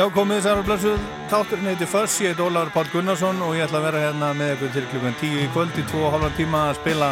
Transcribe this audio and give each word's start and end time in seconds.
Já, 0.00 0.06
komið 0.08 0.38
þessar 0.38 0.58
og 0.62 0.64
blessuð. 0.64 1.00
Þátturinn 1.28 1.66
heiti 1.68 1.86
Fuss, 1.90 2.20
ég 2.24 2.30
heit 2.32 2.38
Ólafur 2.40 2.70
Pál 2.72 2.86
Gunnarsson 2.88 3.42
og 3.44 3.50
ég 3.52 3.66
ætla 3.66 3.82
að 3.82 3.84
vera 3.84 3.98
hérna 4.06 4.30
með 4.38 4.52
ykkur 4.54 4.70
til 4.72 4.84
klukkan 4.88 5.16
10 5.20 5.42
í 5.42 5.48
kvöld 5.52 5.76
í 5.76 5.82
2,5 5.90 6.30
tíma 6.38 6.62
að 6.70 6.78
spila 6.78 7.08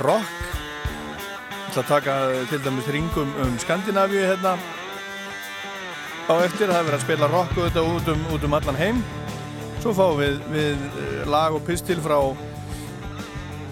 rock. 0.00 0.30
Ég 1.50 1.66
ætla 1.66 1.82
að 1.82 1.90
taka 1.90 2.14
til 2.48 2.60
dæmis 2.64 2.88
ringum 2.94 3.34
um 3.44 3.58
Skandinavíu 3.60 4.22
hérna 4.24 4.54
á 6.32 6.34
eftir. 6.46 6.72
Það 6.72 6.78
er 6.78 6.88
verið 6.88 6.96
að 6.96 7.04
spila 7.04 7.28
rock 7.34 7.52
auðvitað 7.58 7.90
út 7.92 8.08
um, 8.14 8.24
út 8.38 8.48
um 8.48 8.56
allan 8.56 8.80
heim. 8.80 9.04
Svo 9.82 9.92
fáum 10.00 10.16
við, 10.22 10.40
við 10.54 10.88
eh, 10.88 11.22
lag 11.28 11.60
og 11.60 11.66
pistil 11.68 12.00
frá 12.00 12.22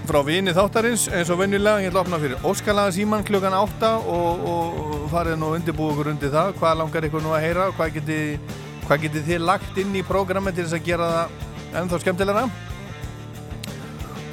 frá 0.06 0.20
vini 0.28 0.52
þáttarins 0.52 1.08
eins 1.08 1.32
og 1.32 1.40
venjulega 1.40 1.86
ég 1.86 1.88
ætla 1.88 2.04
að 2.04 2.04
opna 2.04 2.20
fyrir 2.20 2.44
Óskalaga 2.44 2.92
síman 3.00 3.24
klukkan 3.24 3.56
8 3.64 3.94
og, 4.12 4.44
og 4.52 4.85
farið 5.12 5.40
nú 5.40 5.50
undirbúið 5.56 5.92
ykkur 5.94 6.12
undir 6.12 6.32
það. 6.34 6.54
Hvað 6.60 6.78
langar 6.82 7.08
ykkur 7.08 7.24
nú 7.24 7.34
að 7.36 7.44
heyra? 7.46 7.66
Hvað 7.76 7.98
getið 7.98 8.54
hvað 8.86 9.02
geti 9.02 9.24
þið 9.26 9.42
lagt 9.42 9.78
inn 9.82 9.98
í 9.98 10.04
prógrami 10.06 10.52
til 10.54 10.64
þess 10.66 10.78
að 10.78 10.86
gera 10.86 11.10
það 11.10 11.80
ennþá 11.80 11.98
skemmtilega 12.04 12.46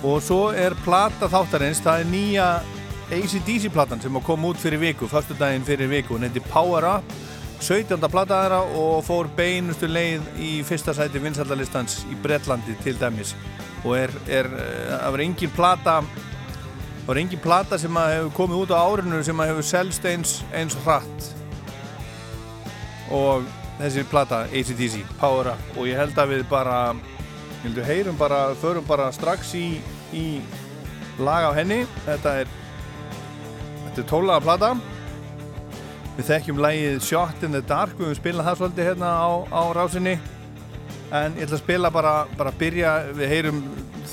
og 0.04 0.20
svo 0.22 0.40
er 0.52 0.76
plata 0.84 1.30
þáttarins. 1.32 1.82
Það 1.84 2.04
er 2.04 2.10
nýja 2.12 2.48
ACDC 3.14 3.70
platan 3.74 4.02
sem 4.04 4.20
kom 4.26 4.46
út 4.50 4.60
fyrir 4.62 4.82
viku 4.82 5.10
fastu 5.10 5.36
daginn 5.40 5.66
fyrir 5.66 5.90
viku, 5.92 6.18
hún 6.18 6.28
heiti 6.28 6.44
Power 6.52 6.90
Up. 6.98 7.16
17. 7.64 7.96
plata 8.12 8.42
þeirra 8.42 8.60
og 8.76 9.06
fór 9.08 9.30
beinustu 9.38 9.88
leið 9.88 10.26
í 10.44 10.50
fyrsta 10.68 10.92
sæti 10.98 11.22
vinsaldalistans 11.24 12.02
í 12.12 12.18
Bretlandi 12.20 12.76
til 12.84 12.98
dæmis. 13.00 13.32
Og 13.88 13.96
er, 13.96 14.12
er 14.28 14.50
það 14.52 15.14
var 15.16 15.24
engin 15.24 15.54
plata 15.56 15.96
það 17.04 17.10
var 17.12 17.20
engin 17.20 17.42
plata 17.44 17.78
sem 17.80 17.98
að 18.00 18.14
hefur 18.14 18.36
komið 18.38 18.62
út 18.64 18.72
á 18.72 18.80
árinu 18.80 19.18
sem 19.28 19.42
að 19.44 19.50
hefur 19.52 19.66
selst 19.68 20.06
eins, 20.08 20.38
eins 20.56 20.78
hratt. 20.86 21.26
Og 23.12 23.44
þessi 23.82 24.06
plata 24.08 24.46
ACDC, 24.48 25.02
Power 25.20 25.52
Up. 25.52 25.66
Og 25.76 25.90
ég 25.90 26.00
held 26.00 26.16
að 26.16 26.38
við 26.38 26.46
bara 26.48 26.78
ég 26.94 27.66
held 27.66 27.76
að 27.76 27.82
við 27.82 27.90
heyrum 27.92 28.20
bara, 28.20 28.40
förum 28.62 28.88
bara 28.88 29.12
strax 29.12 29.52
í 29.60 29.68
í 30.16 30.26
lag 31.20 31.50
á 31.50 31.52
henni. 31.60 31.84
Þetta 32.08 32.38
er 32.44 32.52
þetta 33.90 34.02
er 34.06 34.10
tólaða 34.10 34.46
plata. 34.48 34.74
Við 36.14 36.30
þekkjum 36.30 36.62
lægið 36.64 37.02
Shot 37.04 37.44
in 37.44 37.58
the 37.58 37.64
Dark. 37.68 37.98
Við 37.98 38.14
höfum 38.14 38.22
spilað 38.22 38.48
það 38.48 38.62
svolítið 38.62 38.90
hérna 38.92 39.12
á, 39.12 39.30
á 39.52 39.62
rásinni. 39.76 40.16
En 41.14 41.36
ég 41.36 41.46
ætla 41.46 41.60
að 41.60 41.66
spila 41.66 41.92
bara, 41.94 42.14
bara 42.38 42.54
byrja, 42.58 42.94
við 43.18 43.34
heyrum 43.36 43.60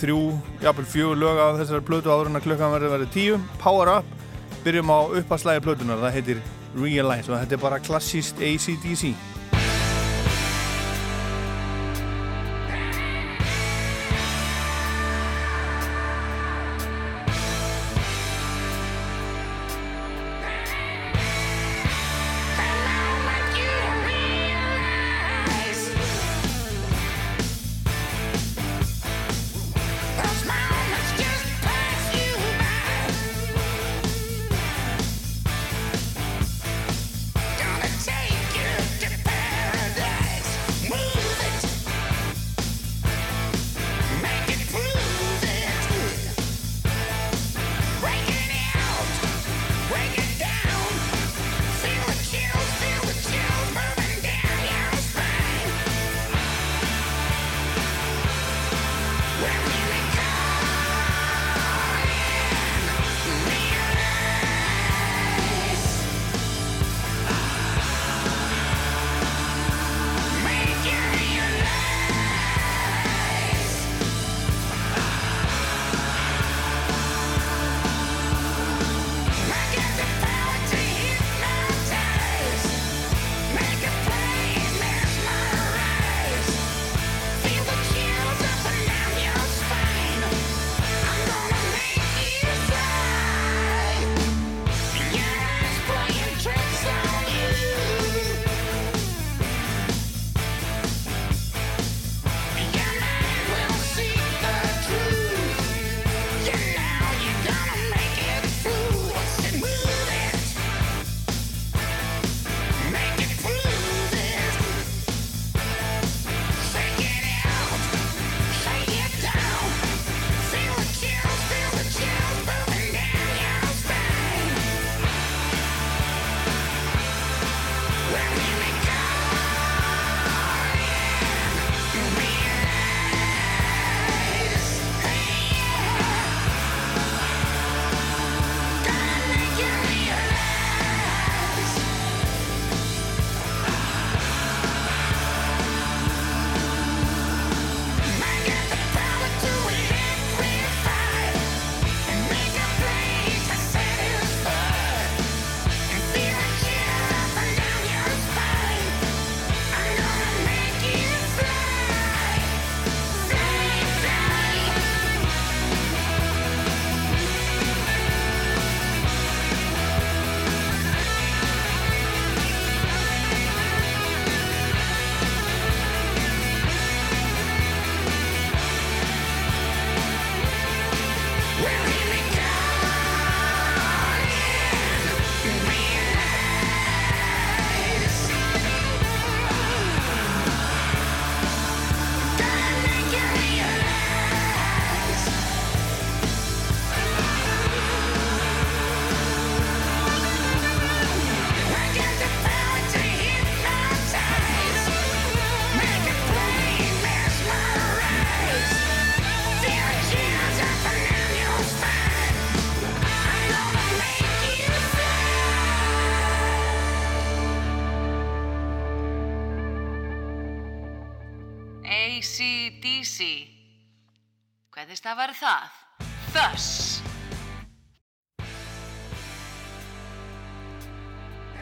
þrjú, 0.00 0.20
jápil 0.64 0.87
fjögur 0.88 1.20
lög 1.20 1.41
á 1.41 1.49
þessari 1.58 1.85
plötu 1.87 2.12
áður 2.12 2.31
en 2.31 2.41
að 2.41 2.47
klukkan 2.47 2.73
verður 2.75 2.94
verið 2.94 3.12
tíu. 3.17 3.41
Power 3.61 3.91
Up, 3.99 4.14
byrjum 4.64 4.93
á 4.93 4.99
uppaslægi 5.20 5.64
plötunar 5.67 6.00
það 6.00 6.17
heitir 6.17 6.43
Realize 6.76 7.31
og 7.31 7.37
þetta 7.41 7.56
er 7.56 7.62
bara 7.64 7.82
klassíst 7.82 8.41
ACDC 8.41 9.12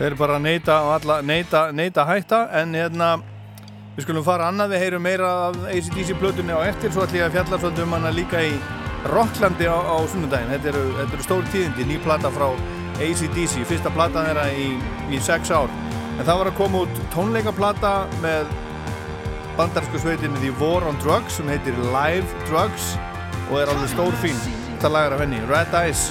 Þeir 0.09 0.15
bara 0.17 0.39
neyta 0.41 0.75
alla, 0.95 1.19
neyta, 1.21 1.67
neyta 1.77 2.07
hætta 2.09 2.37
en 2.57 2.71
hérna 2.73 3.09
við 3.93 4.07
skulum 4.07 4.23
fara 4.25 4.47
annað, 4.49 4.71
við 4.73 4.81
heyrum 4.81 5.03
meira 5.05 5.33
af 5.51 5.59
ACDC 5.69 6.15
plötunni 6.17 6.55
á 6.57 6.65
eftir. 6.65 6.95
Svo 6.95 7.03
ætlum 7.05 7.19
ég 7.19 7.27
að 7.27 7.35
fjalla 7.35 7.59
svolítið 7.59 7.85
um 7.85 7.93
hana 7.93 8.13
líka 8.17 8.41
í 8.41 8.55
Rocklandi 9.13 9.69
á, 9.69 9.77
á 9.77 9.97
sunnudagin 10.09 10.49
þetta 10.55 10.71
eru, 10.71 10.85
þetta 11.03 11.19
eru 11.19 11.27
stóri 11.27 11.53
tíðindi, 11.53 11.87
ný 11.91 11.99
plata 12.07 12.31
frá 12.33 12.47
ACDC, 13.05 13.59
fyrsta 13.69 13.93
plata 13.93 14.25
þeirra 14.31 14.47
í, 14.57 14.71
í 15.13 15.21
sex 15.29 15.53
ár. 15.53 15.69
En 16.17 16.25
það 16.25 16.41
var 16.41 16.53
að 16.55 16.59
koma 16.63 16.83
út 16.87 17.05
tónleikaplata 17.13 17.93
með 18.25 18.49
bandarsku 19.61 20.01
sveitinni 20.01 20.41
The 20.41 20.55
War 20.57 20.89
on 20.89 20.97
Drugs 21.05 21.37
sem 21.37 21.53
heitir 21.53 21.77
Live 21.93 22.49
Drugs 22.49 22.95
og 23.51 23.59
er 23.61 23.75
alveg 23.75 23.93
stór 23.93 24.17
fín 24.25 24.41
þetta 24.71 24.95
lagar 24.97 25.19
af 25.19 25.27
henni, 25.27 25.45
Red 25.53 25.77
Eyes 25.85 26.09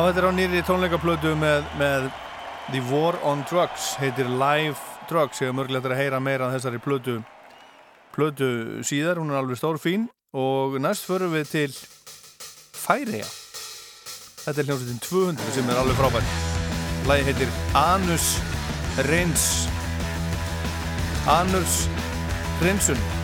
Já, 0.00 0.06
þetta 0.06 0.20
er 0.22 0.24
á 0.24 0.32
nýri 0.32 0.60
tónleikaplötu 0.64 1.30
með, 1.36 1.66
með 1.76 2.04
The 2.72 2.80
War 2.88 3.18
on 3.28 3.42
Drugs, 3.50 3.90
heitir 4.00 4.30
Live 4.32 4.78
Drugs, 5.10 5.42
ég 5.42 5.50
hef 5.50 5.58
mörgilegt 5.58 5.90
að 5.90 5.98
heyra 5.98 6.20
meira 6.24 6.46
af 6.48 6.54
þessari 6.54 6.80
plötu, 6.80 7.18
plötu 8.16 8.48
síðar, 8.80 9.20
hún 9.20 9.28
er 9.28 9.42
alveg 9.42 9.60
stór 9.60 9.76
fín 9.76 10.08
og 10.32 10.80
næst 10.80 11.04
förum 11.04 11.36
við 11.36 11.52
til 11.52 11.76
Færiða. 12.80 13.28
Þetta 14.46 14.56
er 14.64 14.72
hljómsveitin 14.72 15.04
200 15.04 15.54
sem 15.58 15.68
er 15.68 15.84
alveg 15.84 16.00
frábært. 16.00 16.34
Lægi 17.10 17.28
heitir 17.28 17.56
Anus 17.84 18.32
Reyns. 19.12 19.50
Anus 21.28 21.82
Reynsun. 22.64 23.19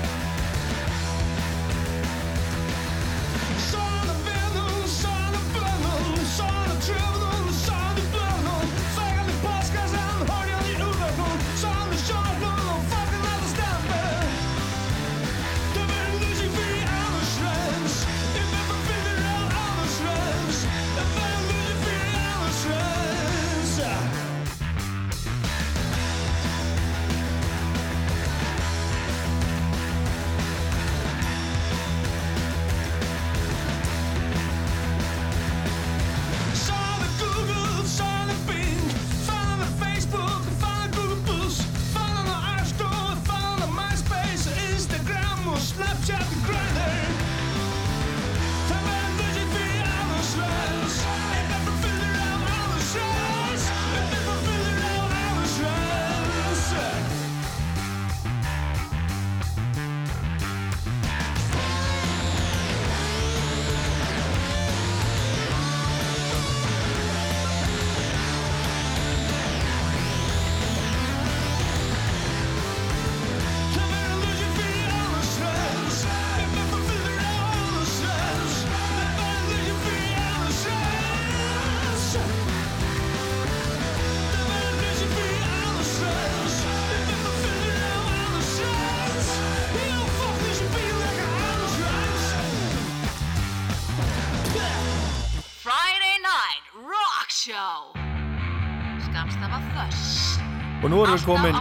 Nú 100.96 101.04
erum 101.04 101.18
við 101.18 101.26
komin 101.28 101.56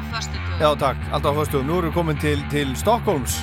Já 0.62 0.70
takk, 0.80 1.00
alltaf 1.12 1.36
á 1.36 1.40
föstugum 1.42 1.68
Nú 1.68 1.80
erum 1.82 1.92
við 1.92 1.98
komin 1.98 2.20
til, 2.24 2.38
til 2.54 2.72
Stockholms 2.80 3.42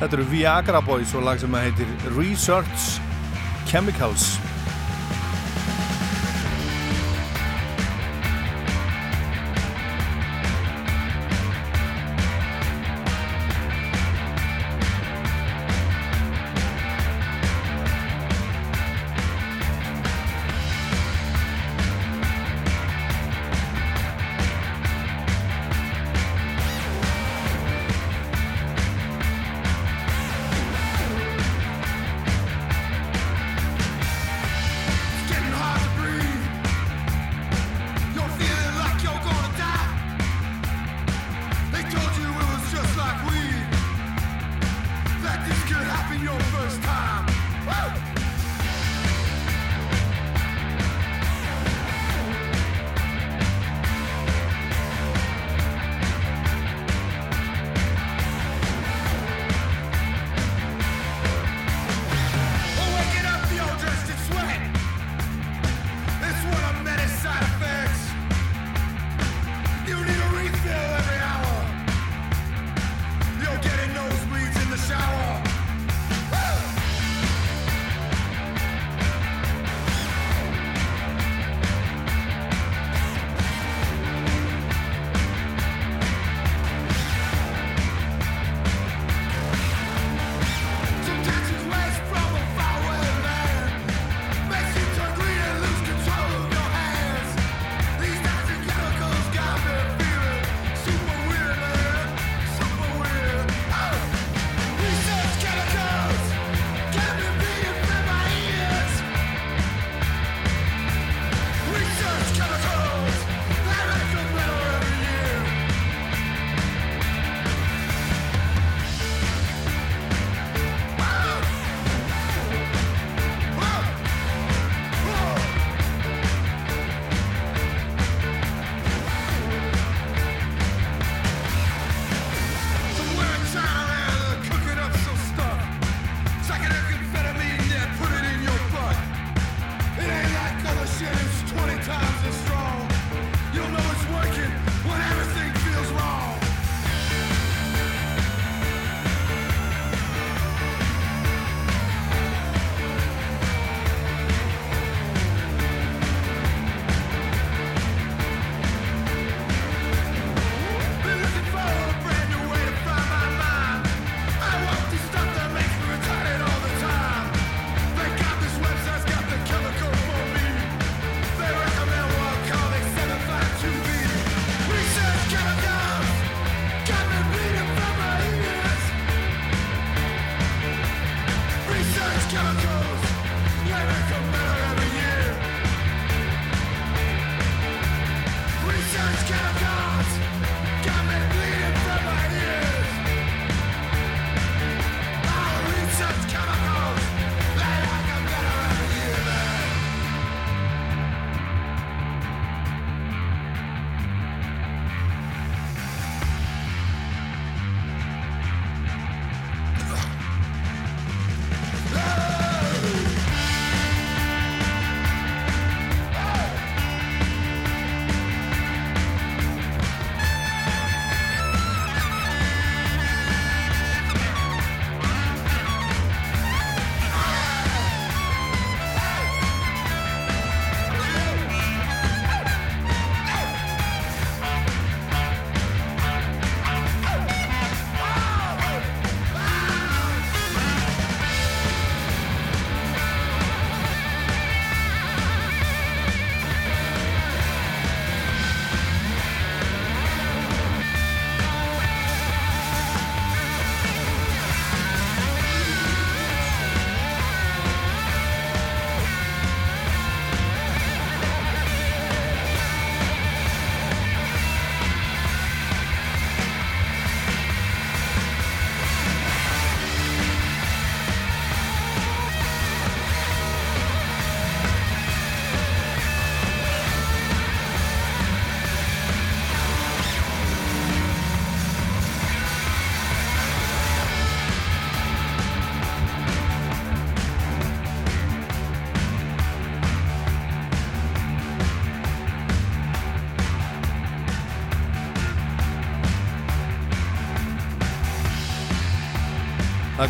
Þetta 0.00 0.18
eru 0.18 0.26
Viagra 0.32 0.80
Boys 0.82 1.14
og 1.14 1.28
lag 1.28 1.38
sem 1.38 1.54
heitir 1.54 1.90
Research 2.16 2.98
Chemicals 3.70 4.34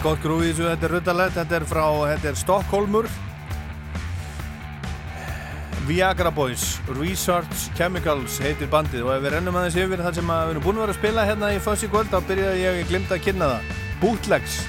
gott 0.05 0.21
grúið 0.21 0.51
þessu, 0.51 0.65
þetta 0.69 0.85
er 0.85 0.93
ruttalett, 0.93 1.33
þetta 1.39 1.57
er 1.57 1.65
frá, 1.65 1.85
þetta 2.11 2.29
er 2.29 2.37
Stockholmur 2.37 3.07
Viagra 5.89 6.33
Boys, 6.33 6.79
Research 6.99 7.71
Chemicals 7.79 8.37
heitir 8.45 8.69
bandið. 8.73 9.07
Og 9.07 9.15
ef 9.15 9.25
við 9.25 9.35
rennum 9.35 9.57
aðeins 9.61 9.79
yfir 9.81 10.03
þar 10.05 10.17
sem 10.19 10.31
að 10.33 10.45
við 10.45 10.53
erum 10.55 10.67
búin 10.67 10.79
að 10.79 10.85
vera 10.85 10.95
að 10.95 11.01
spila 11.01 11.25
hérna 11.29 11.51
í 11.55 11.63
Fuzzy 11.65 11.89
Gold 11.93 12.13
þá 12.13 12.19
byrjaði 12.29 12.63
ég 12.63 12.79
að 12.83 12.93
glimta 12.93 13.17
að 13.17 13.25
kynna 13.27 13.51
það. 13.55 13.75
Bootlegs 14.03 14.61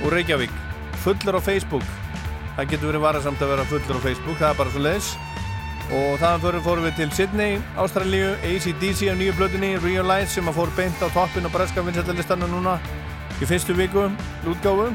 og 0.00 0.14
Reykjavík 0.14 0.54
fullur 1.04 1.40
á 1.40 1.46
Facebook. 1.48 1.90
Það 2.56 2.72
getur 2.74 2.92
verið 2.92 3.04
varasamt 3.06 3.44
að 3.44 3.52
vera 3.54 3.68
fullur 3.72 4.00
á 4.00 4.06
Facebook 4.06 4.40
það 4.40 4.48
er 4.50 4.60
bara 4.60 4.74
svo 4.76 4.84
leiðis 4.84 5.12
og 5.90 6.20
þaðan 6.20 6.42
fyrir 6.44 6.64
fórum 6.68 6.84
við 6.86 6.98
til 7.00 7.12
Sydney, 7.16 7.60
Ástralíu 7.80 8.34
ACDC 8.46 9.08
á 9.10 9.14
nýju 9.18 9.36
blöðinni, 9.40 9.72
Realize 9.82 10.36
sem 10.36 10.46
að 10.46 10.60
fór 10.60 10.76
beint 10.76 11.00
á 11.02 11.08
toppin 11.10 11.48
og 11.48 11.54
breska 11.56 11.82
vinsættarlistanna 11.82 12.46
núna 12.46 12.76
í 13.40 13.48
fyrstu 13.48 13.74
viku 13.76 14.06
útgáfu. 14.48 14.90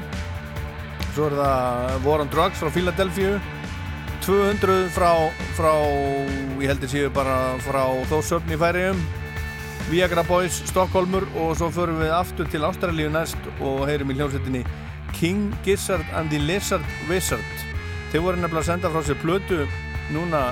Svo 1.15 1.29
er 1.29 1.37
það 1.39 2.05
War 2.05 2.23
on 2.23 2.31
Drugs 2.31 2.61
frá 2.61 2.71
Philadelphia. 2.73 3.37
200 4.25 4.89
frá, 4.89 5.11
frá 5.53 5.73
ég 6.61 6.71
heldur 6.71 6.89
séu 6.89 7.11
bara 7.13 7.55
frá 7.61 7.83
Þórsöfn 8.09 8.55
í 8.55 8.57
færiðum 8.57 9.03
Viagra 9.85 10.23
Boys, 10.25 10.63
Stockholmur 10.65 11.27
og 11.37 11.51
svo 11.59 11.67
förum 11.69 11.99
við 12.01 12.09
aftur 12.15 12.47
til 12.49 12.65
Ástralíu 12.65 13.11
næst 13.13 13.37
og 13.61 13.83
heyrum 13.85 14.09
í 14.09 14.15
hljómsettinni 14.17 14.63
King 15.13 15.53
Gizzard 15.63 16.05
and 16.17 16.33
the 16.33 16.39
Lizard 16.41 16.85
Wizard. 17.09 17.65
Þeir 18.09 18.25
voru 18.25 18.41
nefnilega 18.41 18.63
að 18.63 18.69
senda 18.71 18.89
frá 18.89 19.05
sér 19.05 19.21
plötu 19.21 19.61
núna 20.15 20.47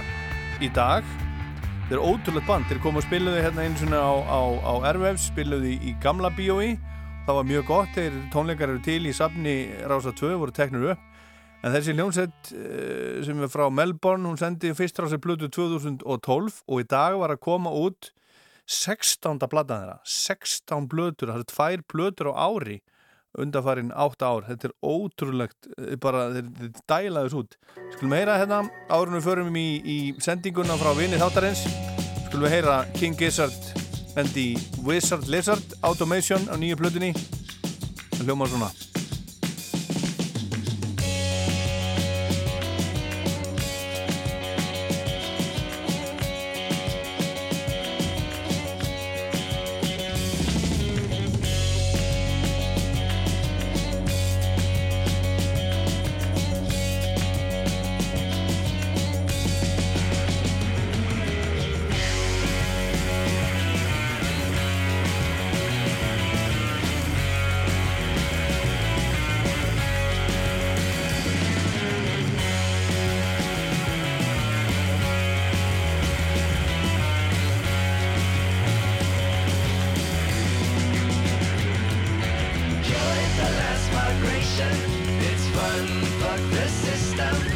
í 0.61 0.69
dag. 0.69 1.01
Þeir 1.89 1.97
eru 1.97 2.13
ótrúlega 2.13 2.45
band, 2.47 2.69
þeir 2.69 2.83
komu 2.85 3.01
og 3.01 3.07
spiluði 3.07 3.41
hérna 3.41 3.65
eins 3.65 3.81
og 3.81 3.97
á, 3.97 4.13
á, 4.21 4.41
á 4.69 4.73
Airwaves 4.91 5.25
spiluði 5.33 5.79
í 5.81 5.97
gamla 6.03 6.29
bíói 6.37 6.75
það 7.23 7.37
var 7.37 7.47
mjög 7.47 7.65
gott, 7.67 7.91
þeir 7.95 8.15
tónleikar 8.33 8.71
eru 8.73 8.81
til 8.83 9.01
í 9.07 9.15
safni 9.15 9.55
Rása 9.87 10.11
2, 10.15 10.33
voru 10.41 10.55
teknur 10.55 10.93
upp. 10.93 11.09
En 11.63 11.71
þessi 11.71 11.95
hljómsett 11.95 12.51
eh, 12.51 13.21
sem 13.23 13.39
er 13.39 13.51
frá 13.51 13.69
Melbourne, 13.71 14.27
hún 14.27 14.39
sendi 14.39 14.73
fyrst 14.75 14.99
Rása 14.99 15.19
Plutu 15.23 15.47
2012 15.47 16.63
og 16.67 16.81
í 16.83 16.87
dag 16.91 17.15
var 17.21 17.31
að 17.31 17.43
koma 17.45 17.71
út 17.71 18.11
16. 18.67 19.39
bladaðina 19.51 19.99
þeirra, 19.99 20.01
16 20.07 20.89
blötur 20.91 21.31
það 21.31 21.43
er 21.43 21.47
tvær 21.51 21.85
blötur 21.91 22.31
á 22.31 22.47
ári 22.47 22.81
undarfærin 23.39 23.93
8 23.95 24.27
ár, 24.27 24.43
þetta 24.49 24.69
er 24.69 24.75
ótrúlegt 24.83 25.71
eh, 25.79 25.95
bara, 26.03 26.27
þetta 26.35 26.83
dælaðis 26.91 27.37
út. 27.39 27.55
Skulum 27.95 28.17
heyra 28.19 28.35
hérna, 28.41 28.65
árunum 28.91 29.21
við 29.21 29.29
förum 29.29 29.55
í, 29.57 29.69
í 29.79 29.97
sendinguna 30.23 30.77
frá 30.81 30.91
vinni 30.99 31.21
þáttarins 31.21 31.63
skulum 32.27 32.47
við 32.47 32.57
heyra 32.57 32.83
King 32.97 33.17
Gizzard 33.17 33.82
the 34.33 34.57
Wizard 34.85 35.27
Lizard 35.27 35.63
Automation 35.81 36.41
á 36.53 36.55
nýju 36.57 36.77
plötunni. 36.77 37.13
Hljómar 38.21 38.47
svona 38.47 38.69
fuck 86.35 86.51
the 86.51 86.67
system. 86.67 87.52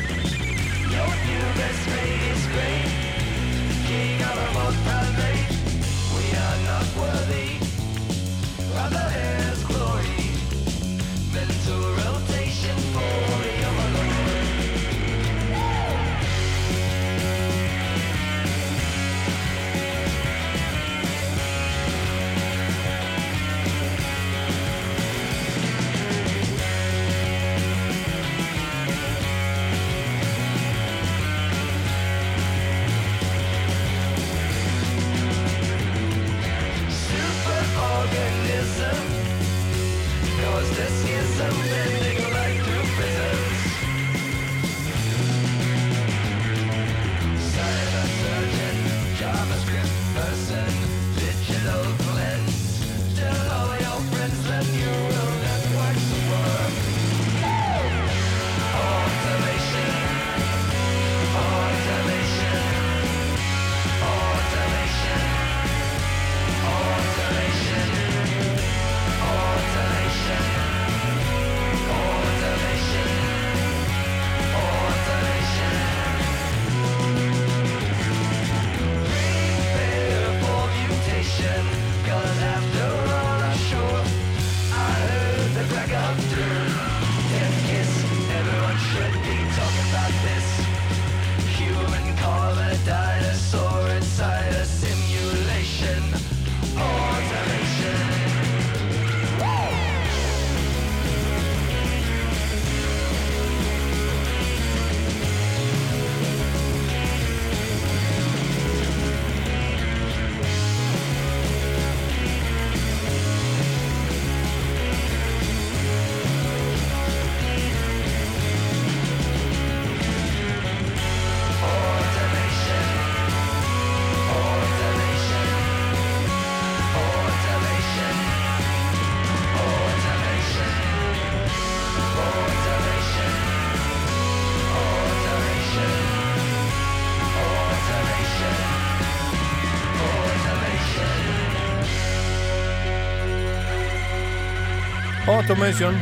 Automation 145.58 145.96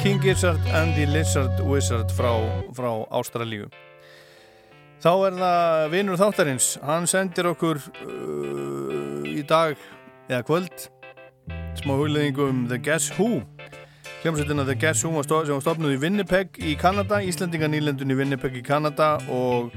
King 0.00 0.18
Gizzard 0.18 0.58
and 0.74 0.96
the 0.96 1.06
Lizard 1.06 1.60
Wizard 1.60 2.10
frá, 2.10 2.32
frá 2.74 2.90
Ástralíu. 3.14 3.68
Þá 4.98 5.12
er 5.28 5.36
það 5.38 5.84
vinnur 5.92 6.18
þáttarins. 6.18 6.66
Hann 6.82 7.06
sendir 7.06 7.46
okkur 7.52 7.78
uh, 7.78 9.22
í 9.30 9.44
dag 9.46 9.78
eða 10.26 10.42
kvöld 10.48 10.88
smá 11.78 11.92
hugleðingu 11.92 12.48
um 12.50 12.64
The 12.66 12.80
Guess 12.82 13.14
Who. 13.14 13.44
Hljómsveitina 14.24 14.66
The 14.66 14.74
Guess 14.74 15.06
Who 15.06 15.22
sem 15.22 15.54
var 15.54 15.62
stofnuð 15.62 15.94
í 15.94 16.02
Winnipeg 16.08 16.58
í 16.58 16.74
Kanada 16.82 17.22
Íslandinga 17.22 17.70
nýlendun 17.70 18.10
í 18.10 18.18
Winnipeg 18.24 18.58
í 18.58 18.64
Kanada 18.66 19.20
og 19.30 19.70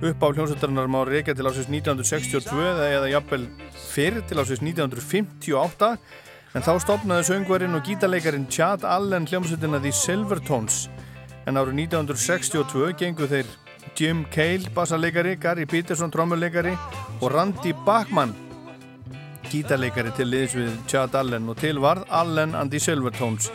upp 0.00 0.24
á 0.24 0.28
hljómsveitarinnar 0.32 0.88
má 0.88 1.02
reykja 1.04 1.36
til 1.36 1.52
ásins 1.52 1.68
1962 1.68 2.64
eða 2.96 3.12
jafnvel 3.12 3.44
fyrir 3.92 4.24
til 4.24 4.40
ásins 4.40 4.64
1958 4.64 5.92
en 6.54 6.64
þá 6.66 6.72
stopnaði 6.82 7.28
söngvarinn 7.28 7.78
og 7.78 7.86
gítarleikarin 7.86 8.48
Chad 8.50 8.82
Allen 8.88 9.28
hljómsveitina 9.30 9.78
The 9.82 9.92
Silvertones 9.94 10.88
en 11.46 11.60
árið 11.60 11.84
1962 11.86 12.94
gengu 12.98 13.28
þeir 13.30 13.50
Jim 13.96 14.24
Cale 14.32 14.70
bassarleikari, 14.74 15.36
Gary 15.40 15.66
Peterson 15.66 16.10
trommuleikari 16.10 16.72
og 17.20 17.30
Randy 17.32 17.74
Bachman 17.86 18.34
gítarleikari 19.50 20.12
til 20.16 20.30
liðs 20.30 20.54
við 20.58 20.74
Chad 20.90 21.14
Allen. 21.18 21.48
Og 21.50 21.58
til 21.58 21.80
varð 21.82 22.06
Allen 22.08 22.54
and 22.54 22.70
the 22.70 22.80
Silvertones 22.80 23.50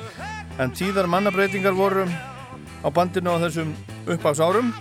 en 0.60 0.72
tíðar 0.72 1.10
mannabreitingar 1.12 1.76
voru 1.76 2.06
á 2.06 2.90
bandinu 2.94 3.36
á 3.36 3.44
þessum 3.44 3.74
uppáks 4.08 4.40
árum 4.40 4.72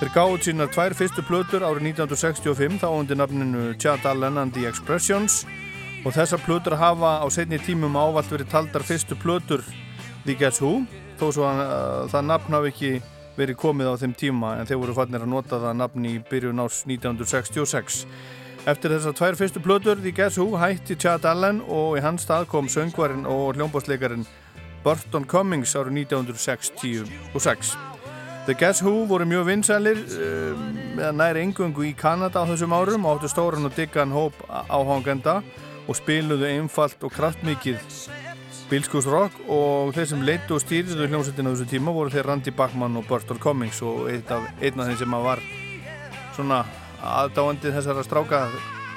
þeir 0.00 0.10
gáði 0.14 0.40
sínar 0.48 0.72
tvær 0.74 0.96
fyrstu 0.98 1.22
plötur 1.26 1.66
árið 1.66 1.92
1965 1.92 2.82
þá 2.82 2.88
undir 2.90 3.20
nafninu 3.20 3.68
Chad 3.78 4.06
Allen 4.06 4.38
and 4.42 4.54
the 4.54 4.66
Expressions 4.68 5.44
og 6.06 6.14
þessar 6.14 6.42
plötur 6.46 6.78
hafa 6.78 7.18
á 7.18 7.26
setni 7.34 7.58
tímum 7.58 7.98
ávalt 7.98 8.30
verið 8.30 8.52
taldar 8.52 8.86
fyrstu 8.86 9.18
plötur 9.18 9.64
The 10.22 10.36
Guess 10.38 10.62
Who 10.62 10.84
þó 11.18 11.26
svo 11.34 11.46
að 11.50 12.12
það 12.12 12.28
nafn 12.30 12.54
hafi 12.54 12.70
ekki 12.70 12.90
verið 13.36 13.58
komið 13.58 13.90
á 13.90 13.94
þeim 13.98 14.14
tíma 14.16 14.54
en 14.60 14.70
þeir 14.70 14.78
voru 14.84 14.94
fannir 14.94 15.26
að 15.26 15.32
nota 15.34 15.58
það 15.60 15.78
nafn 15.82 16.06
í 16.06 16.14
byrjun 16.30 16.62
ás 16.62 16.84
1966 16.86 18.04
Eftir 18.66 18.94
þessar 18.94 19.14
tvær 19.14 19.36
fyrstu 19.38 19.60
plötur 19.62 19.98
The 20.02 20.10
Guess 20.14 20.38
Who 20.38 20.56
hætti 20.58 20.96
Chad 20.98 21.26
Allen 21.26 21.60
og 21.66 21.98
í 21.98 22.02
hans 22.02 22.24
stað 22.26 22.48
kom 22.50 22.70
söngvarinn 22.70 23.26
og 23.26 23.58
hljómbásleikarin 23.58 24.24
Burton 24.82 25.26
Cummings 25.26 25.74
árið 25.78 26.00
1966. 26.06 27.76
The 28.46 28.54
Guess 28.58 28.82
Who 28.82 29.04
voru 29.10 29.26
mjög 29.26 29.46
vinsælir 29.52 30.02
með 30.94 31.08
um, 31.10 31.18
næri 31.18 31.44
engungu 31.46 31.86
í 31.86 31.94
Kanada 31.98 32.42
á 32.42 32.48
þessum 32.50 32.74
árum 32.74 33.06
og 33.06 33.20
áttu 33.20 33.30
stóran 33.30 33.66
og 33.66 33.74
diggan 33.78 34.14
hóp 34.14 34.34
áhangenda 34.50 35.40
og 35.86 35.98
spiluðu 35.98 36.48
einfalt 36.50 37.02
og 37.06 37.12
kraftmikið 37.14 37.82
bilskúsrock 38.70 39.36
og 39.52 39.92
þeir 39.94 40.08
sem 40.10 40.24
leittu 40.26 40.56
og 40.56 40.62
stýriðu 40.64 41.06
hljómsveitin 41.06 41.46
á 41.46 41.52
þessu 41.52 41.68
tíma 41.70 41.94
voru 41.94 42.10
þeir 42.10 42.26
Randy 42.26 42.54
Bachman 42.54 42.98
og 42.98 43.06
Burton 43.06 43.38
Cummings 43.38 43.78
og 43.86 44.08
einn 44.10 44.26
af, 44.34 44.48
einn 44.58 44.80
af 44.82 44.90
þeim 44.90 44.98
sem 45.02 45.14
var 45.26 45.42
svona 46.34 46.64
aðdáandið 47.06 47.76
þessara 47.78 48.02
stráka 48.06 48.42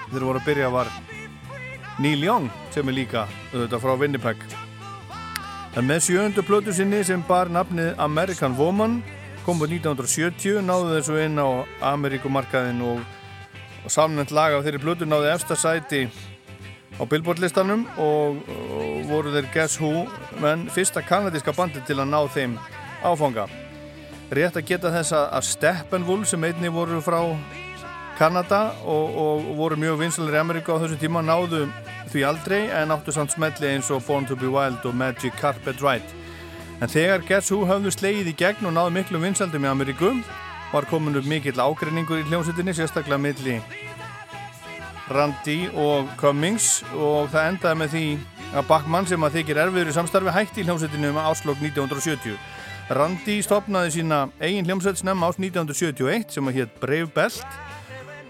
þegar 0.10 0.26
voru 0.26 0.42
að 0.42 0.48
byrja 0.48 0.72
var 0.74 0.90
Neil 2.00 2.24
Young 2.24 2.50
sem 2.74 2.90
er 2.90 2.98
líka 2.98 3.28
auðvitað 3.52 3.84
frá 3.84 3.94
Winnipeg. 4.00 4.44
En 5.78 5.86
með 5.86 6.08
sjöndu 6.08 6.44
plötu 6.48 6.74
sinni 6.74 7.04
sem 7.06 7.22
bar 7.28 7.52
nafnið 7.54 7.94
American 8.02 8.58
Woman 8.58 9.02
kom 9.46 9.62
búið 9.62 9.78
1970 9.84 10.64
náðu 10.66 10.96
þessu 10.96 11.20
inn 11.22 11.38
á 11.38 11.48
Ameríkumarkaðin 11.92 12.82
og, 12.88 13.04
og 13.86 13.94
samnend 13.94 14.34
lag 14.34 14.58
af 14.58 14.66
þeirri 14.66 14.82
plötu 14.82 15.06
náðu 15.06 15.30
efsta 15.36 15.60
sæti 15.60 16.08
á 17.00 17.04
Billboard 17.08 17.40
listanum 17.40 17.86
og, 17.98 18.44
og 18.52 19.08
voru 19.08 19.32
þeir 19.34 19.48
Guess 19.54 19.80
Who 19.80 20.06
menn 20.44 20.68
fyrsta 20.74 21.02
kanadíska 21.06 21.56
bandi 21.56 21.82
til 21.88 22.00
að 22.00 22.12
ná 22.12 22.20
þeim 22.34 22.58
áfanga. 23.08 23.48
Rétt 24.30 24.60
að 24.60 24.68
geta 24.68 24.92
þess 24.94 25.16
að 25.16 25.48
Steppenwolf 25.48 26.30
sem 26.30 26.44
einni 26.44 26.70
voru 26.70 27.00
frá 27.02 27.22
Kanada 28.20 28.74
og, 28.84 29.16
og 29.16 29.46
voru 29.58 29.78
mjög 29.80 30.02
vinsalir 30.04 30.36
í 30.36 30.42
Ameríka 30.42 30.76
á 30.76 30.82
þessu 30.84 31.00
tíma 31.00 31.24
náðu 31.24 31.70
því 32.12 32.26
aldrei 32.28 32.66
en 32.76 32.92
áttu 32.92 33.16
samt 33.16 33.32
smelli 33.32 33.72
eins 33.72 33.90
og 33.96 34.04
Born 34.06 34.28
to 34.28 34.36
be 34.36 34.52
Wild 34.52 34.84
og 34.86 34.98
Magic 34.98 35.40
Carpet 35.40 35.80
Ride. 35.80 36.18
En 36.84 36.92
þegar 36.92 37.24
Guess 37.28 37.52
Who 37.54 37.64
hafðu 37.70 37.96
slegið 37.96 38.34
í 38.34 38.38
gegn 38.44 38.68
og 38.68 38.76
náðu 38.76 38.98
miklu 39.00 39.24
vinsaldum 39.24 39.66
í 39.66 39.72
Ameríku 39.72 40.12
var 40.74 40.86
komin 40.92 41.18
upp 41.18 41.26
mikill 41.26 41.64
ágreiningur 41.64 42.22
í 42.22 42.28
hljómsettinni 42.28 42.76
sérstaklega 42.76 43.22
milli 43.24 43.62
Randy 45.10 45.60
og 45.74 46.10
Cummings 46.20 46.80
og 46.94 47.32
það 47.34 47.52
endaði 47.54 47.80
með 47.82 47.94
því 47.96 48.06
að 48.60 48.68
Bachmann 48.70 49.10
sem 49.10 49.26
að 49.26 49.40
þykir 49.40 49.62
erfiður 49.66 49.92
í 49.92 49.96
samstarfi 49.98 50.34
hætti 50.34 50.64
í 50.64 50.68
hljómsettinu 50.68 51.12
um 51.12 51.22
áslokk 51.22 51.62
1970 51.62 52.38
Randy 52.90 53.36
stopnaði 53.46 53.92
sína 54.00 54.24
eigin 54.42 54.66
hljómsett 54.66 54.98
snemma 54.98 55.28
ást 55.30 55.38
1971 55.38 56.32
sem 56.34 56.48
að 56.50 56.56
hétt 56.58 56.80
Brave 56.82 57.12
Belt 57.14 57.44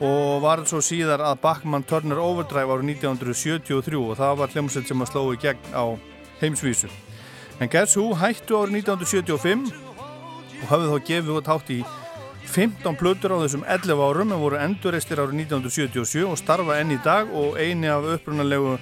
og 0.04 0.42
var 0.44 0.66
svo 0.68 0.82
síðar 0.84 1.24
að 1.24 1.40
Bachmann 1.44 1.86
Turner 1.88 2.20
Overdrive 2.20 2.76
árið 2.76 2.90
1973 2.98 4.00
og 4.00 4.18
það 4.20 4.34
var 4.42 4.52
hljómsveit 4.52 4.92
sem 4.92 5.04
að 5.04 5.12
sló 5.12 5.24
í 5.32 5.40
gegn 5.40 5.72
á 5.76 5.84
heimsvísu. 6.42 6.92
En 7.60 7.72
Guess 7.72 7.96
Who 7.96 8.12
hættu 8.20 8.60
árið 8.60 8.82
1975 8.82 9.72
og 10.60 10.68
hafði 10.74 10.92
þá 10.92 11.08
gefið 11.12 11.34
út 11.38 11.52
hátt 11.52 11.74
í 11.76 11.80
15 12.50 12.98
plötur 12.98 13.36
á 13.36 13.38
þessum 13.44 13.64
11 13.68 14.02
árum 14.02 14.34
en 14.34 14.42
voru 14.42 14.58
endurreistir 14.60 15.22
árið 15.22 15.44
1977 15.46 16.26
og 16.26 16.40
starfa 16.40 16.80
enn 16.82 16.96
í 16.96 17.00
dag 17.06 17.30
og 17.30 17.60
eini 17.62 17.92
af 17.92 18.08
upprunalegu 18.16 18.78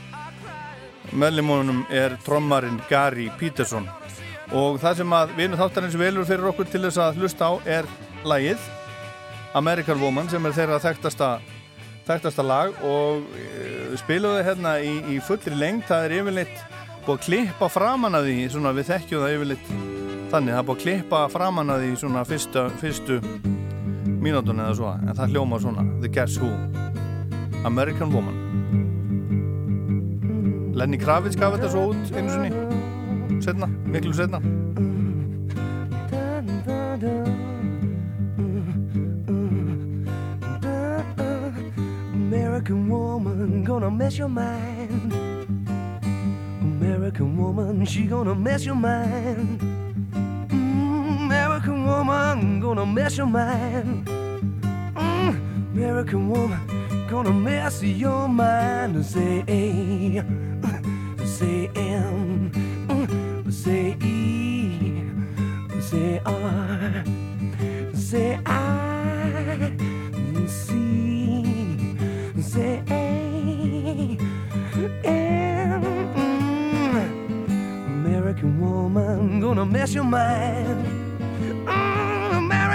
meðlimunum 1.18 1.84
er 1.94 2.16
trommarinn 2.26 2.80
Gary 2.90 3.28
Peterson. 3.40 3.88
Og 4.56 4.80
það 4.80 5.02
sem 5.02 5.16
að 5.16 5.36
vinu 5.36 5.60
þáttarins 5.60 6.00
velur 6.00 6.28
fyrir 6.28 6.48
okkur 6.52 6.70
til 6.72 6.86
þess 6.86 7.02
að 7.04 7.22
hlusta 7.22 7.52
á 7.52 7.54
er 7.80 7.90
lægið 8.28 8.64
American 9.58 10.00
Woman 10.00 10.30
sem 10.32 10.46
er 10.46 10.56
þeirra 10.56 10.80
þekktasta, 10.84 11.30
þekktasta 12.08 12.46
lag 12.46 12.76
og 12.86 13.28
uh, 13.28 13.98
spiluðu 14.00 14.46
hérna 14.48 14.78
í, 14.80 14.94
í 15.16 15.20
fullri 15.24 15.56
lengt 15.58 15.90
það 15.92 16.08
er 16.08 16.18
yfirleitt 16.22 16.64
búið 17.08 17.18
að 17.18 17.28
klippa 17.28 17.72
framann 17.72 18.20
að 18.20 18.32
því 18.32 18.50
svona 18.56 18.74
við 18.76 18.90
þekkjum 18.94 19.24
það 19.24 19.38
yfirleitt 19.38 19.70
þannig. 20.32 20.58
Það 20.58 20.66
búið 20.70 20.76
að 20.76 20.84
klippa 20.86 21.22
framann 21.32 21.76
að 21.76 21.86
því 21.86 21.94
svona 22.04 22.26
fyrstu, 22.28 22.68
fyrstu 22.84 23.22
mínútun 24.24 24.62
eða 24.64 24.76
svo 24.78 24.92
en 24.98 25.14
það 25.18 25.34
hljóma 25.34 25.60
svona 25.64 25.86
The 26.02 26.10
Guess 26.12 26.38
Who 26.42 26.50
American 27.68 28.14
Woman 28.14 28.38
Lenny 30.78 31.00
Kravitz 31.02 31.38
gaf 31.40 31.58
þetta 31.58 31.72
svo 31.74 31.90
út 31.92 32.14
einu 32.14 32.30
sinni 32.30 32.52
setna, 33.42 33.68
miklu 33.88 34.14
setna 34.14 34.42
American 42.58 42.90
woman 42.90 43.64
gonna 43.64 43.92
mess 43.92 44.18
your 44.18 44.28
mind. 44.28 45.14
American 46.62 47.38
woman, 47.38 47.86
she 47.86 48.06
gonna 48.06 48.36
mess 48.36 48.66
your 48.66 48.76
mind. 48.76 49.77
Mm, 51.28 51.34
American 51.34 51.86
woman 51.86 52.60
gonna 52.62 52.86
mess 52.86 53.18
your 53.18 53.28
mind. 53.28 54.06
Mm, 54.96 55.74
American 55.74 56.30
woman 56.30 56.60
gonna 57.10 57.34
mess 57.34 57.84
your 57.84 58.30
mind. 58.30 59.06
Say 59.06 59.44
A, 59.48 60.24
say 61.26 61.70
M, 61.76 62.52
say 63.52 63.98
E, 64.02 65.04
say 65.82 66.22
R, 66.26 67.04
say 67.94 68.40
I. 68.46 68.78
say 72.40 72.82
and, 75.04 75.84
mm, 76.16 76.96
American 77.88 78.60
woman 78.62 79.40
gonna 79.42 79.66
mess 79.66 79.94
your 79.94 80.04
mind 80.06 80.86
mm, 80.86 81.07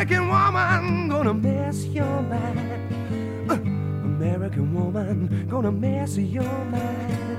American 0.03 0.29
woman 0.29 1.09
gonna 1.09 1.33
mess 1.33 1.85
your 1.85 2.23
mind. 2.23 3.49
Uh, 3.49 3.55
American 3.55 4.75
woman 4.75 5.47
gonna 5.49 5.71
mess 5.71 6.19
your 6.19 6.43
mind 6.43 7.32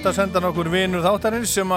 þetta 0.00 0.16
sendan 0.16 0.46
okkur 0.48 0.68
vinur 0.72 1.02
þáttarins 1.04 1.50
sem 1.52 1.72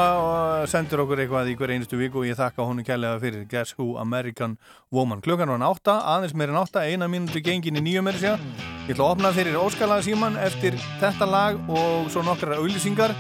sendur 0.72 1.02
okkur 1.04 1.20
eitthvað 1.20 1.50
í 1.52 1.56
hver 1.60 1.74
einustu 1.74 1.98
viku 2.00 2.22
og 2.22 2.30
ég 2.30 2.38
þakka 2.40 2.64
honum 2.64 2.86
kærlega 2.88 3.20
fyrir 3.20 3.44
Guess 3.52 3.76
Who 3.76 3.98
American 4.00 4.54
Woman. 4.96 5.20
Klukkan 5.26 5.52
var 5.52 5.60
nátta, 5.60 5.98
aðeins 6.14 6.32
meirinn 6.40 6.56
átta, 6.62 6.86
eina 6.88 7.10
mínúti 7.12 7.44
gengin 7.44 7.82
í 7.82 7.84
nýjum 7.84 8.08
er 8.14 8.22
sér. 8.22 8.48
Ég 8.88 8.96
ætla 8.96 9.10
að 9.10 9.12
opna 9.18 9.34
fyrir 9.36 9.60
óskalaða 9.60 10.08
síman 10.08 10.40
eftir 10.40 10.80
þetta 11.04 11.28
lag 11.28 11.60
og 11.68 12.08
svo 12.16 12.24
nokkra 12.24 12.62
auðlýsingar. 12.64 13.12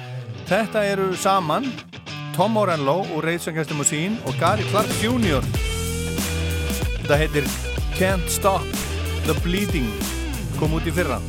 Þetta 0.48 0.88
eru 0.94 1.12
saman 1.20 1.68
Tom 2.38 2.56
Morello 2.56 3.02
og 3.04 3.28
Against 3.28 3.76
the 3.76 3.76
Machine 3.76 4.16
og 4.24 4.40
Gary 4.40 4.64
Clark 4.72 4.88
Jr. 5.04 5.44
Þetta 7.04 7.20
heitir 7.20 7.56
Can't 8.00 8.32
Stop 8.32 8.64
the 9.28 9.36
Bleeding 9.44 9.92
kom 10.56 10.80
út 10.80 10.88
í 10.88 10.96
fyrra. 10.96 11.20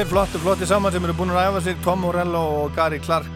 Tveir 0.00 0.08
flotti, 0.08 0.38
flotti 0.40 0.64
saman 0.64 0.94
sem 0.94 1.04
eru 1.04 1.12
búin 1.12 1.28
að 1.28 1.42
æfa 1.50 1.60
sig 1.60 1.80
Tom 1.84 1.98
Morello 2.00 2.40
og 2.62 2.70
Gary 2.72 2.96
Clark 3.04 3.26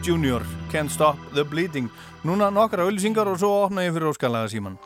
Jr. 0.00 0.40
Can't 0.72 0.88
Stop 0.88 1.18
the 1.34 1.42
Bleeding 1.44 1.90
Núna 2.24 2.46
nokkra 2.48 2.86
auðlýsingar 2.86 3.28
og 3.28 3.36
svo 3.36 3.50
opna 3.66 3.84
ég 3.84 3.92
fyrir 3.92 4.08
óskalega 4.08 4.48
síman 4.48 4.78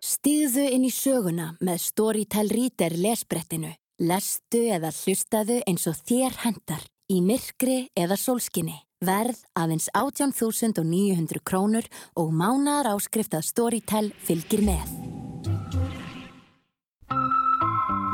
Stíðu 0.00 0.64
inn 0.72 0.86
í 0.88 0.92
söguna 0.96 1.50
með 1.60 1.82
Storytel 1.84 2.48
Reader 2.48 2.96
lesbrettinu. 2.96 3.74
Lestu 4.00 4.62
eða 4.78 4.94
hlustaðu 5.02 5.58
eins 5.68 5.84
og 5.92 6.00
þér 6.00 6.40
hendar 6.46 6.88
í 7.12 7.20
myrkri 7.20 7.90
eða 7.92 8.16
sólskinni. 8.16 8.78
Verð 9.04 9.44
aðeins 9.60 9.90
18.900 9.92 11.44
krónur 11.44 11.84
og 12.16 12.32
mánaðar 12.32 12.94
áskrift 12.94 13.36
að 13.36 13.44
Storytel 13.50 14.08
fylgir 14.24 14.64
með. 14.64 15.15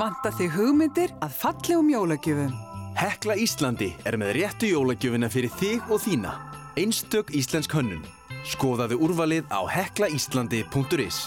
Vanta 0.03 0.33
þig 0.35 0.57
hugmyndir 0.57 1.13
að 1.23 1.35
fallegum 1.39 1.91
jólagjöfum. 1.93 2.55
Hekla 2.99 3.37
Íslandi 3.39 3.93
er 4.03 4.17
með 4.19 4.33
réttu 4.35 4.73
jólagjöfina 4.73 5.29
fyrir 5.31 5.53
þig 5.61 5.93
og 5.95 6.03
þína. 6.03 6.33
Einstök 6.75 7.31
íslensk 7.39 7.77
hönnun. 7.77 8.03
Skoðaðu 8.51 8.99
úrvalið 9.07 9.47
á 9.55 9.63
heklaíslandi.is 9.71 11.21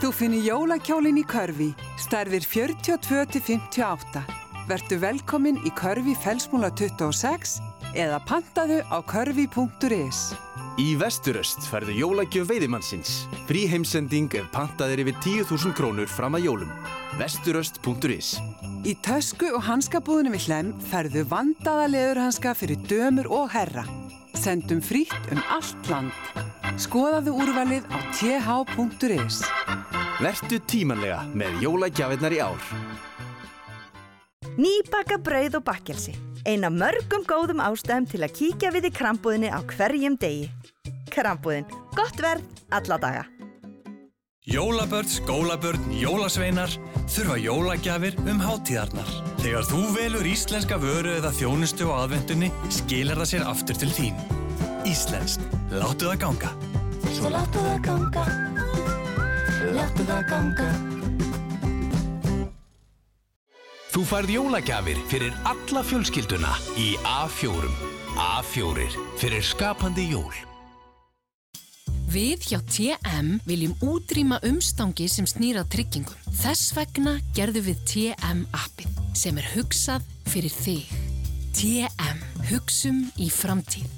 Þú 0.00 0.12
finnir 0.16 0.48
jólakjólinn 0.48 1.20
í 1.20 1.26
Körfi, 1.28 1.68
stærðir 2.00 2.48
42-58. 2.48 4.24
Vertu 4.72 5.00
velkomin 5.04 5.60
í 5.68 5.74
Körfi 5.76 6.16
felsmúla 6.24 6.72
26 6.72 7.58
eða 7.92 8.24
pantaðu 8.24 8.80
á 8.88 9.04
körfi.is. 9.04 10.24
Í 10.80 10.96
Vesturöst 10.96 11.68
færðu 11.68 12.00
jólagjöf 12.00 12.48
veiðimannsins. 12.48 13.26
Frí 13.44 13.68
heimsending 13.68 14.32
ef 14.40 14.48
pantaðir 14.56 15.04
yfir 15.04 15.20
10.000 15.20 15.76
krónur 15.76 16.08
fram 16.08 16.40
að 16.40 16.48
jólum. 16.48 16.72
Vesturöst.is 17.14 18.34
Í 18.84 18.92
tösku 19.04 19.52
og 19.54 19.62
hanskabúðinu 19.64 20.32
við 20.34 20.48
hlem 20.48 20.70
færðu 20.90 21.22
vandaða 21.30 21.86
leðurhanska 21.92 22.54
fyrir 22.58 22.80
dömur 22.90 23.28
og 23.32 23.52
herra. 23.54 23.84
Sendum 24.34 24.82
frítt 24.84 25.14
um 25.32 25.40
allt 25.54 25.88
land. 25.88 26.12
Skoðaðu 26.82 27.36
úrvalið 27.38 27.86
á 27.86 27.98
th.is. 28.18 29.40
Vertu 30.18 30.58
tímanlega 30.66 31.22
með 31.38 31.62
jólagjafinnar 31.62 32.34
í 32.34 32.40
ár. 32.42 32.66
Nýbaka 34.58 35.20
brauð 35.22 35.60
og 35.60 35.66
bakkelsi. 35.70 36.16
Einn 36.44 36.66
af 36.66 36.74
mörgum 36.74 37.24
góðum 37.30 37.62
ástæðum 37.62 38.10
til 38.10 38.24
að 38.26 38.34
kíkja 38.40 38.74
við 38.74 38.90
í 38.90 38.94
krambúðinni 38.98 39.54
á 39.54 39.62
hverjum 39.62 40.18
degi. 40.20 40.50
Krambúðin. 41.14 41.70
Gott 41.94 42.18
verð, 42.20 42.44
alla 42.74 42.98
daga. 42.98 43.24
Jólabörn, 44.44 45.08
skólabörn, 45.08 45.86
jólasveinar 45.96 46.68
þurfa 47.08 47.38
jólagjafir 47.40 48.18
um 48.28 48.42
hátíðarnar. 48.44 49.08
Þegar 49.40 49.64
þú 49.70 49.80
velur 49.94 50.28
íslenska 50.28 50.76
vöru 50.82 51.14
eða 51.16 51.30
þjónustu 51.32 51.88
á 51.88 52.04
aðvendunni 52.04 52.50
skilar 52.68 53.22
það 53.22 53.30
sér 53.30 53.46
aftur 53.48 53.80
til 53.80 53.88
þín. 53.96 54.20
Íslensk. 54.84 55.48
Láttu 55.72 56.10
það 56.10 56.20
ganga. 56.26 56.52
Svo 57.16 57.32
láttu 57.32 57.64
það 57.64 57.80
ganga, 57.88 58.28
láttu 59.80 60.08
það 60.12 60.24
ganga. 60.28 60.70
Þú 63.96 64.08
færð 64.12 64.36
jólagjafir 64.36 65.04
fyrir 65.08 65.44
alla 65.48 65.88
fjölskylduna 65.88 66.52
í 66.76 66.90
A4. 67.00 67.76
A4 68.20 68.90
fyrir 69.16 69.54
skapandi 69.54 70.12
jól. 70.12 70.34
Við 72.14 72.44
hjá 72.46 72.60
TM 72.70 73.40
viljum 73.42 73.72
útrýma 73.82 74.36
umstangi 74.46 75.08
sem 75.10 75.26
snýra 75.26 75.64
tryggingum. 75.66 76.14
Þess 76.38 76.70
vegna 76.76 77.16
gerðum 77.34 77.64
við 77.66 77.80
TM 77.90 78.44
appið 78.54 79.00
sem 79.18 79.40
er 79.40 79.48
hugsað 79.56 80.06
fyrir 80.30 80.54
þig. 80.54 80.92
TM. 81.58 82.22
Hugsum 82.52 83.00
í 83.18 83.26
framtíð. 83.34 83.90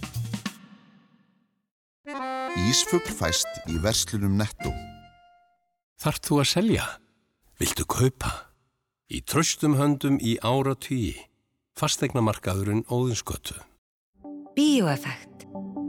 Ísfugl 2.71 3.12
fæst 3.19 3.69
í 3.69 3.77
verslunum 3.85 4.41
netto. 4.41 4.73
Þart 6.01 6.25
þú 6.25 6.41
að 6.41 6.51
selja? 6.55 6.89
Viltu 7.61 7.85
kaupa? 7.85 8.33
Í 9.12 9.21
tröstum 9.29 9.77
höndum 9.77 10.17
í 10.25 10.39
ára 10.41 10.73
tugi. 10.73 11.19
Fastegnamarkaðurinn 11.77 12.87
óðinskötu. 12.89 13.61
Bíóeffekt. 14.57 15.36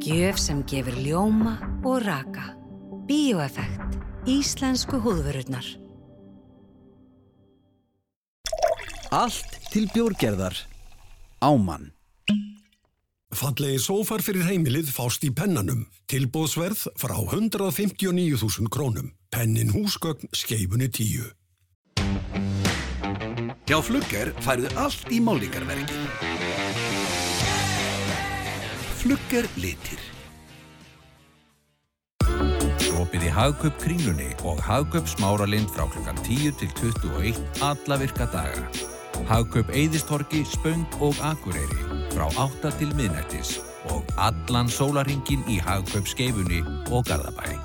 Gjöf 0.03 0.37
sem 0.39 0.61
gefur 0.67 0.95
ljóma 1.01 1.57
og 1.83 2.01
raka. 2.05 2.53
Bíóeffekt. 3.07 3.97
Íslensku 4.27 4.99
húðvörurnar. 5.01 5.65
Allt 9.11 9.57
til 9.71 9.87
bjórgerðar. 9.93 10.57
Ámann. 11.41 11.93
Fallegi 13.33 13.79
sófar 13.81 14.23
fyrir 14.25 14.45
heimilið 14.47 14.91
fást 14.93 15.25
í 15.27 15.31
pennanum. 15.33 15.85
Tilbóðsverð 16.11 16.87
frá 16.99 17.15
159.000 17.17 18.69
krónum. 18.71 19.11
Pennin 19.33 19.73
húsgögn 19.73 20.29
skeifunni 20.31 20.89
10. 20.89 21.33
Hjá 23.67 23.79
Flugger 23.83 24.31
færðu 24.45 24.71
allt 24.79 25.11
í 25.11 25.19
málingarverki. 25.23 26.36
Flugger 29.07 29.45
litir. 29.55 29.99
Opið 32.99 33.21
í 33.23 33.29
Hagkaup 33.31 33.77
Kringlunni 33.79 34.33
og 34.43 34.57
Hagkaup 34.59 35.07
Smáralind 35.07 35.69
frá 35.71 35.85
klukkan 35.93 36.17
10 36.25 36.57
til 36.59 36.73
21 36.75 37.39
alla 37.63 37.97
virka 38.01 38.27
daga. 38.33 38.65
Hagkaup 39.29 39.71
Eðistorki, 39.71 40.41
Spöng 40.43 40.83
og 40.99 41.15
Akureyri 41.23 41.79
frá 42.11 42.25
8 42.35 42.73
til 42.81 42.91
miðnættis 42.99 43.53
og 43.93 44.03
allan 44.19 44.67
sólaringin 44.67 45.47
í 45.47 45.55
Hagkaup 45.63 46.11
Skeifunni 46.11 46.59
og 46.91 47.07
Garðabæ. 47.07 47.55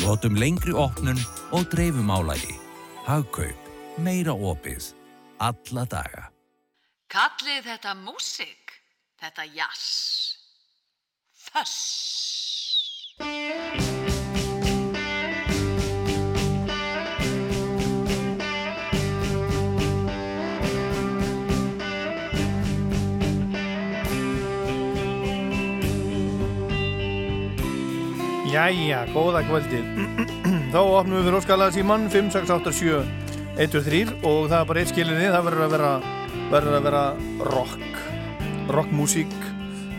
Notum 0.00 0.40
lengri 0.40 0.72
opnun 0.72 1.20
og 1.52 1.68
dreifum 1.74 2.08
álægi. 2.08 2.56
Hagkaup. 3.04 3.68
Meira 4.00 4.32
opið. 4.32 4.94
Alla 5.44 5.84
daga. 5.84 6.30
Kallið 7.12 7.68
þetta 7.68 7.94
músik, 8.00 8.78
þetta 9.20 9.44
jazz. 9.52 10.19
Föss. 11.50 12.00
Jæja, 28.50 29.06
góða 29.10 29.42
kvöldið. 29.42 29.82
Þá 30.70 30.78
opnum 30.78 31.16
við 31.16 31.24
fyrir 31.24 31.38
óskalega 31.40 31.74
síman 31.74 32.06
5687 32.14 33.02
123 33.58 34.04
og 34.22 34.46
það 34.46 34.56
er 34.60 34.70
bara 34.70 34.84
eitt 34.84 34.94
skilinni 34.94 35.34
það 35.34 35.48
verður 35.48 35.66
að 35.66 35.74
vera, 35.74 35.90
verður 36.54 36.78
að 36.78 36.88
vera 36.88 37.04
rock 37.50 38.00
rockmusík. 38.70 39.36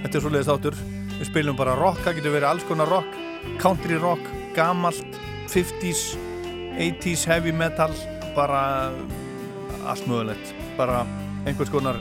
Þetta 0.02 0.16
er 0.16 0.24
svolítið 0.24 0.52
þáttur 0.54 0.82
við 1.22 1.30
spilum 1.30 1.58
bara 1.60 1.78
rock, 1.78 2.02
það 2.02 2.18
getur 2.18 2.36
verið 2.36 2.50
alls 2.50 2.66
konar 2.66 2.90
rock. 2.90 3.18
Country 3.62 3.98
rock, 4.02 4.24
gamalt 4.58 5.20
50s, 5.52 6.16
80s 6.82 7.26
heavy 7.30 7.54
metal, 7.54 7.94
bara 8.36 8.64
allt 9.86 10.08
mögulegt. 10.10 10.54
Bara 10.80 11.04
einhvers 11.46 11.70
konar 11.74 12.00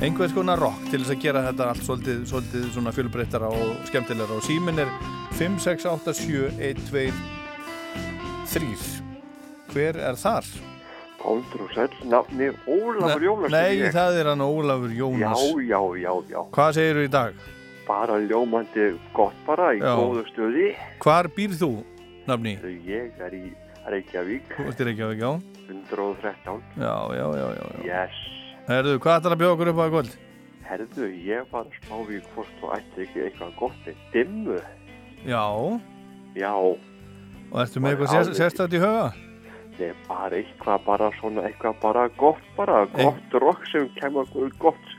einhvers 0.00 0.32
konar 0.32 0.58
rock 0.58 0.80
til 0.88 1.02
þess 1.02 1.12
að 1.12 1.20
gera 1.26 1.44
þetta 1.50 1.68
allt 1.70 1.84
svolítið, 1.84 2.24
svolítið 2.30 2.66
svona 2.74 2.94
fjölbreyttara 2.96 3.50
og 3.52 3.84
skemmtilegra. 3.90 4.40
Og 4.40 4.46
símin 4.46 4.80
er 4.82 4.90
5, 5.38 5.60
6, 5.60 5.86
8, 5.92 6.16
7, 6.16 6.48
1, 6.56 6.82
2 6.88 7.06
3 8.50 8.74
hver 9.70 10.00
er 10.02 10.16
þar? 10.18 10.48
Páldur 11.20 11.66
og 11.66 11.72
Sæll, 11.76 11.92
nafni 12.08 12.48
Ólafur 12.64 13.22
Jónas 13.22 13.52
Nei, 13.52 13.90
það 13.92 14.20
er 14.22 14.30
hann 14.32 14.42
Ólafur 14.42 14.90
Jónas. 14.96 15.44
Já, 15.44 15.62
já, 15.68 15.80
já, 16.00 16.12
já. 16.32 16.40
Hvað 16.56 16.78
segir 16.78 16.98
þú 16.98 17.04
í 17.04 17.10
dag? 17.12 17.42
Bara 17.90 18.20
ljómandi 18.22 18.88
gott 19.16 19.34
bara 19.48 19.72
í 19.74 19.80
Já. 19.82 19.90
góðu 19.98 20.22
stöði 20.30 20.66
Hvar 21.02 21.26
býr 21.34 21.54
þú, 21.58 21.70
nafni? 22.30 22.52
Ég 22.86 23.16
er 23.26 23.34
í 23.34 23.44
Reykjavík, 23.90 24.50
Þú 24.54 24.66
ert 24.70 24.82
í 24.84 24.86
Reykjavík, 24.90 25.22
já. 25.24 25.30
113. 25.70 26.60
Já, 26.78 26.94
já, 27.18 27.24
já, 27.40 27.46
já. 27.56 27.64
já. 27.80 27.86
Yes. 27.88 28.18
Herðu, 28.68 28.92
hvað 29.02 29.16
ætlar 29.20 29.34
að 29.34 29.40
bjóða 29.40 29.54
okkur 29.56 29.70
upp 29.72 29.80
á 29.80 29.84
í 29.88 29.92
kvöld? 29.94 30.12
Herðu, 30.70 31.08
ég 31.26 31.48
var 31.50 31.64
að 31.66 31.78
spá 31.80 31.96
við 32.06 32.28
hvort 32.34 32.52
þú 32.60 32.70
ætti 32.76 33.04
ekki 33.06 33.24
eitthvað 33.26 33.56
gott 33.58 33.80
með 33.88 34.04
dimmu. 34.14 34.60
Já. 35.26 35.44
Já, 36.38 36.52
Og 37.50 37.58
ertu 37.64 37.80
með 37.82 37.96
Bara 37.98 38.06
eitthvað 38.06 38.20
alveg. 38.20 38.38
sérstætt 38.38 38.74
í 38.78 38.82
huga? 38.84 39.06
það 39.80 39.86
er 39.88 39.96
bara 40.06 40.36
eitthvað 40.38 40.84
bara 40.86 41.06
svona, 41.18 41.42
eitthvað 41.48 41.78
bara 41.82 42.02
gott 42.20 42.42
bara, 42.56 42.84
gott 42.94 43.34
rock 43.42 43.64
sem 43.72 43.88
kemur 43.96 44.26
okkur 44.28 44.52
gott, 44.62 44.90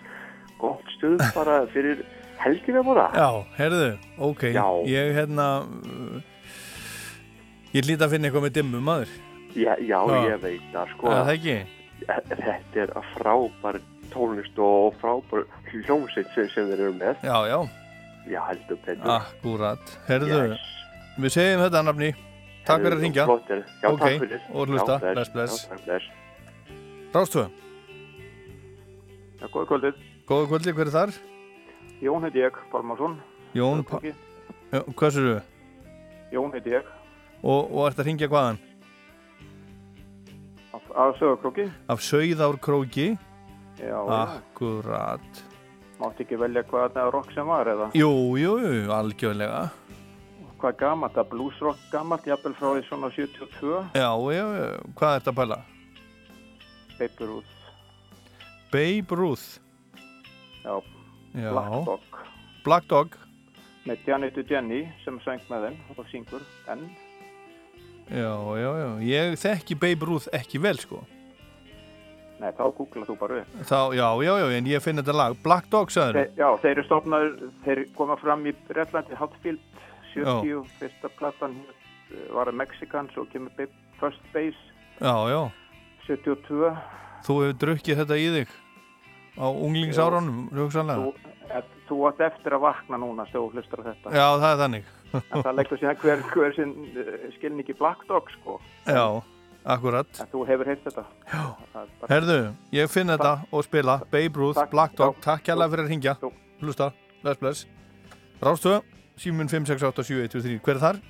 gott 0.60 0.84
stuð 0.98 1.22
bara 1.36 1.62
fyrir 1.72 2.02
helgina 2.46 2.82
bara. 2.86 3.08
Já, 3.16 3.28
herðu, 3.58 3.90
ok. 4.30 4.44
Já. 4.56 4.66
Ég, 4.90 5.12
hérna, 5.18 5.48
ég 7.76 7.86
hlýta 7.88 8.08
að 8.08 8.16
finna 8.16 8.30
eitthvað 8.30 8.46
með 8.48 8.56
dimmu, 8.60 8.82
maður. 8.88 9.14
Já, 9.56 9.74
já, 9.84 10.00
ég 10.28 10.42
veit 10.44 10.68
það, 10.74 10.92
sko. 10.96 11.12
Það 11.12 11.32
ekki? 11.36 11.56
Þetta 12.02 12.82
er 12.86 12.94
frábær 13.14 13.80
tónlist 14.12 14.60
og 14.64 14.96
frábær 15.02 15.46
hljómsveit 15.72 16.30
sem, 16.36 16.50
sem 16.54 16.70
þeir 16.72 16.86
eru 16.88 16.96
með. 16.98 17.24
Já, 17.28 17.38
já. 17.52 17.60
Já, 18.32 18.42
heldur 18.50 18.80
betur. 18.86 19.14
Akkúrat. 19.16 19.96
Herðu, 20.08 20.42
við 21.22 21.34
segjum 21.36 21.64
þetta 21.66 21.84
nafni. 21.88 22.12
Takk 22.68 22.84
fyrir 22.86 22.98
að 22.98 23.04
ringja. 23.08 23.26
Já, 23.26 23.90
Ok, 23.90 24.02
takk 24.04 24.22
fyrir. 24.22 24.44
Og 24.54 24.70
hlusta. 24.70 25.00
Bless, 25.02 25.32
bless. 25.34 26.10
Rástvö. 27.12 27.48
Já, 29.42 29.48
góða 29.50 29.66
kvöldið. 29.72 30.02
Góða 30.30 30.48
kvöldi, 30.52 30.74
hver 30.78 30.88
er 30.92 30.94
þar? 30.94 31.16
Jón 32.02 32.24
heiti 32.26 32.42
ég, 32.42 32.56
Pálmarsson. 32.72 33.20
Jón, 33.54 33.84
pa... 33.86 34.00
Já, 34.72 34.80
hvað 34.96 35.14
sér 35.16 35.28
þú? 35.28 35.38
Jón 36.34 36.54
heiti 36.56 36.74
ég, 36.78 36.90
Og, 37.42 37.72
og 37.74 37.88
ert 37.90 38.00
að 38.02 38.08
ringja 38.10 38.28
hvaðan? 38.32 38.60
af, 40.74 40.84
af 40.96 41.16
Söðakróki. 41.20 41.66
Af 41.90 42.02
Sauðárkróki? 42.06 43.08
Já. 43.82 43.98
Akkúrat. 44.22 45.42
mátti 46.02 46.24
ekki 46.26 46.38
velja 46.42 46.64
hvað 46.66 46.88
þetta 46.88 47.04
rock 47.14 47.30
sem 47.34 47.46
var 47.46 47.68
eða 47.70 47.88
Jú, 47.94 48.10
jú, 48.38 48.56
jú, 48.58 48.88
algjörlega. 48.94 49.68
hvað 50.62 50.76
gamalt, 50.80 51.14
það 51.14 51.28
bluesrock 51.30 51.78
gamalt, 51.92 52.26
jafnvel 52.26 52.54
frá 52.58 52.68
því 52.74 52.82
svona 52.88 53.10
72, 53.14 53.84
Já, 53.94 54.10
já, 54.34 54.46
já. 54.58 54.70
Hvað 54.98 55.16
ert 55.20 55.28
að 55.30 55.36
pæla? 55.42 55.58
Babe 57.00 57.26
Ruth, 57.26 57.54
Babe 58.72 59.16
Ruth. 59.18 59.48
Já. 60.64 60.76
Black 61.34 61.86
Dog, 61.88 62.20
Black 62.66 62.88
Dog. 62.92 63.16
með 63.88 63.98
Janet 64.08 64.38
og 64.38 64.52
Jenny 64.52 64.82
sem 65.06 65.16
söng 65.26 65.42
með 65.50 65.70
þeim 65.70 65.80
og 65.98 66.06
syngur, 66.12 66.44
en 66.70 66.84
Já, 68.12 68.34
já, 68.60 68.70
já. 68.76 68.88
Ég 69.08 69.38
þekki 69.40 69.76
Babe 69.80 70.06
Ruth 70.10 70.28
ekki 70.36 70.60
vel, 70.60 70.76
sko. 70.78 71.00
nei, 72.42 72.50
þá 72.58 72.64
googla 72.76 73.06
þú 73.06 73.16
bara 73.22 73.38
upp. 73.44 73.52
Þá, 73.70 73.80
já, 73.96 74.08
já, 74.26 74.32
já, 74.42 74.48
en 74.58 74.66
ég 74.68 74.82
finn 74.84 74.98
þetta 75.00 75.14
lag. 75.16 75.36
Black 75.46 75.70
Dog, 75.72 75.92
sagður. 75.94 76.18
Þeir, 76.20 76.32
já, 76.42 76.48
þeir 76.64 76.72
eru 76.74 76.84
stofnaður, 76.90 77.36
þeir 77.64 77.82
koma 77.96 78.18
fram 78.20 78.44
í 78.50 78.54
Brettlandi, 78.68 79.16
Hatfield, 79.16 79.62
70, 80.16 80.66
fyrsta 80.82 81.12
platan 81.20 81.54
eh, 82.12 82.26
var 82.36 82.50
að 82.52 82.58
Mexikan, 82.60 83.08
svo 83.14 83.24
kemur 83.32 83.54
Babe, 83.58 83.72
First 84.02 84.26
Base, 84.34 84.58
Já, 85.00 85.16
já. 85.32 85.42
72, 86.10 86.74
Þú 87.26 87.38
hefur 87.46 87.56
drukkið 87.64 88.02
þetta 88.02 88.18
í 88.20 88.28
þig 88.36 88.52
á 89.38 89.46
unglingsárunum, 89.48 90.50
hugsanlega. 90.56 91.00
þú, 91.00 91.36
eh, 91.50 91.62
þú 91.90 92.00
átt 92.10 92.24
eftir 92.28 92.56
að 92.58 92.64
vakna 92.66 92.98
núna 92.98 93.26
þegar 93.28 93.42
þú 93.42 93.52
hlustar 93.56 93.80
á 93.80 93.84
þetta. 93.92 94.14
Já, 94.16 94.26
það 94.42 94.52
er 94.54 94.62
þannig. 94.64 94.90
En 95.14 95.44
það 95.44 95.56
leggur 95.60 95.80
síðan 95.82 96.00
hver, 96.02 96.22
hver 96.32 96.54
sinn 96.56 96.74
uh, 96.96 97.30
skilningi 97.38 97.74
Black 97.78 98.06
Dog, 98.08 98.30
sko. 98.40 98.60
Já, 98.88 99.06
akkurat. 99.66 100.08
En 100.24 100.30
þú 100.32 100.46
hefur 100.48 100.66
heilt 100.72 100.84
þetta. 100.88 101.04
Já. 101.28 101.42
Það 101.74 101.90
bara- 102.00 102.12
Herðu, 102.14 102.38
ég 102.72 102.90
finn 102.90 103.08
þetta 103.12 103.34
og 103.52 103.64
spila 103.68 103.98
Babe 104.12 104.40
Ruth, 104.40 104.64
Black 104.72 104.96
Dog, 104.96 105.20
takk 105.22 105.44
kærlega 105.44 105.70
fyrir 105.74 105.86
að 105.86 105.92
ringja 105.92 106.16
Hlusta, 106.62 106.92
bless, 107.24 107.40
bless 107.42 107.66
Rástöð, 108.42 108.82
símun 109.18 109.50
5687123 109.50 110.60
Hver 110.64 110.76
er 110.76 110.82
þar? 110.82 111.02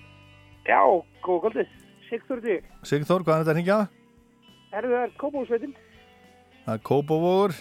Já, 0.67 0.81
góð 1.23 1.39
kvöldið. 1.45 1.67
Sigþór 2.09 2.41
þig. 2.43 2.65
Sigþór, 2.83 3.23
hvað 3.23 3.35
er 3.37 3.43
þetta 3.45 3.51
að 3.53 3.57
ringja? 3.61 3.77
Herðu 4.71 4.91
það 4.97 5.03
er 5.05 5.13
Kópavóðsveitin. 5.21 5.75
Það 6.65 6.73
er 6.75 6.81
Kópavogur, 6.89 7.53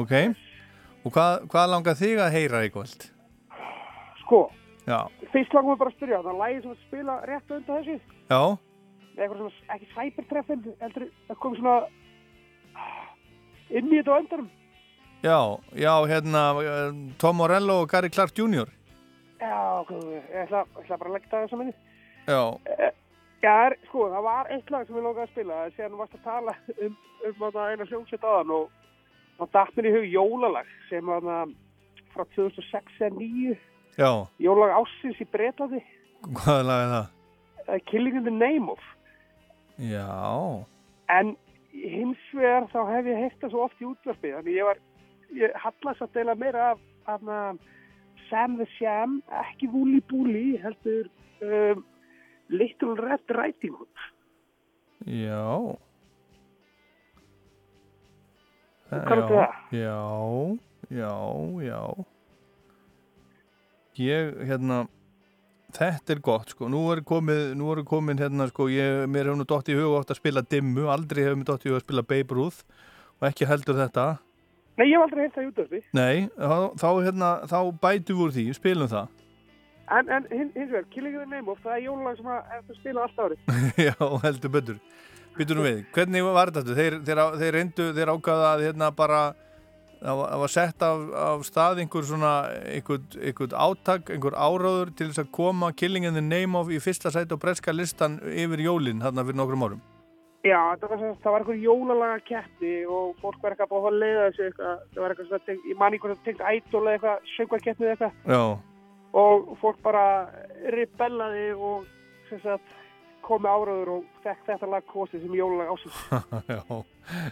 ok 0.00 0.14
Og 1.00 1.12
hvað, 1.14 1.46
hvað 1.48 1.70
langar 1.72 1.96
þig 1.96 2.18
að 2.20 2.34
heyra 2.34 2.58
í 2.66 2.70
kvöld? 2.74 3.06
Sko, 4.20 4.40
Já, 4.88 4.98
fyrst 5.32 5.54
langum 5.54 5.72
við 5.74 5.78
bara 5.80 5.90
að 5.92 5.96
spyrja. 5.96 6.18
Það 6.24 6.32
er 6.32 6.40
lægið 6.40 6.62
sem 6.64 6.72
að 6.74 6.82
spila 6.86 7.14
rétt 7.30 7.54
undan 7.56 7.78
þessu. 7.78 7.96
já, 8.30 8.40
eitthvað 9.20 9.38
svona, 9.38 9.52
ekki 9.74 9.88
cybertreffin, 9.94 10.62
heldur 10.80 11.06
að 11.30 11.38
koma 11.44 11.58
svona 11.60 11.76
inn 13.70 13.90
í 13.92 14.00
þetta 14.00 14.12
á 14.12 14.20
endanum. 14.20 14.50
já, 15.22 15.38
já, 15.84 15.94
hérna 16.10 16.42
eh, 16.64 16.92
Tom 17.20 17.36
Morello 17.40 17.80
og 17.82 17.88
Gary 17.92 18.10
Clark 18.10 18.34
Jr. 18.36 18.68
Já, 19.40 19.84
góð, 19.88 20.04
ég 20.12 20.42
ætla, 20.44 20.64
ég 20.76 20.82
ætla 20.84 20.98
bara 21.00 21.10
að 21.10 21.16
leggja 21.16 21.30
það 21.32 21.50
saman 21.54 21.70
í. 21.72 21.76
Já, 22.28 22.42
Já, 23.40 23.48
það 23.48 23.66
er, 23.70 23.76
sko, 23.88 24.08
það 24.12 24.26
var 24.28 24.50
eitt 24.52 24.70
lag 24.74 24.86
sem 24.86 24.96
ég 25.00 25.06
lókaði 25.06 25.24
að 25.24 25.32
spila. 25.32 25.60
Sér 25.76 25.94
varst 25.96 26.18
að 26.18 26.26
tala 26.28 26.56
um, 26.76 26.96
um 27.24 27.38
þarna 27.40 27.68
eina 27.72 27.86
hljómsveit 27.88 28.26
aðan 28.28 28.52
og 28.58 28.66
þá 29.40 29.46
datt 29.56 29.76
mér 29.76 29.88
í 29.90 29.94
hug 29.96 30.06
jólalag 30.14 30.68
sem 30.88 31.06
var 31.06 31.24
frá 32.14 32.24
2006 32.36 33.00
eða 33.00 33.10
2009. 33.16 33.56
já, 33.98 34.10
Jólalag 34.38 34.76
ássins 34.82 35.20
í 35.20 35.26
Bretlandi. 35.32 35.80
hvað 36.40 36.62
lag 36.68 36.82
er 36.84 36.92
það? 36.94 37.06
Er 37.70 37.80
Killing 37.90 38.16
in 38.16 38.24
the 38.26 38.34
Name 38.34 38.70
of. 38.72 38.80
Já, 39.78 40.64
En 41.10 41.36
hins 41.72 42.18
vegar 42.34 42.66
þá 42.70 42.80
hef 42.90 43.06
ég 43.10 43.20
það 43.24 43.50
svo 43.50 43.64
oft 43.64 43.80
í 43.82 43.86
útvarpi. 43.88 44.32
Þannig 44.36 44.56
ég 44.58 44.66
var, 44.68 44.78
ég 45.34 45.54
hallast 45.64 46.02
að 46.04 46.12
deila 46.14 46.34
meira 46.38 46.70
af, 46.74 46.80
af 47.06 47.24
Sam 48.28 48.56
the 48.58 48.66
Sham, 48.76 49.20
ekki 49.42 49.70
Wooly 49.72 50.00
Bully, 50.10 50.58
heldur 50.62 51.08
um, 51.42 51.84
Little 52.50 52.94
Red 52.98 53.30
Riding 53.34 53.74
Hood. 53.78 54.06
já 55.06 55.76
Það? 58.90 59.58
Já, 59.70 59.98
já, 60.90 61.12
já 61.66 61.80
Ég, 64.00 64.32
hérna 64.48 64.84
Þetta 65.70 66.16
er 66.16 66.20
gott, 66.26 66.50
sko, 66.50 66.66
nú 66.66 66.80
er 66.90 67.02
komið 67.06 67.52
nú 67.54 67.68
er 67.70 67.84
komin, 67.86 68.18
hérna, 68.18 68.48
sko, 68.50 68.66
ég, 68.72 69.04
mér 69.06 69.28
hefur 69.28 69.38
nú 69.38 69.44
dótt 69.46 69.68
í 69.70 69.76
hug 69.78 69.92
oft 70.00 70.10
að 70.10 70.18
spila 70.18 70.42
dimmu, 70.42 70.88
aldrei 70.90 71.22
hefur 71.22 71.38
mér 71.38 71.46
dótt 71.52 71.66
í 71.66 71.70
hug 71.70 71.78
að 71.78 71.84
spila 71.84 72.02
Ruth 72.34 72.64
og 73.20 73.28
ekki 73.28 73.46
heldur 73.46 73.78
þetta 73.78 74.06
Nei, 74.80 74.86
ég 74.88 74.96
hef 74.96 75.04
aldrei 75.04 75.22
heyrt 75.26 75.34
það 75.36 75.44
í 75.44 75.48
útvarpi. 75.50 75.80
Nei, 75.92 76.16
þá, 76.40 76.56
þá, 76.80 76.88
hérna, 77.04 77.28
þá 77.50 77.58
bætum 77.84 78.16
við 78.16 78.24
úr 78.24 78.34
því, 78.34 78.44
spilum 78.56 78.90
það 78.90 79.16
En, 79.90 80.08
en 80.08 80.26
hin- 80.30 80.52
hins 80.54 80.70
vegar, 80.70 80.84
Killing 80.90 81.14
in 81.14 81.22
the 81.22 81.30
Name 81.36 81.50
of, 81.50 81.58
það 81.62 81.76
er 81.76 81.84
jólalag 81.84 82.18
sem 82.18 82.28
að 82.30 82.74
spila 82.78 83.02
allt 83.06 83.22
árið. 83.24 83.38
Já, 83.90 83.94
heldur 84.24 84.52
betur 84.54 84.76
Býtum 85.38 85.60
nú 85.60 85.64
við, 85.64 85.84
hvernig 85.94 86.24
var 86.26 86.50
þetta? 86.52 86.74
Þeir, 86.76 86.96
þeir, 87.06 87.20
þeir 87.40 87.54
reyndu, 87.56 87.86
þeir 87.96 88.10
ákvaða 88.14 88.48
að 88.54 88.64
hérna 88.66 88.90
bara 88.96 89.20
það 90.00 90.20
var, 90.40 90.48
sett 90.52 90.82
af, 90.84 91.00
af 91.20 91.42
stað 91.44 91.80
einhver 91.82 92.06
svona 92.08 92.32
einhver, 92.72 93.00
einhver 93.20 93.54
átak, 93.66 94.10
einhver 94.14 94.36
áráður 94.36 94.92
til 94.96 95.10
þess 95.10 95.22
að 95.24 95.30
koma 95.36 95.70
Killing 95.76 96.06
in 96.08 96.16
the 96.16 96.24
Name 96.24 96.56
of 96.58 96.70
í 96.72 96.80
fyrsta 96.80 97.12
sæti 97.12 97.36
á 97.36 97.38
breska 97.40 97.72
listan 97.76 98.18
yfir 98.24 98.62
jólin 98.64 99.02
hérna 99.04 99.24
fyrir 99.28 99.38
nokkrum 99.42 99.66
árum. 99.68 99.82
Já, 100.40 100.56
það 100.80 100.88
var, 100.88 101.00
það 101.20 101.32
var 101.34 101.42
eitthvað 101.44 101.64
jólalaga 101.66 102.20
keppni 102.24 102.74
og 102.88 103.10
fólk 103.20 103.42
var 103.44 103.52
eitthvað 103.52 103.72
búið 103.74 103.88
að 103.90 103.98
leiða 104.00 104.22
þessu 104.30 104.44
eitthvað, 104.48 104.78
það 104.94 105.02
var 105.04 105.12
eitthvað 105.14 105.28
svona, 105.28 105.44
tengt- 105.50 105.66
ég 105.68 105.80
man 105.82 105.96
eitthvað 105.96 106.22
tengt 106.24 106.44
ædol 106.48 106.80
eða 106.86 106.94
eitthvað, 106.96 107.26
söngvarkeppni 107.36 107.86
eða 107.90 107.92
eitthvað. 107.92 108.14
Já, 108.32 108.44
og 109.20 109.50
fólk 109.60 109.82
bara 109.84 110.04
rebellaði 110.72 111.46
og 111.60 111.84
sem 112.30 112.40
sagt 112.40 112.72
komi 113.24 113.48
áraður 113.50 113.88
og 113.96 114.04
fekk 114.24 114.46
þetta 114.48 114.68
lag 114.72 114.86
kosið 114.90 115.24
sem 115.24 115.34
jólalag 115.38 115.72
ásins. 115.74 115.98
já, 116.54 116.62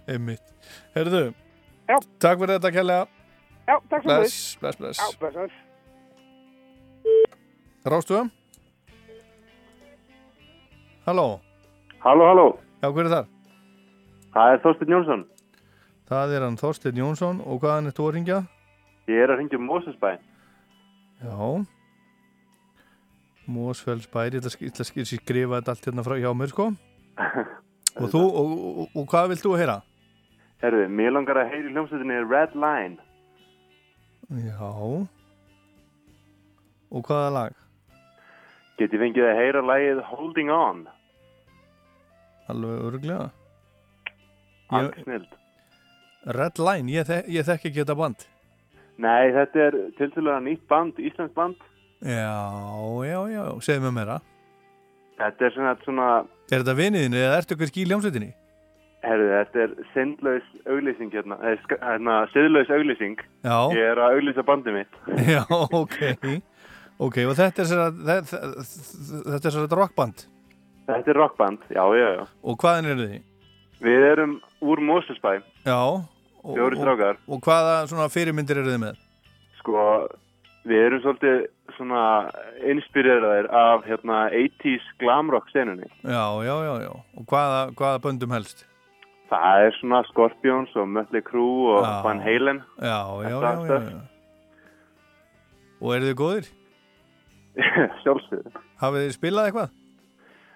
einmitt 0.08 0.52
Herðu, 0.96 1.22
Já. 1.88 1.96
takk 2.22 2.42
fyrir 2.42 2.54
þetta 2.58 2.72
kærlega 2.76 3.06
Já, 3.68 3.74
takk 3.90 4.02
fyrir 4.02 4.08
Bless, 4.22 4.38
bless, 4.60 4.76
bless 4.80 5.00
Já, 5.00 5.08
bless. 5.22 5.56
Rástuða 7.88 8.28
Halló 11.08 11.28
Halló, 12.04 12.24
halló. 12.30 12.46
Já, 12.82 12.88
hver 12.94 13.08
er 13.08 13.10
þar? 13.10 13.26
Það 14.34 14.52
er 14.52 14.60
Þorstein 14.62 14.92
Jónsson. 14.94 15.22
Það 16.08 16.34
er 16.36 16.44
hann 16.46 16.58
Þorstein 16.60 17.00
Jónsson 17.00 17.40
og 17.42 17.58
hvaðan 17.64 17.88
er 17.90 17.94
þú 17.96 18.04
að 18.06 18.12
ringja? 18.14 18.36
Ég 19.10 19.24
er 19.24 19.32
að 19.32 19.40
ringja 19.40 19.58
um 19.58 19.64
Mósesbæ. 19.66 20.12
Já 21.24 21.34
Mósfellsbæri, 23.48 24.38
ég 24.38 24.44
ætla 24.44 24.84
að 24.84 25.00
að 25.02 25.10
skrifa 25.12 25.58
þetta 25.58 25.74
allt 25.74 25.88
hérna 25.88 26.04
frá 26.06 26.16
hjá 26.20 26.30
mér 26.36 26.52
sko 26.52 26.68
Og 28.02 28.10
þú, 28.12 28.20
og, 28.22 28.50
og, 28.52 28.90
og 28.94 29.06
hvað 29.10 29.32
vilt 29.32 29.42
þú 29.42 29.54
heyra? 29.58 29.78
Herðu, 30.62 30.84
mér 30.90 31.14
langar 31.16 31.40
að 31.40 31.52
heyri 31.52 31.72
hljómsveitinni 31.72 32.18
Red 32.30 32.54
Line. 32.58 32.98
Já 34.44 34.68
Og 36.88 37.02
hvaða 37.04 37.32
lag? 37.34 37.58
Geti 38.78 39.00
fengið 39.00 39.26
að 39.26 39.38
heyra 39.40 39.64
lagið 39.66 40.00
Holding 40.12 40.50
On. 40.54 40.86
alveg 42.48 42.84
öruglega 42.88 43.30
Allt 44.68 44.98
snild. 45.02 45.32
Red 46.38 46.60
Line, 46.60 46.92
ég, 46.92 47.06
þek 47.08 47.28
ég 47.32 47.48
þekki 47.48 47.70
ekki 47.70 47.82
þetta 47.82 47.96
band 47.98 48.26
Nei, 48.98 49.30
þetta 49.34 49.64
er 49.66 49.76
tiltölulega 49.98 50.42
nýtt 50.42 50.64
band, 50.70 50.96
Íslands 50.98 51.34
band. 51.34 51.60
Já, 51.98 52.34
já, 53.08 53.20
já, 53.34 53.44
segðu 53.64 53.88
mér 53.88 53.96
meira 53.96 54.18
Þetta 55.18 55.48
er 55.48 55.54
svona, 55.56 55.72
svona 55.82 56.10
Er 56.48 56.62
þetta 56.62 56.76
viniðinu 56.78 57.18
eða 57.18 57.40
ertu 57.40 57.56
kannski 57.58 57.82
í 57.82 57.88
ljómsveitinni? 57.90 58.30
herru, 59.02 59.26
þetta 59.30 59.60
er 59.62 59.74
sinnlaus 59.94 60.46
auglýsing 60.66 61.12
hérna, 61.14 61.36
hérna, 61.38 62.14
siðlaus 62.32 62.70
auglýsing. 62.74 63.20
Já. 63.46 63.58
Ég 63.76 63.90
er 63.92 64.00
að 64.02 64.16
auglýsa 64.16 64.44
bandið 64.46 64.78
mitt. 64.80 64.96
Já, 65.36 65.44
ok 65.54 65.98
Ok, 66.98 67.20
og 67.30 67.36
þetta 67.38 67.62
er 67.62 67.80
að 67.84 67.98
þetta, 68.08 69.50
er 69.52 69.58
að 69.62 69.76
rockband 69.78 70.24
Þetta 70.88 71.12
er 71.12 71.18
rockband, 71.20 71.66
já, 71.70 71.82
já, 71.94 72.06
já. 72.16 72.22
Og 72.42 72.56
hvaðan 72.58 72.88
eru 72.90 73.04
þið? 73.06 73.26
Við 73.84 74.06
erum 74.08 74.32
úr 74.64 74.80
Moselsbæ, 74.82 75.34
Já 75.68 75.80
fjóri 76.48 76.78
strákar. 76.80 77.18
og, 77.26 77.36
og 77.36 77.44
hvaða 77.44 77.74
svona 77.90 78.08
fyrirmyndir 78.10 78.62
eru 78.62 78.72
þið 78.72 78.82
með? 78.82 78.98
Sko, 79.60 79.84
við 80.66 80.80
erum 80.86 81.02
svolítið 81.04 81.44
svona 81.76 82.02
inspireraðir 82.72 83.48
af 83.54 83.84
hérna 83.86 84.24
80s 84.34 84.86
glam 84.98 85.30
rock 85.30 85.50
senunni. 85.52 85.86
Já, 86.02 86.24
já, 86.42 86.54
já, 86.66 86.74
já 86.86 86.92
Og 87.16 87.24
hvaða, 87.30 87.60
hvaða 87.78 88.02
böndum 88.06 88.34
helst? 88.34 88.64
Það 89.28 89.64
er 89.66 89.74
svona 89.76 90.02
Scorpions 90.08 90.70
og 90.80 90.88
Mötley 90.88 91.20
Crüe 91.22 91.74
og 91.76 91.82
Já. 91.84 92.02
Van 92.06 92.20
Halen. 92.24 92.62
Já, 92.80 93.00
já, 93.22 93.28
já, 93.28 93.52
já, 93.68 93.80
já. 93.90 94.00
Og 95.80 95.92
eru 95.94 96.08
þið 96.08 96.16
góðir? 96.18 96.48
Sjálfsögðu. 98.02 98.62
Hafið 98.80 99.04
þið 99.04 99.12
spilað 99.18 99.50
eitthvað? 99.50 99.76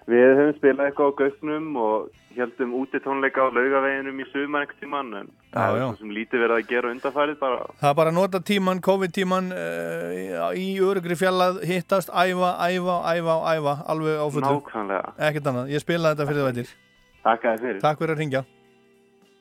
Við 0.09 0.33
höfum 0.35 0.55
spilað 0.57 0.89
eitthvað 0.89 1.11
á 1.13 1.17
Gauknum 1.19 1.67
og 1.79 2.07
heldum 2.35 2.73
úti 2.75 2.99
tónleika 3.03 3.45
á 3.45 3.47
laugaveginum 3.55 4.17
í 4.19 4.25
sumar 4.31 4.65
einhvern 4.65 4.79
tímann 4.81 5.11
en 5.19 5.29
það 5.53 5.75
er 5.75 5.79
já. 5.79 5.85
svo 5.85 5.99
sem 6.01 6.11
lítið 6.17 6.43
verið 6.43 6.55
að 6.57 6.71
gera 6.71 6.91
undarfærið 6.91 7.37
bara. 7.39 7.59
Það 7.79 7.89
er 7.89 7.95
bara 7.99 8.11
að 8.11 8.17
nota 8.17 8.41
tíman, 8.49 8.81
COVID-tíman 8.83 9.47
uh, 9.55 10.49
í 10.59 10.67
örugri 10.83 11.15
fjallað, 11.19 11.61
hittast, 11.69 12.09
æfa, 12.11 12.51
æfa, 12.67 12.97
æfa, 13.13 13.37
æfa, 13.53 13.75
alveg 13.93 14.19
á 14.19 14.27
fullu. 14.27 14.49
Nákvæmlega. 14.49 15.13
Ekkert 15.29 15.49
annað, 15.53 15.71
ég 15.71 15.85
spilaði 15.85 16.17
þetta 16.17 16.27
fyrir 16.31 16.41
þú 16.41 16.49
veitir. 16.49 16.75
Takk 17.23 17.47
að 17.47 17.55
þið 17.55 17.65
fyrir. 17.67 17.79
Takk 17.85 18.03
fyrir 18.03 18.15
að 18.17 18.21
ringja 18.23 18.43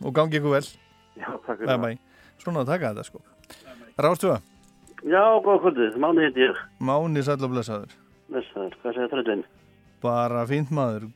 og 0.03 0.17
gangi 0.21 0.39
ykkur 0.39 0.57
vel. 0.59 0.65
Já, 1.19 1.29
takk 1.43 1.57
fyrir 1.59 1.73
það. 1.75 1.99
Svona 2.45 2.63
að 2.63 2.73
taka 2.75 2.93
þetta 2.93 3.09
sko. 3.11 3.19
Rástuða, 4.03 4.39
Já, 5.03 5.23
góða 5.43 5.59
kvöldið, 5.65 5.99
Máni 5.99 6.31
Bara 10.03 10.47
fínt 10.51 10.73
maður. 10.75 11.11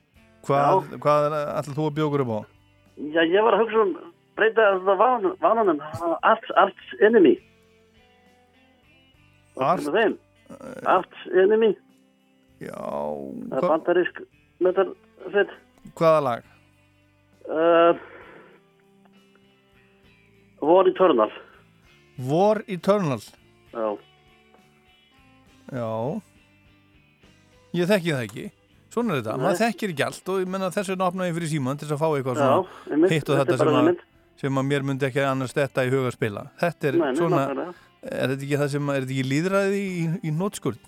Hvað, 0.46 0.92
hvað 1.02 1.34
alltaf 1.34 1.74
þú 1.74 1.88
að 1.88 1.96
bjókur 1.96 2.22
upp 2.22 2.30
á? 2.30 2.40
Já, 2.96 3.22
ég 3.26 3.42
var 3.44 3.56
að 3.56 3.64
hugsa 3.64 3.82
um 3.82 3.94
breyta 4.36 4.66
þetta 4.76 4.94
van, 5.00 5.26
vananum, 5.42 5.80
Arts, 6.22 6.52
Arts 6.60 6.94
Enemy. 7.04 7.34
Art? 9.56 9.86
Með 9.86 9.98
þeim. 9.98 10.16
Arts 10.92 11.28
Enemy. 11.44 11.72
Já. 12.62 12.76
Það 12.76 13.58
er 13.58 13.68
bandarísk 13.72 14.20
metal 14.64 14.92
sveit. 15.32 15.54
Hvaða 15.96 16.20
lag? 16.26 16.52
Uh, 17.46 17.98
War 20.66 20.88
Eternal. 20.90 21.32
War 22.28 22.62
Eternal. 22.66 23.20
Já. 23.72 23.88
Já. 25.76 25.90
Ég 27.76 27.90
þekki 27.90 28.14
það 28.14 28.24
ekki. 28.28 28.46
Svona 28.96 29.12
er 29.12 29.18
þetta. 29.20 29.32
Nei. 29.36 29.44
Maður 29.44 29.58
þekkir 29.60 29.90
ekki 29.92 30.04
allt 30.06 30.28
og 30.32 30.36
ég 30.40 30.46
menna 30.48 30.68
þess 30.72 30.88
vegna 30.94 31.08
opnaði 31.10 31.34
fyrir 31.36 31.50
síman 31.52 31.76
til 31.80 31.88
að 31.92 31.98
fá 32.00 32.06
eitthvað 32.16 32.38
svona 32.40 33.08
hitt 33.12 33.28
og 33.32 33.40
Þetta 33.42 33.56
sem 33.60 33.74
að, 33.76 33.98
sem 34.40 34.60
að 34.62 34.64
mér 34.70 34.86
myndi 34.88 35.06
ekki 35.10 35.20
annars 35.26 35.52
þetta 35.56 35.84
í 35.84 35.90
huga 35.92 36.08
að 36.08 36.14
spila. 36.16 36.44
Þetta 36.62 36.88
er 36.88 36.96
Nei, 37.02 37.10
svona, 37.18 37.42
er 38.06 38.32
þetta 38.32 38.46
ekki 38.46 38.60
það 38.62 38.70
sem, 38.72 38.88
er 38.94 39.04
þetta 39.04 39.14
ekki 39.18 39.26
líðræði 39.34 39.82
í, 39.84 40.06
í 40.24 40.32
nótskurð? 40.38 40.80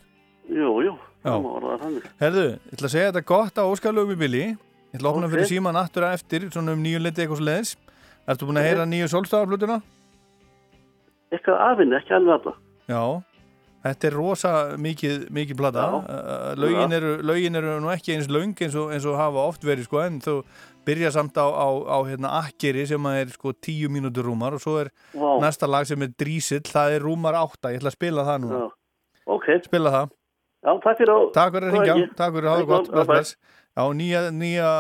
Jú, 0.49 0.73
jú. 0.87 0.95
Það 1.27 1.43
má 1.45 1.51
orða 1.59 1.77
þannig. 1.83 2.09
Herðu, 2.23 2.47
ég 2.57 2.73
ætla 2.79 2.89
að 2.89 2.95
segja 2.95 3.11
þetta 3.13 3.25
gott 3.29 3.61
á 3.61 3.65
óskalöfum 3.69 4.15
í 4.15 4.19
bili. 4.25 4.43
Ég 4.49 4.97
ætla 4.97 5.11
að 5.11 5.13
opna 5.19 5.29
Ok. 5.29 5.33
fyrir 5.35 5.51
síman 5.53 5.77
aftur 5.77 6.07
að 6.09 6.17
eftir, 6.17 6.49
svona 6.55 6.73
um 6.73 6.81
nýju 6.87 7.03
liti 7.05 7.21
eitthvað 7.27 7.43
svo 7.43 7.49
leiðis. 7.51 7.75
Ertu 8.29 8.49
búin 8.49 8.61
að 8.63 8.69
heyra 8.71 8.87
nýju 8.89 9.09
sólstafarblutuna? 9.13 9.81
Eitthvað 11.35 11.61
afinni, 11.67 11.97
ekki 11.99 12.15
alveg 12.17 12.39
alla. 12.39 12.55
Já, 12.89 13.03
þetta 13.89 14.09
er 14.09 14.17
rosa 14.17 14.53
mikið, 14.81 15.29
mikið. 15.35 15.63
Uh, 15.79 16.55
lögin, 16.61 16.95
eru, 16.97 17.13
lögin 17.27 17.59
eru 17.59 17.77
nú 17.83 17.93
ekki 17.93 18.15
eins 18.17 18.29
löng 18.33 18.55
eins 18.57 18.77
og, 18.79 18.93
eins 18.95 19.07
og 19.09 19.19
hafa 19.19 19.47
oft 19.51 19.67
verið 19.67 19.89
sko, 19.89 20.03
en 20.05 20.21
þú 20.25 20.37
byrja 20.89 21.13
samt 21.15 21.37
á, 21.37 21.47
á, 21.49 21.69
á 21.69 21.99
hérna, 22.09 22.33
akkeri 22.45 22.87
sem 22.89 23.09
er 23.13 23.33
sko 23.35 23.53
tíu 23.53 23.91
mínútur 23.93 24.29
rúmar 24.29 24.57
og 24.57 24.63
svo 24.65 24.79
er 24.83 24.93
Vá. 25.13 25.37
næsta 25.43 25.69
lag 25.69 25.89
sem 25.89 26.03
er 26.07 26.15
drísill, 26.21 26.65
það 26.65 26.97
er 26.97 27.07
rúmar 27.09 27.37
átta. 27.39 27.73
Ég 27.75 27.83
ætla 27.83 27.93
að 27.93 27.99
spila 27.99 28.27
það 28.29 28.43
núna. 28.45 28.61
Já. 28.63 28.69
Ok. 29.29 29.49
Spila 29.69 29.95
það. 29.95 30.15
Já, 30.59 30.73
takk 30.83 30.99
fyrir 30.99 31.69
að 31.69 31.75
ringja, 31.77 31.97
takk 32.19 32.35
fyrir 32.35 32.49
að 32.51 32.57
hafa 32.57 32.69
gott, 32.73 32.95
bless. 33.07 33.37
Já, 33.79 33.85
nýja, 33.95 34.23
nýja 34.35 34.71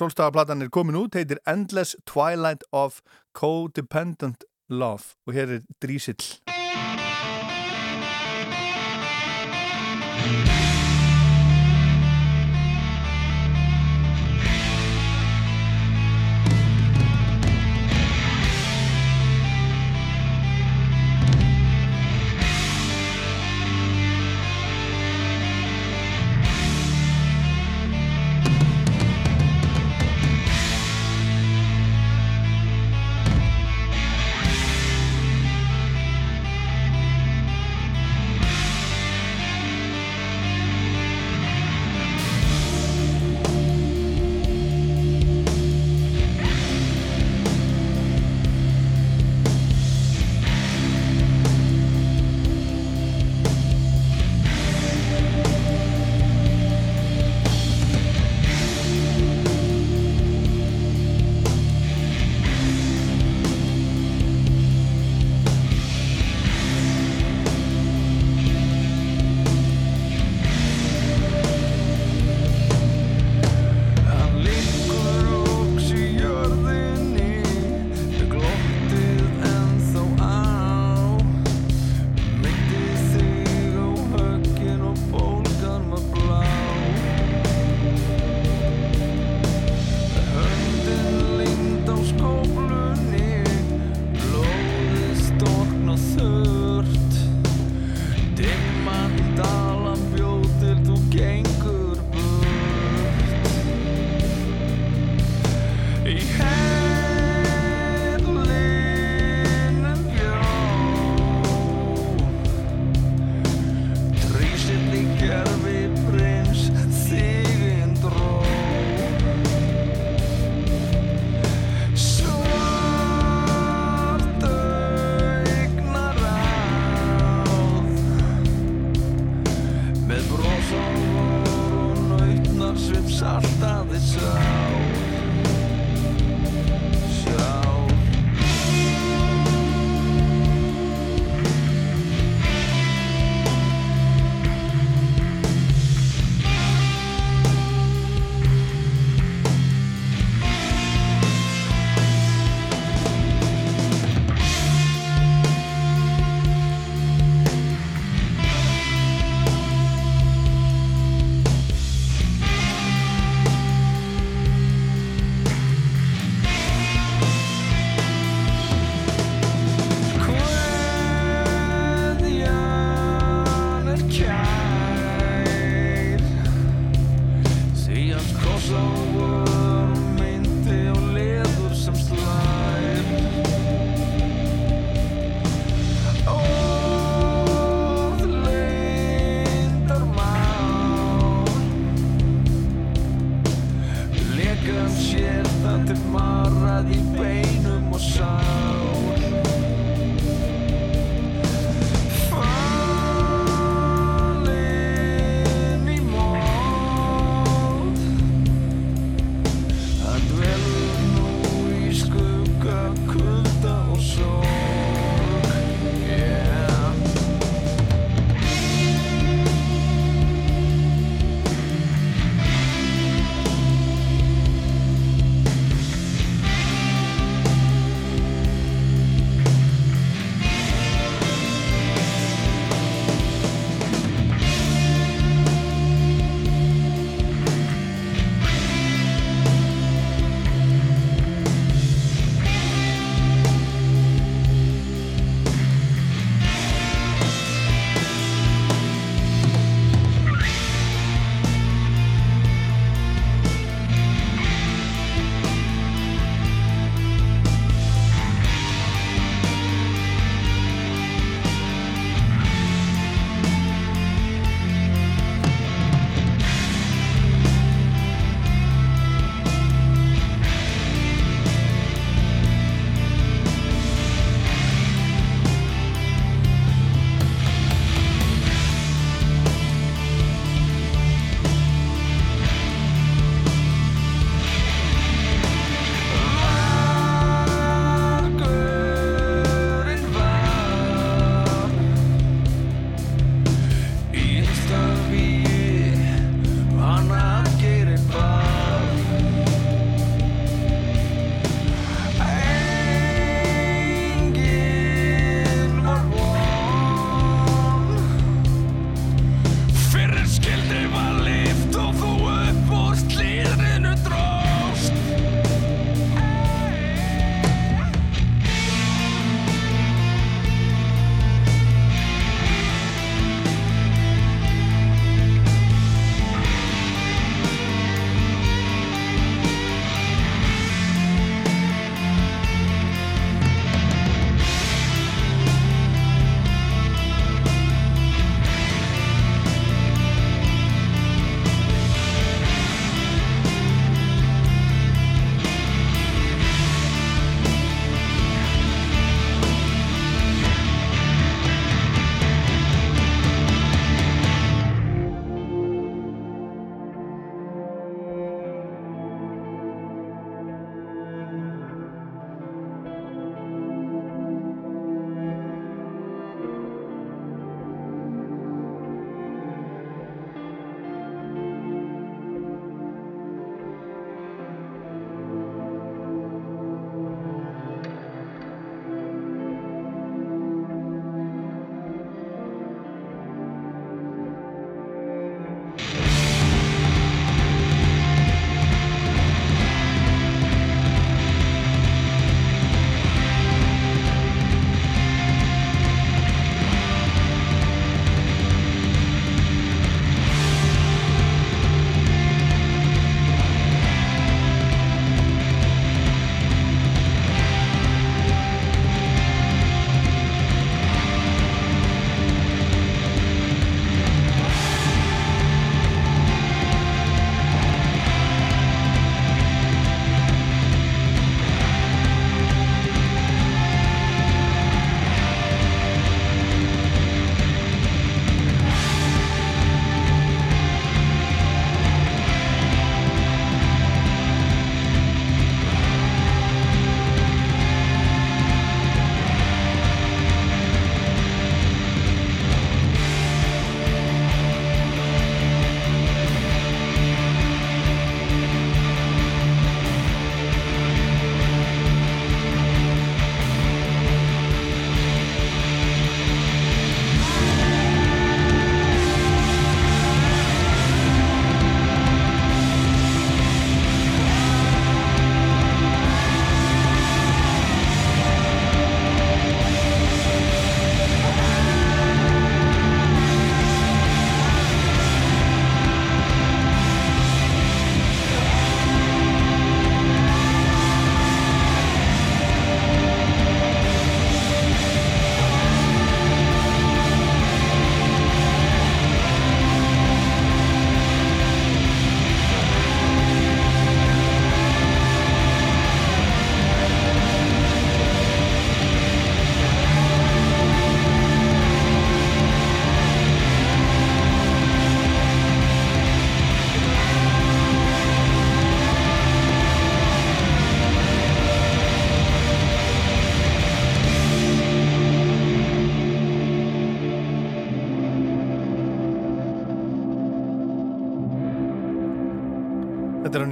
sólstafaplatan 0.00 0.64
er 0.64 0.72
komin 0.74 0.98
út, 0.98 1.14
heitir 1.14 1.38
Endless 1.46 1.94
Twilight 2.08 2.64
of 2.74 2.98
Codependent 3.38 4.48
Love 4.70 5.14
og 5.26 5.36
hér 5.38 5.60
er 5.60 5.68
Drísill. 5.82 6.40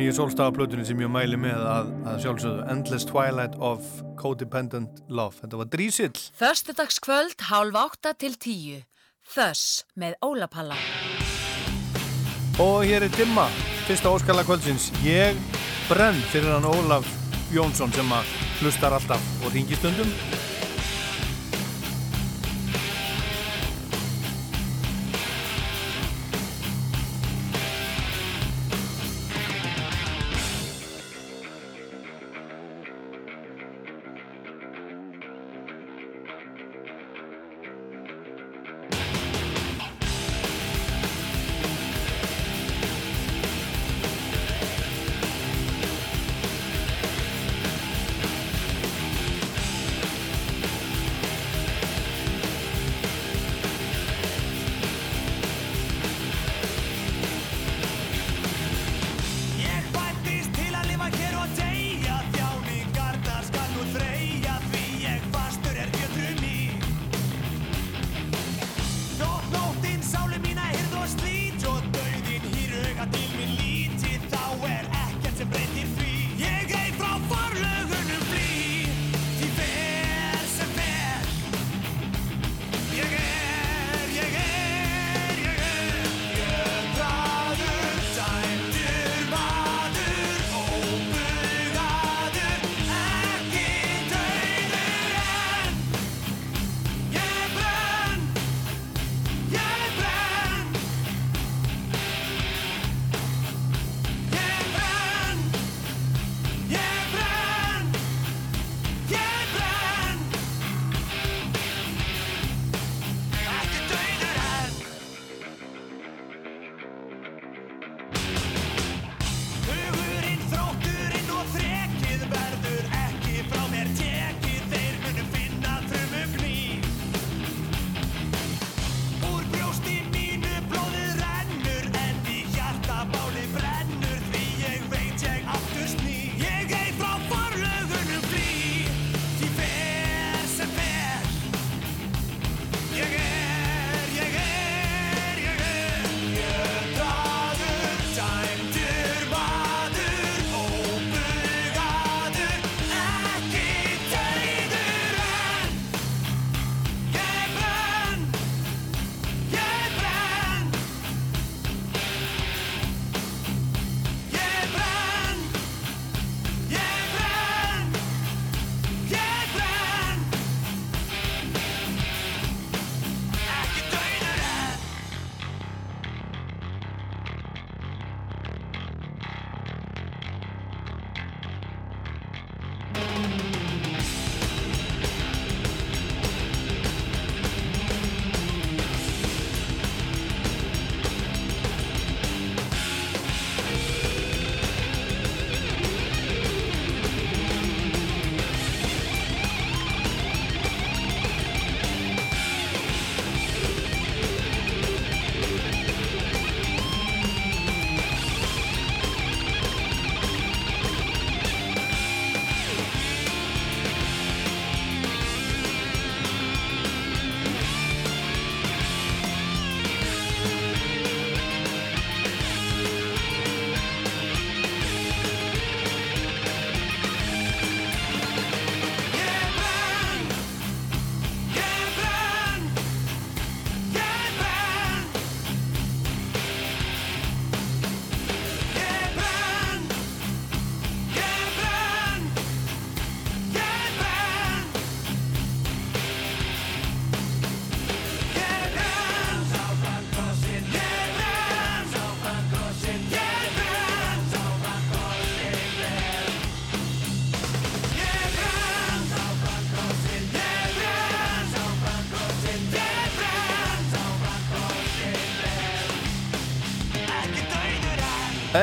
Í 0.08 0.12
sólstafaplötunni 0.16 0.86
sem 0.88 1.00
ég 1.02 1.10
mæli 1.12 1.36
með 1.36 1.58
að, 1.68 1.88
að 2.08 2.20
sjálfsögðu 2.22 2.62
Endless 2.72 3.04
Twilight 3.04 3.58
of 3.60 3.84
Codependent 4.16 5.02
Love. 5.12 5.36
Þetta 5.42 5.58
var 5.60 5.68
drísill. 5.68 6.14
Föstudagskvöld 6.38 7.44
hálf 7.50 7.76
átta 7.76 8.14
til 8.16 8.32
tíu. 8.40 8.78
Þöss 9.28 9.82
með 10.00 10.16
Ólapalla. 10.24 10.78
Og 12.64 12.88
hér 12.88 13.04
er 13.04 13.12
Dimma, 13.18 13.50
fyrsta 13.84 14.14
óskala 14.16 14.46
kvöldsins. 14.48 14.88
Ég 15.04 15.36
brenn 15.90 16.16
fyrir 16.32 16.54
hann 16.56 16.70
Ólaf 16.72 17.04
Jónsson 17.52 17.92
sem 17.92 18.08
að 18.08 18.32
hlustar 18.62 18.96
alltaf 18.96 19.28
og 19.42 19.52
ringi 19.52 19.76
stundum. 19.76 20.08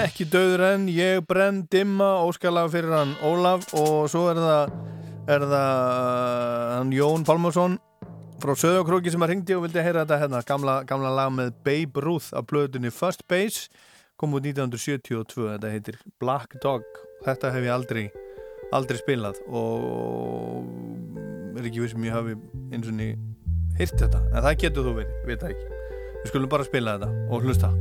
Ekki 0.06 0.28
döður 0.30 0.62
en 0.68 0.84
ég 0.92 1.24
brenn 1.26 1.64
dimma 1.72 2.20
óskalag 2.28 2.68
fyrir 2.70 2.94
hann 2.94 3.16
Ólaf 3.26 3.72
og 3.74 4.06
svo 4.12 4.28
er 4.30 4.38
það 4.38 4.74
er 5.34 5.46
það 5.50 5.56
uh, 5.56 6.74
hann 6.76 6.92
Jón 6.94 7.26
Pálmarsson 7.26 7.80
frá 8.44 8.54
Söðokróki 8.54 9.10
sem 9.10 9.24
að 9.26 9.32
ringdi 9.32 9.56
og 9.56 9.64
vildi 9.64 9.82
heyra 9.82 10.04
þetta 10.04 10.20
hérna. 10.22 10.42
Gamla, 10.46 10.76
gamla 10.86 11.14
lag 11.16 11.32
með 11.34 11.56
Babe 11.66 12.04
Ruth 12.06 12.36
af 12.38 12.46
blöðunni 12.52 12.92
First 12.94 13.26
Base. 13.32 13.72
Kom 14.20 14.38
út 14.38 14.46
1972, 14.46 15.48
þetta 15.56 15.74
heitir 15.74 15.98
Black 16.22 16.54
Dog. 16.62 16.86
Þetta 17.26 17.56
hef 17.56 17.66
ég 17.66 17.74
aldrei 17.74 18.06
aldrei 18.76 19.00
spilað 19.00 19.42
og 19.50 20.70
er 21.56 21.66
ekki 21.66 21.82
vissum 21.82 22.06
ég 22.06 22.14
hafi 22.14 22.38
eins 22.74 22.90
og 22.90 22.98
ný 22.98 23.12
hýrt 23.80 23.98
þetta, 23.98 24.22
en 24.34 24.46
það 24.46 24.62
getur 24.68 24.90
þú 24.90 24.96
verið, 25.02 25.20
veit 25.26 25.42
það 25.42 25.56
ekki. 25.56 25.84
Við 26.22 26.32
skulum 26.34 26.56
bara 26.58 26.70
spila 26.70 26.98
þetta 27.00 27.28
og 27.30 27.46
hlusta 27.50 27.74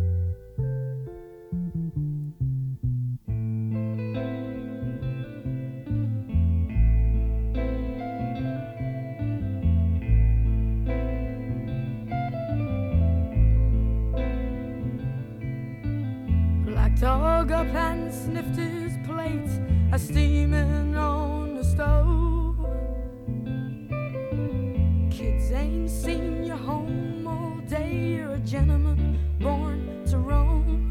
dug 17.47 17.67
up 17.67 17.75
and 17.75 18.13
sniffed 18.13 18.57
his 18.57 18.97
plate, 19.07 19.51
a 19.93 19.99
steaming 19.99 20.97
on 20.97 21.55
the 21.55 21.63
stove. 21.65 22.57
Kids 25.11 25.51
ain't 25.51 25.91
seen 25.91 26.45
you 26.45 26.57
home 26.57 27.27
all 27.27 27.61
day. 27.69 28.17
You're 28.17 28.33
a 28.33 28.39
gentleman 28.39 29.19
born 29.41 30.07
to 30.07 30.17
roam. 30.17 30.91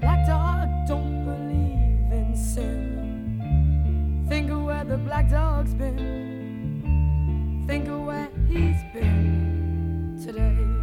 Black 0.00 0.26
dog 0.26 0.68
don't 0.86 1.24
believe 1.24 2.12
in 2.12 2.36
sin. 2.36 4.26
Think 4.28 4.50
of 4.50 4.62
where 4.62 4.84
the 4.84 4.98
black 4.98 5.30
dog's 5.30 5.72
been. 5.72 7.64
Think 7.66 7.88
of 7.88 8.00
where 8.00 8.28
he's 8.46 8.82
been 8.92 10.20
today. 10.22 10.79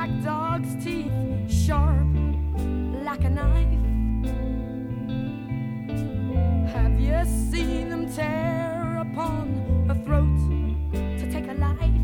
Black 0.00 0.24
dog's 0.24 0.82
teeth 0.82 1.12
sharp 1.46 2.06
like 3.04 3.22
a 3.24 3.28
knife? 3.28 3.66
Have 6.72 6.98
you 6.98 7.22
seen 7.50 7.90
them 7.90 8.10
tear 8.10 8.96
upon 9.02 9.86
a 9.90 9.94
throat 9.94 10.38
to 11.18 11.30
take 11.30 11.48
a 11.48 11.52
life? 11.52 12.00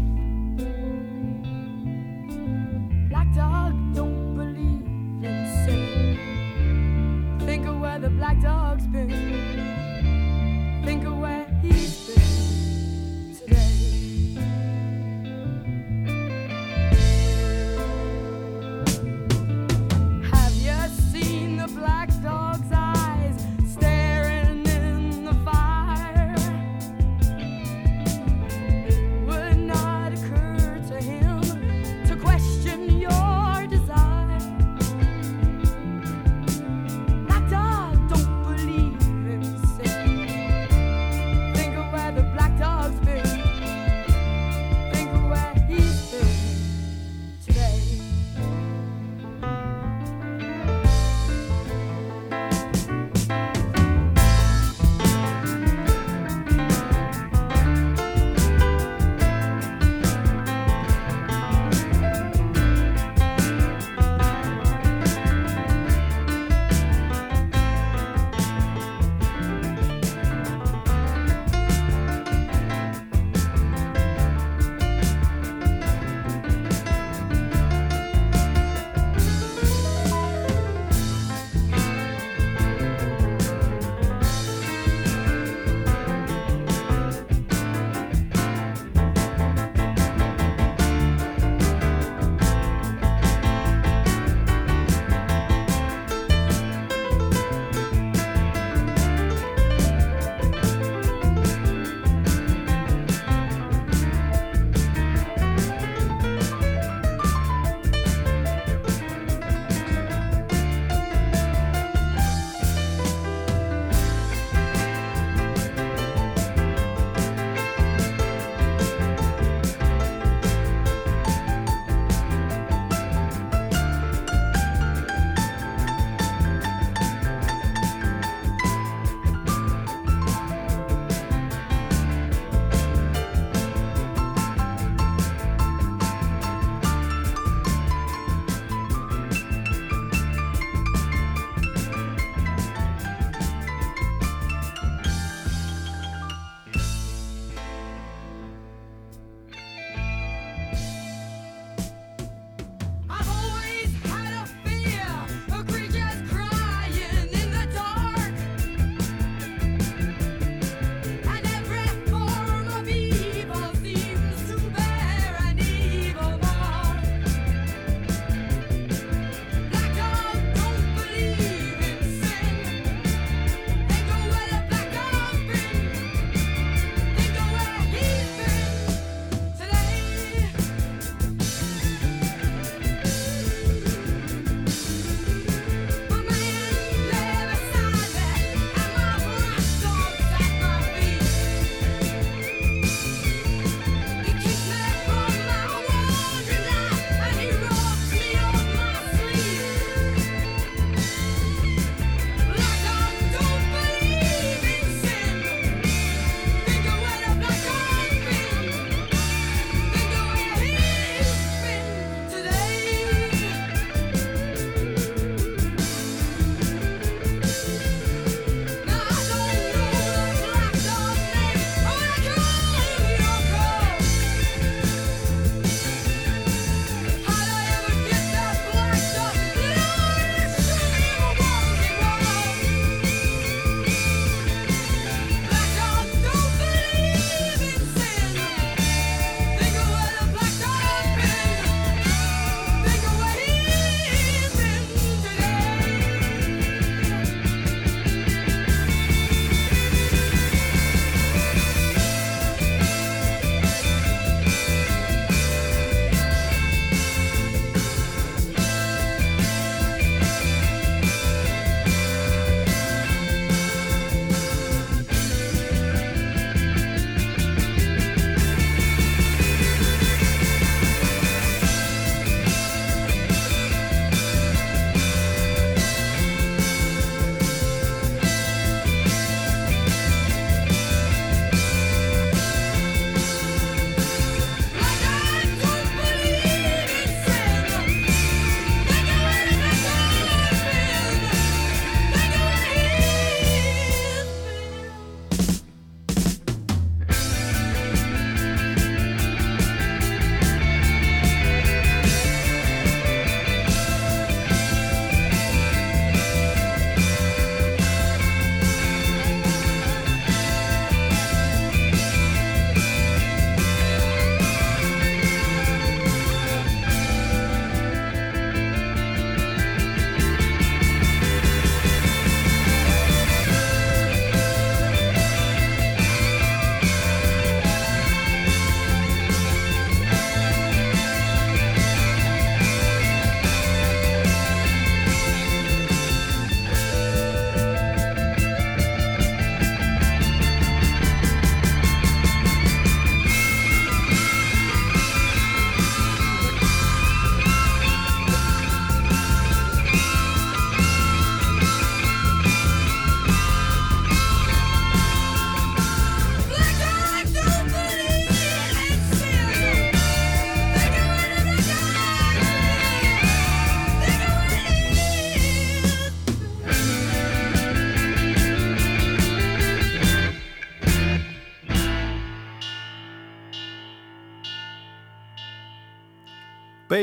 Black 3.09 3.33
dog 3.35 3.73
don't 3.95 4.37
believe 4.37 4.85
in 5.25 5.47
sin. 5.65 7.39
Think 7.47 7.67
of 7.67 7.81
where 7.81 7.99
the 7.99 8.11
black 8.11 8.43
dog's 8.43 8.87
been. 8.89 9.09
Think 10.85 11.07
of 11.07 11.17
where 11.17 11.46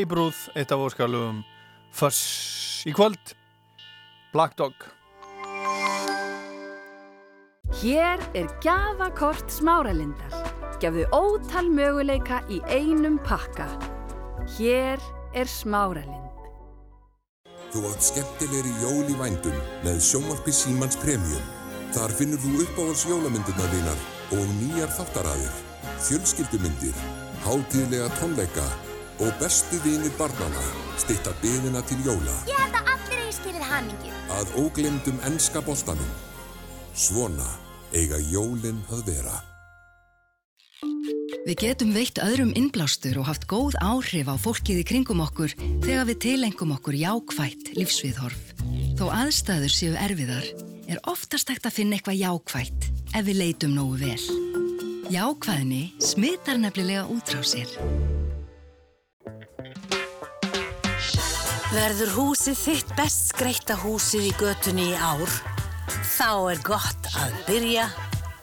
Babe 0.03 0.15
Ruth, 0.15 0.49
eitt 0.59 0.71
af 0.71 0.81
óskalugum 0.83 1.37
Fuss 1.95 2.83
í 2.83 2.91
kvöld 2.91 3.29
Black 4.33 4.57
Dog 4.59 4.75
Hér 7.79 8.19
er 8.35 8.49
gjafakort 8.63 9.47
smáralindar. 9.51 10.35
Gefðu 10.83 11.07
ótal 11.15 11.71
möguleika 11.71 12.41
í 12.51 12.59
einum 12.67 13.15
pakka. 13.23 13.69
Hér 14.57 14.99
er 15.31 15.47
smáralind. 15.47 16.51
Þú 17.71 17.87
átt 17.87 18.03
skemmtilegri 18.11 18.75
jól 18.83 19.07
í 19.07 19.19
vændum 19.19 19.59
með 19.87 20.03
sjónvarpi 20.03 20.51
Símans 20.51 20.99
Premium. 20.99 21.51
Þar 21.95 22.19
finnur 22.19 22.43
þú 22.43 22.57
uppáhalds 22.67 23.07
jólamyndirna 23.07 23.73
þínar 23.75 24.07
og 24.35 24.55
nýjar 24.59 24.95
þáttaraðir, 24.99 25.59
fjölskyldumyndir, 26.09 27.05
hátíðlega 27.47 28.11
tónleika 28.19 28.67
og 29.23 29.31
bestu 29.39 29.79
vinir 29.85 30.11
barnana 30.19 30.63
stitta 30.99 31.31
byðina 31.43 31.81
til 31.87 31.99
jóla 32.05 32.35
Ég 32.49 32.59
held 32.59 32.75
að 32.79 32.91
allir 32.93 33.23
eigi 33.23 33.35
skilið 33.39 33.65
hamingju. 33.71 34.13
að 34.33 34.53
óglemdum 34.63 35.19
enska 35.29 35.61
boltanum. 35.63 36.13
Svona 36.93 37.47
eiga 37.93 38.19
jólin 38.31 38.81
að 38.93 39.03
vera. 39.09 39.35
Við 41.43 41.57
getum 41.59 41.91
veitt 41.95 42.19
öðrum 42.23 42.53
innblástur 42.55 43.17
og 43.19 43.27
haft 43.27 43.47
góð 43.51 43.75
áhrif 43.83 44.29
á 44.31 44.35
fólkið 44.39 44.79
í 44.79 44.85
kringum 44.87 45.19
okkur 45.25 45.51
þegar 45.83 46.05
við 46.07 46.19
tilengum 46.23 46.71
okkur 46.77 46.95
jákvætt 46.95 47.73
lífsviðhorf. 47.75 48.53
Þó 48.99 49.05
aðstæður 49.11 49.73
séu 49.73 49.97
erfiðar 49.99 50.47
er 50.87 51.01
oftast 51.09 51.51
hægt 51.51 51.67
að 51.67 51.75
finna 51.79 51.97
eitthvað 51.99 52.21
jákvætt 52.21 52.87
ef 53.13 53.27
við 53.27 53.39
leitum 53.41 53.75
nógu 53.75 53.99
vel. 54.05 54.23
Jákvæðni 55.11 55.83
smitar 56.01 56.61
nefnilega 56.63 57.03
út 57.11 57.27
frá 57.27 57.43
sér. 57.43 57.67
Verður 61.73 62.11
húsið 62.13 62.57
þitt 62.59 62.91
best 62.93 63.31
skreita 63.31 63.73
húsið 63.81 64.27
í 64.27 64.33
götunni 64.37 64.83
í 64.91 64.93
ár? 64.93 65.31
Þá 66.05 66.27
er 66.51 66.59
gott 66.67 67.09
að 67.17 67.33
byrja 67.47 67.87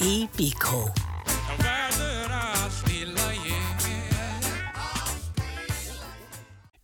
í 0.03 0.15
Bíkó. 0.35 0.81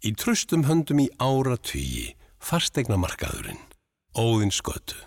Í 0.07 0.15
tröstum 0.15 0.63
höndum 0.71 1.03
í 1.03 1.09
ára 1.19 1.59
tvíi, 1.59 2.15
fastegna 2.39 2.95
markaðurinn, 2.95 3.59
óðins 4.15 4.63
götu. 4.63 5.03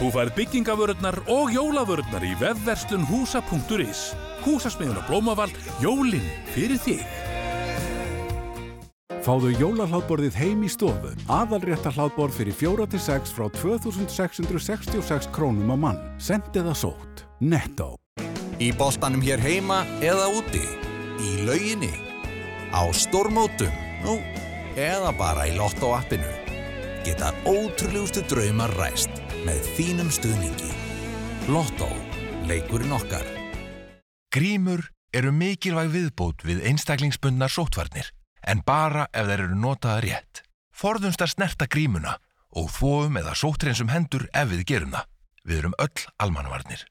Þú 0.00 0.12
færð 0.16 0.36
byggingavörurnar 0.42 1.22
og 1.30 1.54
jólavörurnar 1.54 2.26
í 2.26 2.34
vefverslun 2.42 3.06
húsa.is. 3.06 4.08
Húsasmiðun 4.42 5.04
og 5.04 5.10
blómavald, 5.12 5.66
jólinn 5.78 6.32
fyrir 6.50 6.80
þig. 6.82 7.29
Fáðu 9.20 9.50
jólarhláðborðið 9.58 10.36
heim 10.40 10.62
í 10.64 10.70
stofu. 10.72 11.10
Aðalrétta 11.28 11.92
hláðborð 11.92 12.38
fyrir 12.38 12.56
4-6 12.56 13.34
frá 13.36 13.48
2666 13.58 15.28
krónum 15.34 15.74
á 15.74 15.76
mann. 15.76 15.98
Sendið 16.22 16.70
það 16.70 16.78
sótt. 16.84 17.24
Netto. 17.42 17.94
Í 18.60 18.70
boltanum 18.76 19.22
hér 19.24 19.42
heima 19.42 19.82
eða 20.04 20.28
úti. 20.38 20.62
Í 21.20 21.42
lauginni. 21.48 21.92
Á 22.72 22.86
stórmótum. 22.94 23.74
Nú, 24.04 24.16
eða 24.78 25.10
bara 25.18 25.48
í 25.50 25.56
Lotto 25.58 25.92
appinu. 25.96 26.30
Geta 27.04 27.34
ótrúlegustu 27.48 28.22
draumar 28.30 28.72
ræst 28.78 29.12
með 29.44 29.64
þínum 29.76 30.12
stuðningi. 30.12 30.72
Lotto. 31.50 31.88
Leikurinn 32.48 32.94
okkar. 32.96 33.26
Grímur 34.30 34.84
eru 35.10 35.32
mikilvæg 35.34 35.90
viðbót 35.90 36.44
við 36.46 36.62
einstaklingsbundnar 36.70 37.50
sótvarnir, 37.50 38.08
en 38.46 38.62
bara 38.66 39.06
ef 39.12 39.28
þeir 39.28 39.44
eru 39.46 39.58
notaða 39.58 40.00
rétt. 40.04 40.42
Forðumst 40.70 41.22
að 41.24 41.34
snerta 41.34 41.68
grímuna 41.70 42.16
og 42.56 42.70
þvóum 42.74 43.18
eða 43.20 43.36
sótrensum 43.38 43.92
hendur 43.92 44.26
ef 44.32 44.50
við 44.52 44.64
gerum 44.72 44.94
það. 44.96 45.10
Við 45.44 45.58
erum 45.62 45.76
öll 45.80 46.06
almanvarnir. 46.20 46.86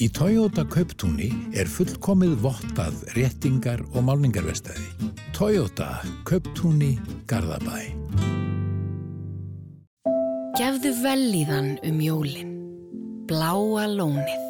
Í 0.00 0.08
Toyota 0.16 0.64
Kauptúni 0.64 1.28
er 1.52 1.68
fullkomið 1.68 2.38
vottað 2.40 3.02
réttingar 3.12 3.82
og 3.92 4.06
málningarvestæði. 4.06 5.10
Toyota 5.36 5.98
Kauptúni 6.24 6.94
Garðabæ. 7.28 7.82
Gefðu 10.56 10.94
velíðan 11.04 11.74
um 11.84 12.00
jólin. 12.04 12.54
Bláa 13.28 13.84
lónið. 13.92 14.49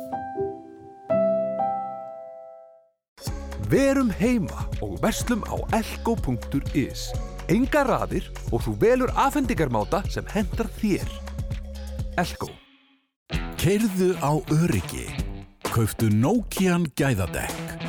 Verum 3.71 4.09
heima 4.19 4.65
og 4.83 4.97
verslum 4.99 5.45
á 5.47 5.55
elko.is. 5.79 7.05
Enga 7.51 7.85
raðir 7.87 8.25
og 8.51 8.65
þú 8.65 8.73
velur 8.81 9.13
afhendingarmáta 9.15 10.01
sem 10.11 10.27
hendar 10.33 10.67
þér. 10.81 11.07
Elko. 12.19 12.49
Keirðu 13.61 14.17
á 14.19 14.43
öryggi. 14.57 15.07
Kauftu 15.71 16.09
Nokian 16.11 16.89
gæðadekk. 16.99 17.87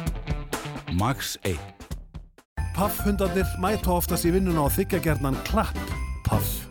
Max 0.94 1.34
1. 1.50 1.58
Paffhundarnir 2.78 3.50
mæta 3.58 3.96
oftast 3.96 4.30
í 4.30 4.36
vinnuna 4.36 4.68
og 4.68 4.76
þykja 4.78 5.02
gerðnan 5.02 5.40
klapp. 5.50 5.82
Paff. 6.28 6.68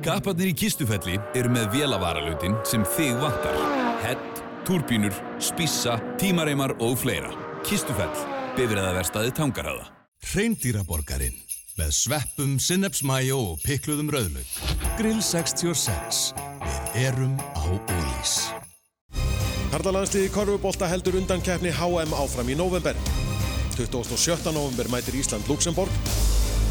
Kapparnir 0.00 0.54
í 0.54 0.56
kistufelli 0.56 1.20
eru 1.36 1.52
með 1.52 1.74
vélavaralutin 1.76 2.56
sem 2.64 2.88
þig 2.96 3.20
vantar. 3.20 3.60
Hett, 4.00 4.42
turbínur, 4.64 5.12
spissa, 5.44 6.00
tímareimar 6.16 6.78
og 6.80 6.96
fleira. 7.04 7.49
Kistufell, 7.66 8.10
bifræðaverstaði 8.56 9.32
tangarhaða. 9.36 9.86
Hreindýraborgarinn 10.30 11.36
með 11.80 11.92
sveppum, 11.96 12.56
sinnepsmæjó 12.60 13.38
og 13.52 13.60
pikluðum 13.64 14.10
rauðlaug. 14.12 14.56
Grill 14.98 15.20
66. 15.24 16.32
Við 16.60 17.06
erum 17.06 17.36
á 17.56 17.64
Ólís. 17.68 18.34
Karlalandsliði 19.70 20.32
Korfubólta 20.34 20.88
heldur 20.90 21.16
undan 21.20 21.42
keppni 21.46 21.72
HM 21.72 22.16
áfram 22.16 22.50
í 22.50 22.56
november. 22.58 22.98
27. 23.76 24.50
november 24.52 24.90
mætir 24.92 25.16
Ísland 25.20 25.46
Luxemborg 25.48 25.92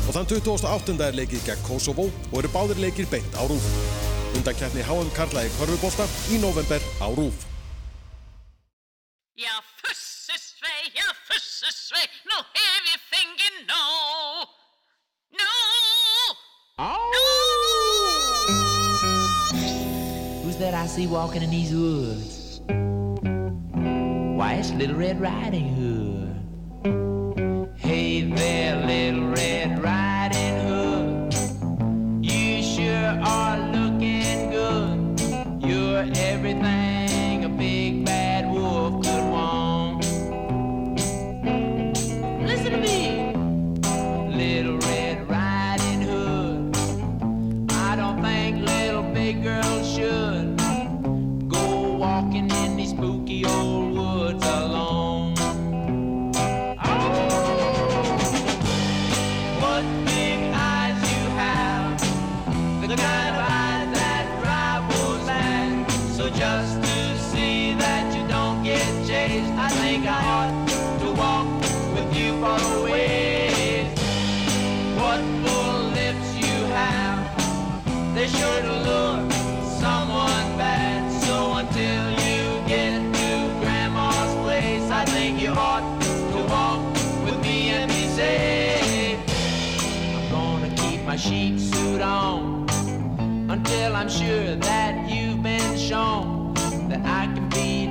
og 0.10 0.14
þann 0.14 0.30
28. 0.30 0.98
er 1.06 1.18
leikið 1.18 1.46
gegn 1.48 1.66
Kosovo 1.66 2.10
og 2.10 2.38
eru 2.42 2.52
báðir 2.54 2.82
leikir 2.84 3.10
beint 3.10 3.40
á 3.40 3.46
Rúf. 3.50 3.66
Undan 4.38 4.58
keppni 4.58 4.86
HM 4.86 5.14
Karla 5.16 5.46
í 5.48 5.54
Korfubólta 5.58 6.10
í 6.34 6.42
november 6.44 6.84
á 7.02 7.08
Rúf. 7.14 7.46
Já, 9.40 9.56
já, 10.96 11.14
fussesvei, 11.28 12.08
nú 12.26 12.38
hef 12.56 12.84
ég 12.94 13.02
fengið 13.12 13.56
nóg. 13.70 14.48
Nóg! 15.40 16.36
Who's 20.44 20.58
that 20.58 20.74
I 20.74 20.88
see 20.88 21.08
walking 21.08 21.44
in 21.44 21.52
these 21.52 21.74
woods? 21.74 22.62
Why, 24.38 24.54
it's 24.54 24.72
Little 24.72 24.96
Red 24.96 25.20
Riding 25.20 25.70
Hood. 25.76 26.30
Hey 27.78 28.22
there, 28.22 28.78
Little 28.86 29.30
Red 29.30 29.80
Riding 29.84 30.60
Hood. 30.68 31.34
You 32.24 32.64
sure 32.64 33.20
are 33.22 33.60
looking 33.72 34.50
good. 34.52 35.20
You're 35.62 36.06
everything 36.16 36.59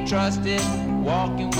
trusted 0.09 0.63
walking 1.05 1.58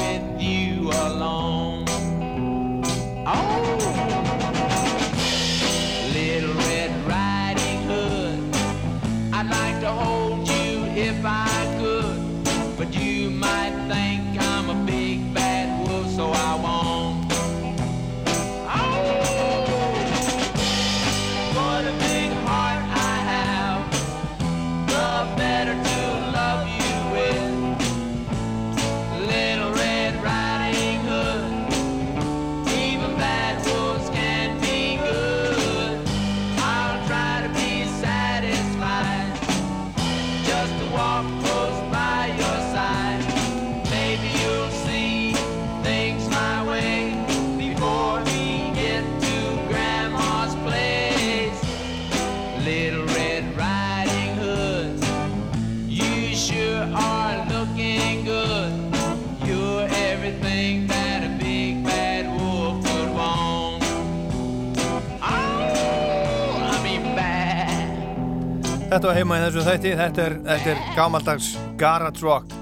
Þetta 68.99 69.13
var 69.13 69.19
heima 69.21 69.37
í 69.39 69.43
þessu 69.45 69.63
þætti, 69.63 69.91
þetta 69.95 70.23
er, 70.25 70.35
þetta 70.43 70.71
er 70.73 70.79
gamaldags 70.97 71.49
Garage 71.79 72.25
Rock. 72.25 72.55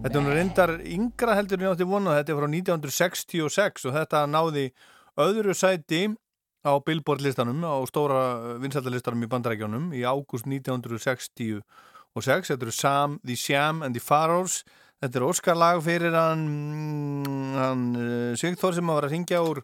Þetta 0.00 0.20
er 0.22 0.28
reyndar 0.38 0.70
yngra 0.88 1.34
heldur 1.36 1.60
en 1.60 1.68
átti 1.68 1.86
vonað, 1.90 2.14
þetta 2.16 2.32
er 2.32 2.38
frá 2.38 2.46
1966 2.48 3.84
og 3.90 3.92
þetta 3.98 4.22
náði 4.32 4.62
öðru 5.20 5.52
sæti 5.52 6.00
á 6.64 6.72
Billboard 6.86 7.20
listanum, 7.26 7.60
á 7.68 7.76
stóra 7.90 8.22
vinsættalistanum 8.62 9.26
í 9.26 9.28
bandarækjónum 9.34 9.90
í 9.92 10.00
ágúst 10.08 10.48
1966. 10.48 11.60
Þetta 12.16 12.56
eru 12.56 12.72
Sam, 12.72 13.20
The 13.20 13.36
Sham 13.36 13.84
and 13.84 13.92
the 13.92 14.00
Pharaohs. 14.00 14.62
Þetta 15.04 15.20
er 15.20 15.28
Óskarlag 15.28 15.84
fyrir 15.84 16.16
hann, 16.16 16.48
hann 17.58 17.84
uh, 18.00 18.32
Sigþór 18.40 18.80
sem 18.80 18.96
var 18.96 19.10
að 19.10 19.18
ringja 19.18 19.44
úr 19.44 19.60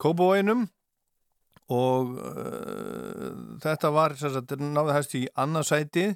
Kópavóinum 0.00 0.70
og 1.72 2.16
uh, 2.22 3.30
þetta 3.62 3.92
var 3.94 4.14
sagt, 4.20 4.56
náði 4.60 4.96
hægst 4.96 5.14
í 5.18 5.22
annarsæti 5.34 6.08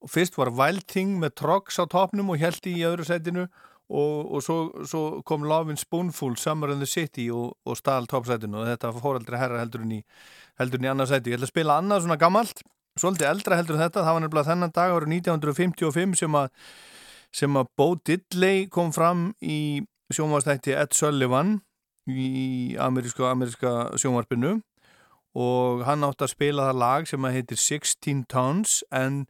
og 0.00 0.12
fyrst 0.12 0.38
var 0.38 0.52
Wild 0.56 0.86
Thing 0.88 1.18
með 1.20 1.36
Trogs 1.42 1.80
á 1.80 1.84
topnum 1.90 2.32
og 2.32 2.40
held 2.40 2.68
í 2.68 2.78
öðru 2.86 3.06
sætinu. 3.08 3.48
Og, 3.86 4.32
og 4.34 4.42
svo, 4.42 4.56
svo 4.82 5.02
kom 5.22 5.44
Lovin' 5.46 5.78
Spoonful 5.78 6.34
Summer 6.42 6.72
in 6.74 6.80
the 6.82 6.88
City 6.90 7.28
og, 7.30 7.52
og 7.62 7.76
stál 7.78 8.08
toppsætinu. 8.10 8.64
Og 8.64 8.66
þetta 8.66 8.90
fór 8.98 9.20
aldrei 9.20 9.38
herra 9.38 9.60
heldur 9.62 9.84
en 9.84 9.92
í 9.94 10.00
heldur 10.58 10.82
í 10.82 10.90
annarsæti. 10.90 11.30
Ég 11.30 11.38
ætla 11.38 11.46
að 11.46 11.52
spila 11.52 11.76
annað 11.78 12.02
svona 12.02 12.18
gammalt 12.18 12.64
svolítið 13.00 13.28
eldra 13.30 13.58
heldur 13.58 13.76
en 13.76 13.84
þetta, 13.84 14.04
það 14.04 14.16
var 14.16 14.24
nefnilega 14.24 14.50
þennan 14.50 14.74
dag 14.74 14.94
árið 14.94 15.12
1955 15.18 16.16
sem 16.22 16.38
að 16.40 16.48
sem 17.36 17.58
að 17.60 17.70
Bo 17.76 17.88
Diddley 18.08 18.66
kom 18.72 18.92
fram 18.96 19.26
í 19.44 19.58
sjónvastætti 20.14 20.72
Ed 20.78 20.94
Sullivan 20.96 21.58
í 22.08 22.76
ameríska, 22.80 23.28
ameríska 23.32 23.72
sjónvarpinu 24.00 24.56
og 25.36 25.84
hann 25.84 26.04
átti 26.06 26.24
að 26.24 26.32
spila 26.32 26.70
það 26.70 26.80
lag 26.80 27.08
sem 27.10 27.28
að 27.28 27.36
heitir 27.36 27.60
16 27.60 28.24
Tons 28.32 28.78
en 28.94 29.24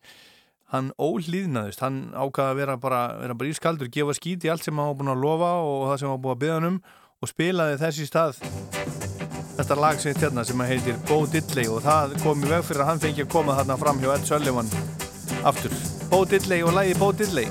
hann 0.75 0.91
ólýðnaðist, 0.99 1.83
hann 1.83 1.99
ákvaði 2.15 2.51
að 2.51 2.61
vera 2.61 2.77
bara, 2.83 3.01
vera 3.23 3.37
bara 3.39 3.51
ískaldur, 3.51 3.91
gefa 3.93 4.15
skít 4.19 4.47
í 4.47 4.51
allt 4.51 4.67
sem 4.67 4.79
hann 4.79 4.91
var 4.91 4.99
búin 4.99 5.13
að 5.15 5.23
lofa 5.23 5.51
og 5.63 5.85
það 5.91 6.01
sem 6.01 6.11
hann 6.11 6.17
var 6.17 6.25
búin 6.25 6.37
að 6.37 6.43
byggja 6.43 6.59
hann 6.59 6.71
um 6.71 6.79
og 7.17 7.31
spilaði 7.31 7.79
þessi 7.81 8.09
stað. 8.11 8.41
Þetta 9.57 9.79
lag 9.81 10.03
sem 10.03 10.19
hérna 10.21 10.45
sem 10.45 10.61
að 10.61 10.73
heitir 10.75 10.99
Bo 11.09 11.23
Diddley 11.33 11.71
og 11.73 11.81
það 11.87 12.19
kom 12.21 12.45
í 12.45 12.51
veg 12.51 12.67
fyrir 12.67 12.85
að 12.85 12.91
hann 12.91 13.03
fengi 13.07 13.25
að 13.25 13.33
koma 13.33 13.57
þarna 13.57 13.79
fram 13.81 14.03
hjá 14.03 14.11
Ed 14.13 14.29
Sullivan 14.29 14.71
aftur, 15.49 15.75
Bo 16.11 16.25
Diddley 16.29 16.67
og 16.67 16.77
lagi 16.77 16.99
Bo 17.01 17.13
Diddley 17.17 17.49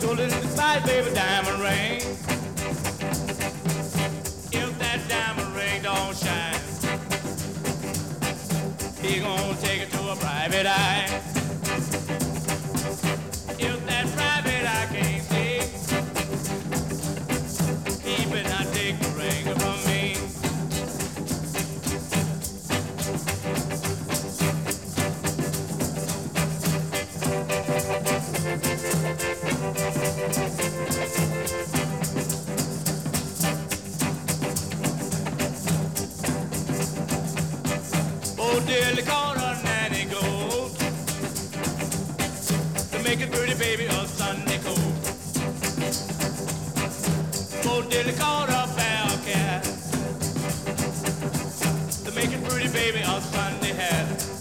he 9.16 9.22
gonna 9.22 9.56
take 9.62 9.82
it 9.82 9.92
to 9.92 10.12
a 10.12 10.16
private 10.18 10.66
eye. 10.66 11.35
till 38.96 39.04
the 39.04 39.12
corner 39.12 39.58
nanny 39.64 40.06
goes 40.06 40.74
to 42.92 43.00
make 43.04 43.22
a 43.22 43.28
pretty 43.28 43.54
baby 43.56 43.88
of 43.88 44.08
Sunday 44.08 44.58
coat. 44.60 44.78
Go 47.64 47.82
till 47.90 48.04
the 48.04 48.14
corner 48.20 48.66
bellcat 48.78 49.64
to 52.06 52.12
make 52.12 52.34
a 52.34 52.50
pretty 52.50 52.70
baby 52.70 53.04
of 53.04 53.24
Sunday 53.24 53.74
hat. 53.74 54.35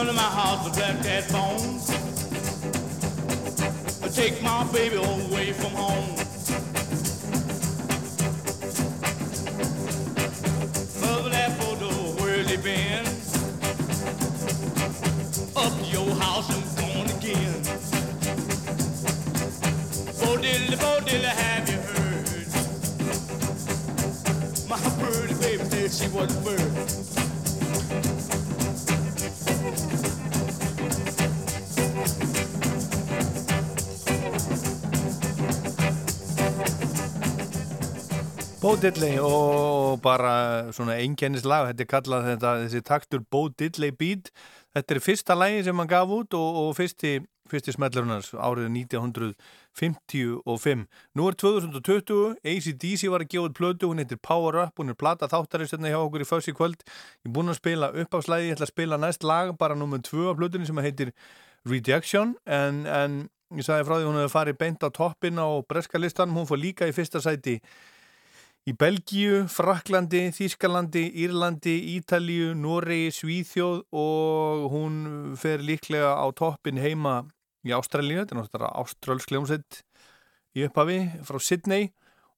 Come 0.00 0.06
to 0.06 0.14
my 0.14 0.22
house 0.22 0.64
to 0.66 0.72
black 0.72 0.98
that 1.02 1.24
phone? 1.24 1.78
Take 4.12 4.42
my 4.42 4.64
baby 4.72 4.96
away 4.96 5.52
from 5.52 5.72
home. 5.72 6.19
Bo 38.70 38.76
Diddley 38.78 39.16
og 39.18 39.98
bara 39.98 40.70
svona 40.70 40.94
einkennislag, 41.02 41.72
þetta 41.72 41.82
er 41.82 41.88
kallað 41.90 42.26
þetta, 42.28 42.50
þessi 42.60 42.80
taktur 42.86 43.24
Bo 43.26 43.48
Diddley 43.50 43.90
beat 43.90 44.30
Þetta 44.76 44.94
er 44.94 45.00
fyrsta 45.02 45.34
lægi 45.34 45.64
sem 45.66 45.82
hann 45.82 45.90
gaf 45.90 46.12
út 46.14 46.36
og, 46.38 46.58
og 46.60 46.68
fyrsti, 46.78 47.16
fyrsti 47.50 47.74
smellurunars 47.74 48.28
árið 48.30 48.70
1955. 48.70 50.86
Nú 51.18 51.26
er 51.26 51.34
2020, 51.42 52.38
ACDC 52.46 53.10
var 53.10 53.26
að 53.26 53.34
gefa 53.34 53.50
út 53.50 53.58
plötu, 53.58 53.90
hún 53.90 53.98
heitir 54.04 54.22
Power 54.22 54.62
Up, 54.62 54.78
hún 54.78 54.94
er 54.94 55.00
plata 55.02 55.26
þáttarist 55.34 55.74
hérna 55.74 55.90
hjá 55.90 55.98
okkur 56.04 56.22
í 56.22 56.30
fyrst 56.30 56.54
í 56.54 56.56
kvöld. 56.62 56.86
Ég 56.86 57.26
er 57.26 57.34
búin 57.34 57.50
að 57.50 57.58
spila 57.58 57.90
upp 57.90 58.14
á 58.14 58.22
slæði, 58.22 58.52
ég 58.52 58.60
ætla 58.60 58.70
að 58.70 58.74
spila 58.76 59.02
næst 59.02 59.26
lag, 59.26 59.50
bara 59.58 59.74
nummið 59.82 60.06
tvö 60.12 60.30
af 60.30 60.38
plötunni 60.38 60.70
sem 60.70 60.84
heitir 60.86 61.10
Rejection, 61.66 62.38
en, 62.46 62.84
en 62.86 63.22
ég 63.58 63.66
sagði 63.66 63.90
frá 63.90 63.98
því 63.98 64.12
hún 64.12 64.22
hefði 64.22 64.36
farið 64.38 64.62
beint 64.62 64.86
á 64.86 64.94
toppin 64.94 65.42
á 65.42 65.58
breska 65.66 65.98
listan, 65.98 66.38
hún 66.38 66.46
fór 66.46 66.62
líka 66.62 66.86
í 66.86 66.94
fyrsta 66.94 67.18
sæti 67.18 67.58
í 68.70 68.74
Belgíu, 68.78 69.44
Fraklandi, 69.50 70.28
Þískalandi, 70.34 71.02
Írlandi, 71.24 71.74
Ítalíu, 71.96 72.52
Noregi, 72.54 73.10
Svíþjóð 73.14 73.82
og 73.96 74.66
hún 74.72 75.00
fer 75.40 75.64
líklega 75.64 76.14
á 76.14 76.26
toppin 76.36 76.78
heima 76.78 77.24
í 77.66 77.74
Ástralíu, 77.76 78.20
þetta 78.20 78.36
er 78.36 78.40
náttúrulega 78.40 78.70
ástrálsk 78.82 79.34
ljómsett 79.34 79.82
í 80.56 80.64
upphafi 80.66 81.00
frá 81.26 81.40
Sydney 81.42 81.90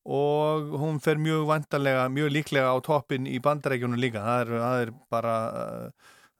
og 0.03 0.73
hún 0.83 0.99
fer 1.03 1.21
mjög 1.23 1.47
vantarlega, 1.51 2.09
mjög 2.11 2.35
líklega 2.39 2.73
á 2.75 2.77
toppin 2.83 3.29
í 3.29 3.39
bandarækjunum 3.43 4.01
líka, 4.01 4.25
það 4.25 4.43
er, 4.43 4.53
það 4.65 4.83
er 4.87 4.93
bara, 5.13 5.37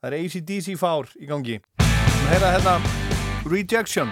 það 0.01 0.11
er 0.11 0.19
ACDC 0.19 0.75
fár 0.79 1.11
í 1.19 1.29
gangi. 1.29 1.61
Er 2.33 2.47
hérna 2.49 2.79
Rejection. 3.43 4.11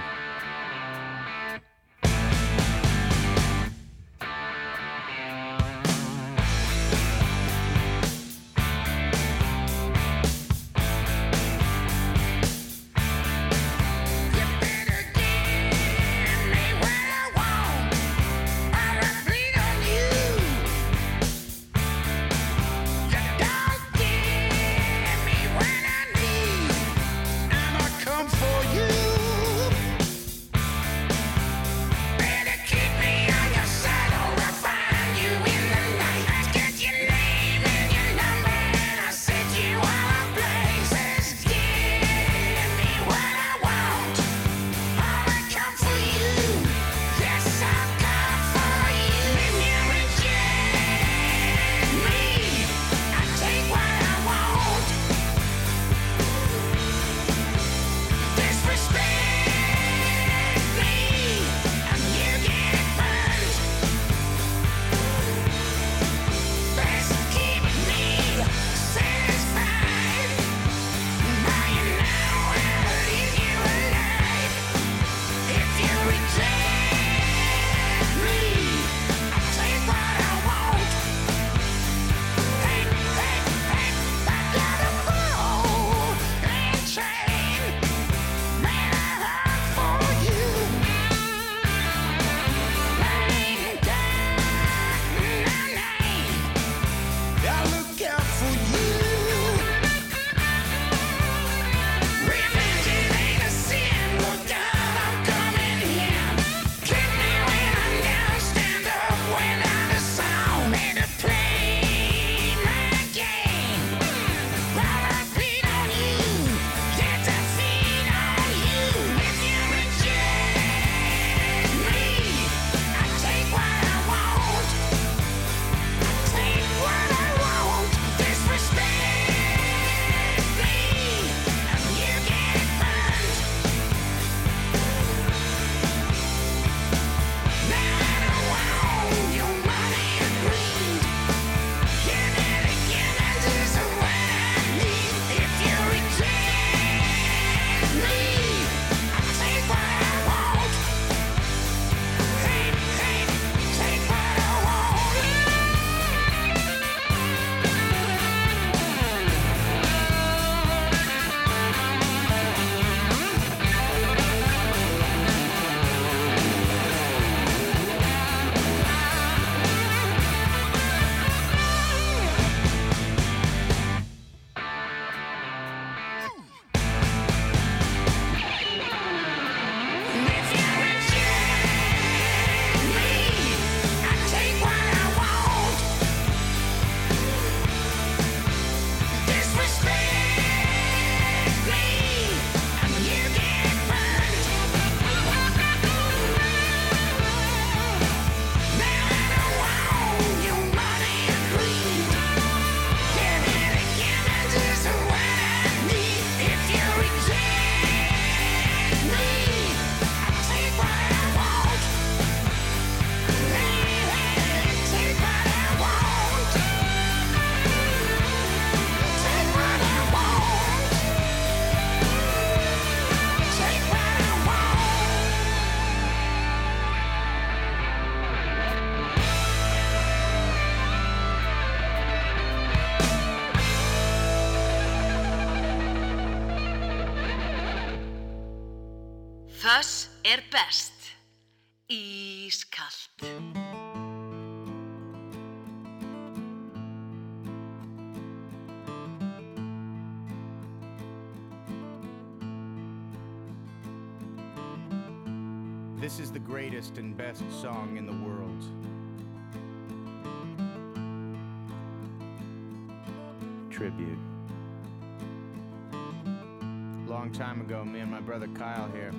Kyle 268.61 268.91
here. 268.93 269.11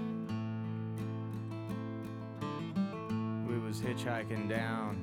We 3.48 3.58
was 3.58 3.80
hitchhiking 3.80 4.48
down 4.48 5.02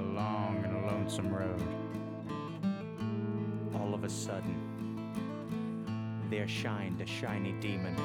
a 0.00 0.02
long 0.12 0.62
and 0.66 0.86
lonesome 0.86 1.32
road. 1.32 1.62
All 3.74 3.94
of 3.94 4.04
a 4.04 4.10
sudden, 4.10 4.54
there 6.28 6.46
shined 6.46 7.00
a 7.00 7.06
shiny 7.06 7.52
demon 7.52 7.96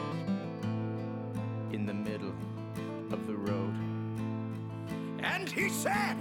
in 1.73 1.85
the 1.85 1.93
middle 1.93 2.33
of 3.11 3.27
the 3.27 3.35
road. 3.35 3.75
And 5.21 5.49
he 5.49 5.67
said, 5.67 6.15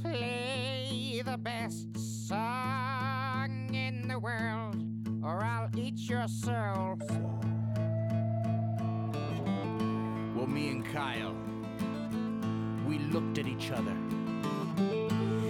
Play 0.00 1.22
the 1.24 1.38
best 1.38 1.88
song 2.28 3.74
in 3.74 4.06
the 4.06 4.20
world, 4.20 4.76
or 5.24 5.42
I'll 5.42 5.70
eat 5.76 6.08
your 6.08 6.28
soul. 6.28 7.00
Me 10.56 10.70
and 10.70 10.86
Kyle, 10.86 11.36
we 12.88 12.98
looked 13.12 13.36
at 13.36 13.46
each 13.46 13.70
other. 13.70 13.94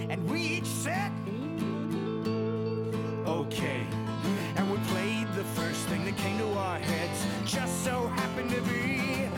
And 0.09 0.29
we 0.29 0.41
each 0.41 0.65
said, 0.65 1.13
okay. 3.25 3.87
And 4.57 4.69
we 4.69 4.77
played 4.91 5.27
the 5.33 5.45
first 5.55 5.79
thing 5.87 6.03
that 6.03 6.17
came 6.17 6.37
to 6.39 6.49
our 6.59 6.79
heads. 6.79 7.25
Just 7.45 7.85
so 7.85 8.07
happened 8.17 8.49
to 8.49 8.61
be 8.63 9.29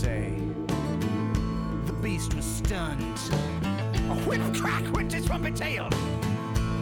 say, 0.00 0.32
the 1.84 1.92
beast 2.00 2.32
was 2.32 2.46
stunned. 2.46 3.18
A 4.08 4.14
whip 4.24 4.40
crack 4.54 4.90
went 4.94 5.12
his 5.12 5.26
trumpet 5.26 5.54
tail, 5.54 5.90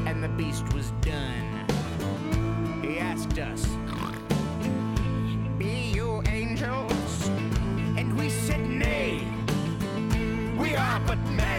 and 0.06 0.22
the 0.22 0.28
beast 0.28 0.62
was 0.72 0.92
done. 1.00 1.66
He 2.80 3.00
asked 3.00 3.36
us, 3.40 3.66
Be 5.58 5.90
you 5.96 6.22
angels? 6.28 7.28
And 7.98 8.16
we 8.16 8.30
said, 8.30 8.60
Nay. 8.60 9.26
We 10.56 10.76
are 10.76 11.00
but 11.00 11.18
men. 11.30 11.57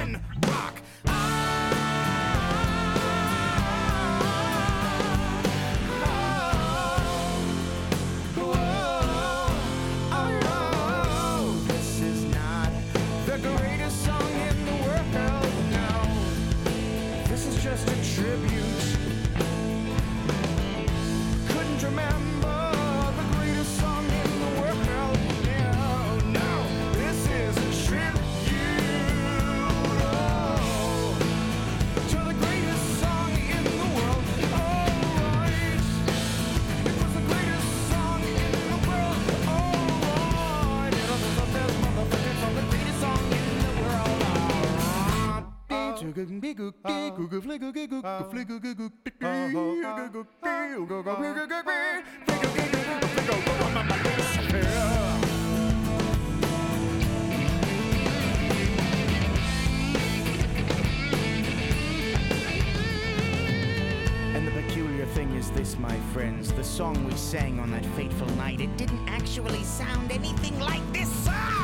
Thing 65.15 65.35
is 65.35 65.49
this, 65.51 65.77
my 65.79 65.97
friends, 66.13 66.53
the 66.53 66.63
song 66.63 67.03
we 67.05 67.13
sang 67.15 67.59
on 67.59 67.71
that 67.71 67.85
fateful 67.97 68.27
night, 68.35 68.61
it 68.61 68.77
didn't 68.77 69.09
actually 69.09 69.63
sound 69.63 70.11
anything 70.11 70.57
like 70.59 70.93
this 70.93 71.11
song. 71.25 71.58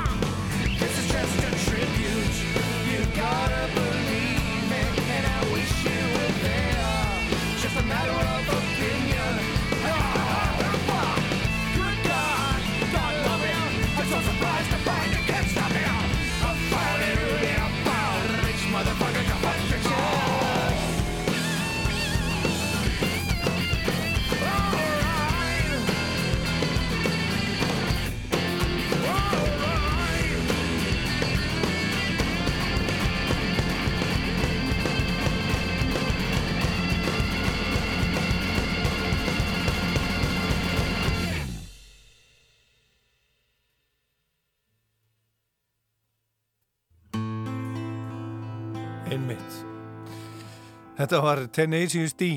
Þetta 51.06 51.20
var 51.22 51.40
Tenacious 51.54 52.16
D, 52.18 52.28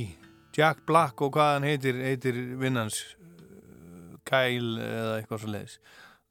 Jack 0.53 0.83
Black 0.85 1.23
og 1.25 1.31
hvað 1.33 1.55
hann 1.55 1.65
heitir, 1.65 2.03
heitir 2.05 2.37
vinnans, 2.61 2.99
Kyle 4.29 4.83
eða 4.85 5.15
eitthvað 5.15 5.39
svo 5.41 5.53
leiðis. 5.55 5.77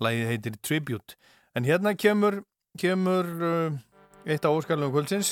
Lægið 0.06 0.28
heitir 0.30 0.60
Tribute. 0.62 1.16
En 1.58 1.66
hérna 1.66 1.96
kemur, 1.98 2.44
kemur 2.78 3.32
uh, 3.42 3.80
eitt 4.30 4.46
á 4.46 4.54
óskalunum 4.54 4.94
kvöldsins. 4.94 5.32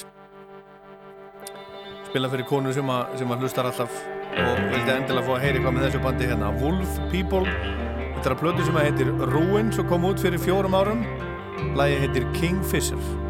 Spila 2.08 2.32
fyrir 2.34 2.50
konu 2.50 2.74
sem 2.74 2.90
að, 2.90 3.14
sem 3.22 3.36
að 3.36 3.46
hlustar 3.46 3.70
alltaf 3.70 4.00
og 4.42 4.64
vildi 4.72 4.96
endilega 4.96 5.28
fá 5.28 5.36
að 5.36 5.46
heyri 5.46 5.62
hvað 5.62 5.78
með 5.78 5.86
þessu 5.86 6.02
bandi 6.08 6.32
hérna. 6.32 6.50
Wolf 6.64 6.98
People. 7.14 7.46
Þetta 8.16 8.32
er 8.32 8.34
að 8.34 8.42
plötu 8.42 8.66
sem 8.66 8.82
að 8.82 8.90
heitir 8.90 9.14
Ruin 9.36 9.70
sem 9.78 9.94
kom 9.94 10.10
út 10.10 10.26
fyrir 10.26 10.42
fjórum 10.42 10.80
árum. 10.82 11.06
Lægið 11.78 12.08
heitir 12.08 12.28
Kingfisher. 12.40 13.25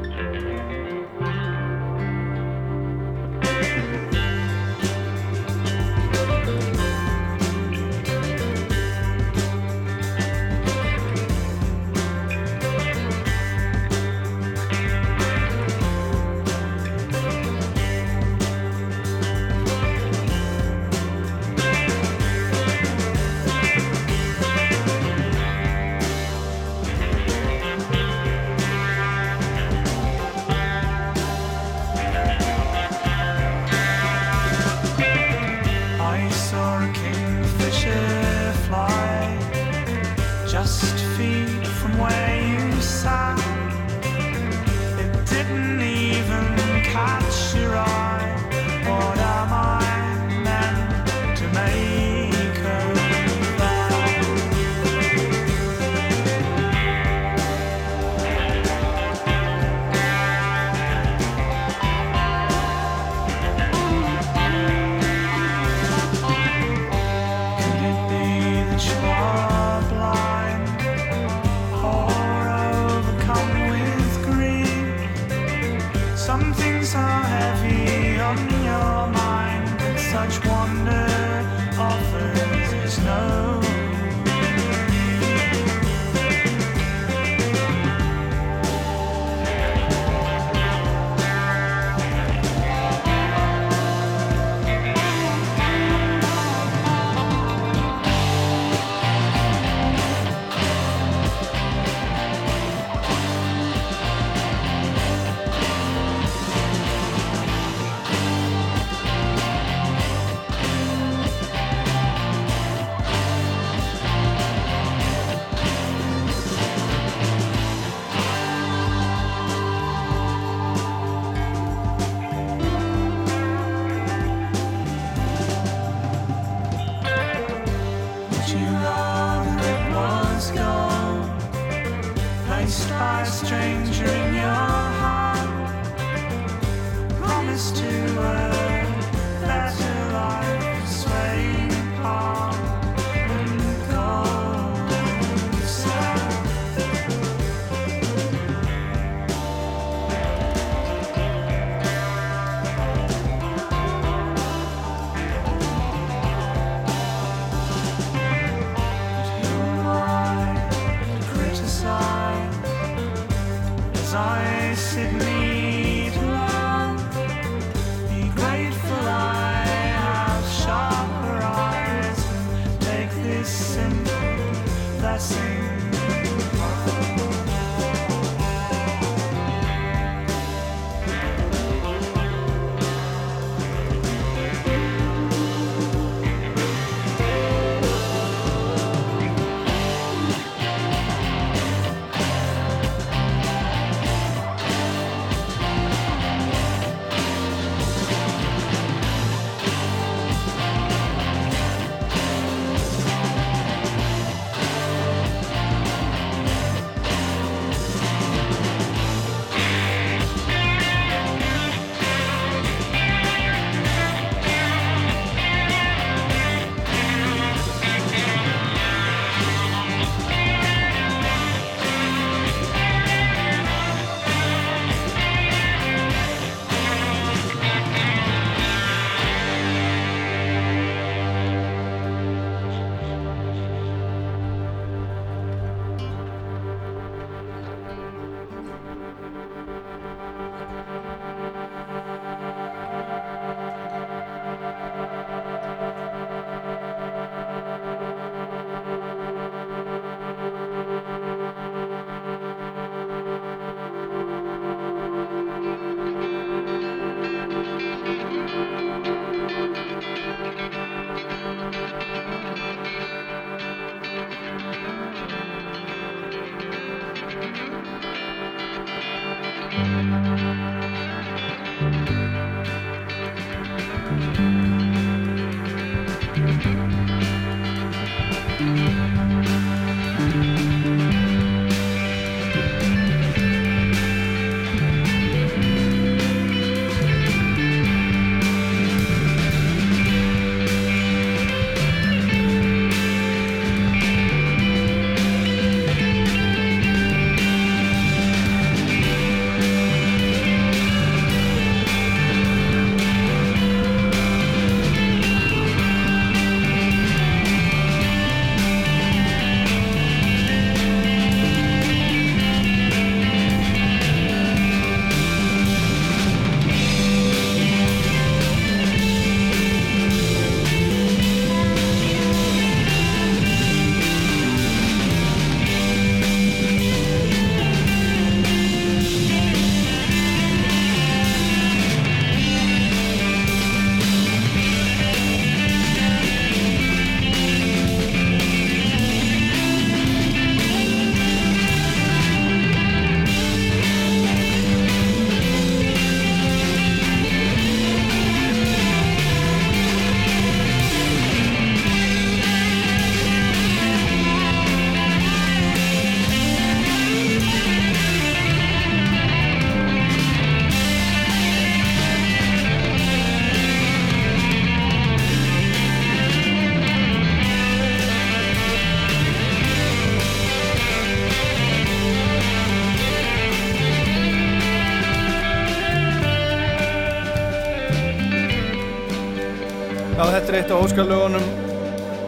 eftir 380.56 380.72
eitt 380.72 380.72
á 380.72 380.84
Óskarlögunum 380.86 381.46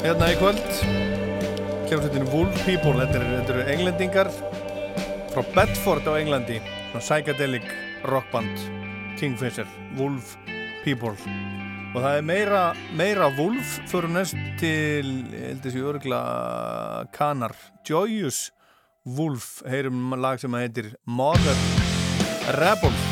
hérna 0.04 0.28
í 0.34 0.36
kvöld. 0.36 0.66
Hljómsveitinu 1.88 2.28
Wolf 2.34 2.58
People 2.66 2.98
þetta 3.00 3.22
eru, 3.22 3.30
þetta 3.38 3.54
eru 3.54 3.64
englendingar 3.72 4.30
frá 5.32 5.44
Bedford 5.56 6.10
á 6.12 6.14
Englandi 6.20 6.58
svona 6.60 7.04
psychedelic 7.06 7.70
rockband 8.04 8.66
King 9.16 9.38
Fisher, 9.40 9.68
Wolf 9.96 10.36
People. 10.84 11.16
Og 11.96 12.04
það 12.04 12.18
er 12.18 12.28
meira 12.28 12.64
meira 13.00 13.32
Wolf 13.38 13.78
fyrir 13.88 14.12
næst 14.12 14.36
til, 14.60 15.14
heldur 15.32 15.70
þessi 15.70 15.88
örgla 15.94 16.22
kanar, 17.16 17.56
Joyous 17.88 18.50
Wolf 19.08 19.62
heyrum 19.72 20.18
lag 20.20 20.44
sem 20.44 20.60
heitir 20.60 20.98
Mother 21.08 21.56
Rebel 22.60 23.07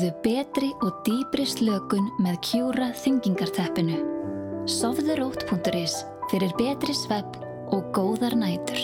Nærðu 0.00 0.22
betri 0.24 0.68
og 0.80 1.00
dýbri 1.04 1.44
slökun 1.44 2.06
með 2.24 2.38
kjúra 2.46 2.86
þyngingarteppinu. 2.96 3.98
Sofðurótt.is 4.64 5.98
fyrir 6.30 6.54
betri 6.56 6.94
svepp 6.96 7.36
og 7.68 7.90
góðar 7.92 8.32
nætur. 8.40 8.80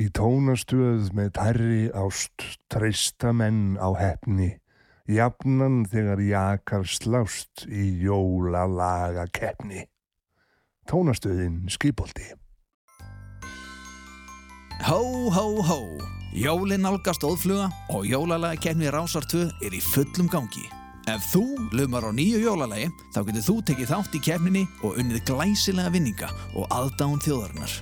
Í 0.00 0.08
tónastuð 0.16 1.12
með 1.12 1.28
tærri 1.36 1.82
ást, 1.92 2.46
treysta 2.72 3.34
menn 3.36 3.76
á 3.76 3.92
hefni. 3.92 4.54
Jafnan 5.04 5.82
þegar 5.84 6.24
jakar 6.24 6.88
slást 6.88 7.68
í 7.68 7.92
jóla 8.08 8.64
laga 8.64 9.28
keppni. 9.28 9.84
Tónastuðin 10.88 11.66
skipoldi. 11.68 12.32
Hó, 14.80 15.02
hó, 15.28 15.44
hó. 15.60 16.15
Jólinn 16.34 16.82
nálgast 16.82 17.22
óðfluga 17.22 17.68
og 17.94 18.06
jólalega 18.08 18.58
kemni 18.58 18.90
Rásar 18.90 19.24
2 19.30 19.46
er 19.62 19.74
í 19.76 19.80
fullum 19.80 20.26
gangi. 20.32 20.64
Ef 21.06 21.22
þú 21.30 21.44
lumar 21.70 22.02
á 22.02 22.10
nýju 22.10 22.40
jólalegi 22.42 22.88
þá 23.14 23.20
getur 23.28 23.44
þú 23.46 23.54
tekið 23.68 23.92
þátt 23.92 24.16
í 24.18 24.20
kemninni 24.26 24.64
og 24.82 24.98
unnið 24.98 25.22
glæsilega 25.28 25.92
vinninga 25.94 26.30
og 26.58 26.66
aðdán 26.74 27.22
þjóðarinnar. 27.22 27.76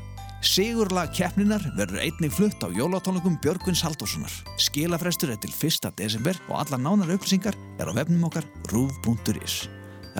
Sigurlag 0.44 1.14
kemninar 1.16 1.64
verður 1.72 2.02
einnig 2.04 2.34
flutt 2.36 2.60
á 2.60 2.68
jólatónleikum 2.68 3.38
Björgvins 3.40 3.80
Haldóssonar. 3.80 4.34
Skilafrestur 4.60 5.32
er 5.32 5.40
til 5.40 5.54
1. 5.56 5.88
desember 5.96 6.36
og 6.50 6.58
alla 6.60 6.76
nánar 6.76 7.14
upplýsingar 7.16 7.56
er 7.80 7.88
á 7.88 7.92
vefnum 7.96 8.28
okkar 8.28 8.44
rúf.is. 8.68 9.70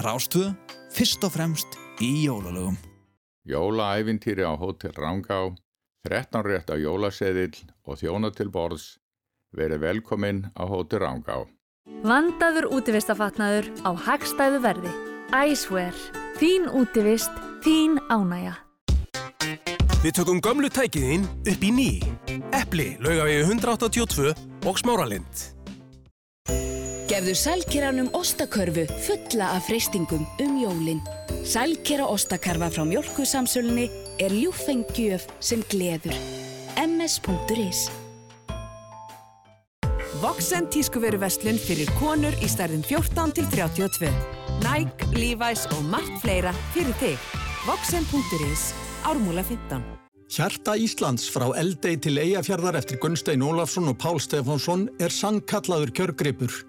Rás 0.01 0.31
2 0.33 0.49
fyrst 0.97 1.29
og 1.29 1.37
fremst 1.37 1.77
í 2.01 2.25
jólalögum. 2.25 2.81
Jólaævintýri 3.45 4.49
á 4.49 4.57
Hotel 4.57 4.97
Rangá 4.97 5.53
13 6.05 6.45
rétt 6.45 6.69
á 6.69 6.77
jólaseðil 6.77 7.55
og 7.89 7.97
þjóna 7.97 8.29
til 8.37 8.51
borðs. 8.53 8.99
Verið 9.57 9.85
velkominn 9.87 10.43
á 10.53 10.69
Hótel 10.69 11.01
Rangá. 11.01 11.47
Vandaður 12.05 12.69
útivistafatnaður 12.77 13.71
á 13.89 13.91
hagstæðu 13.97 14.61
verði. 14.65 14.93
Æsver. 15.33 15.97
Þín 16.37 16.69
útivist, 16.77 17.33
þín 17.65 17.97
ánægja. 18.13 18.59
Við 20.05 20.17
tökum 20.19 20.43
gömlu 20.45 20.69
tækiðinn 20.69 21.25
upp 21.49 21.65
í 21.65 21.73
ný. 21.73 21.91
Eppli, 22.53 22.99
laugavegi 23.01 23.41
182 23.47 24.35
og 24.69 24.81
smáralind. 24.83 25.47
Gefðu 27.09 27.33
sælkeranum 27.39 28.11
ostakörfu 28.17 28.85
fulla 29.07 29.55
af 29.57 29.71
freystingum 29.71 30.27
um 30.43 30.57
jólin. 30.61 31.01
Sælkera 31.45 32.05
ostakarfa 32.11 32.69
frá 32.75 32.85
mjölkusamsölunni 32.89 33.89
er 34.19 34.33
ljúfenggjöf 34.35 35.27
sem 35.41 35.63
gleður. 35.71 36.17
ms.is 36.79 37.89
Voxen 40.23 40.69
tískuveru 40.71 41.19
verslun 41.21 41.59
fyrir 41.61 41.91
konur 41.99 42.35
í 42.43 42.49
stærðin 42.49 42.85
14 42.87 43.35
til 43.37 43.49
32. 43.53 44.13
Nike, 44.63 45.09
Levi's 45.17 45.67
og 45.75 45.83
margt 45.91 46.15
fleira 46.23 46.55
fyrir 46.75 46.95
þig. 47.03 47.29
Voxen.is, 47.67 48.71
ármúla 49.05 49.45
15. 49.45 49.83
Hjarta 50.35 50.75
Íslands 50.81 51.27
frá 51.31 51.47
Eldei 51.61 51.99
til 52.01 52.19
Eyjafjörðar 52.23 52.79
eftir 52.81 52.99
Gunstein 53.03 53.45
Ólafsson 53.45 53.91
og 53.93 53.99
Pál 54.01 54.19
Stefánsson 54.23 54.89
er 54.99 55.13
sannkallaður 55.15 55.93
kjörgripur. 55.95 56.63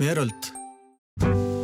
Veröld. 0.00 1.61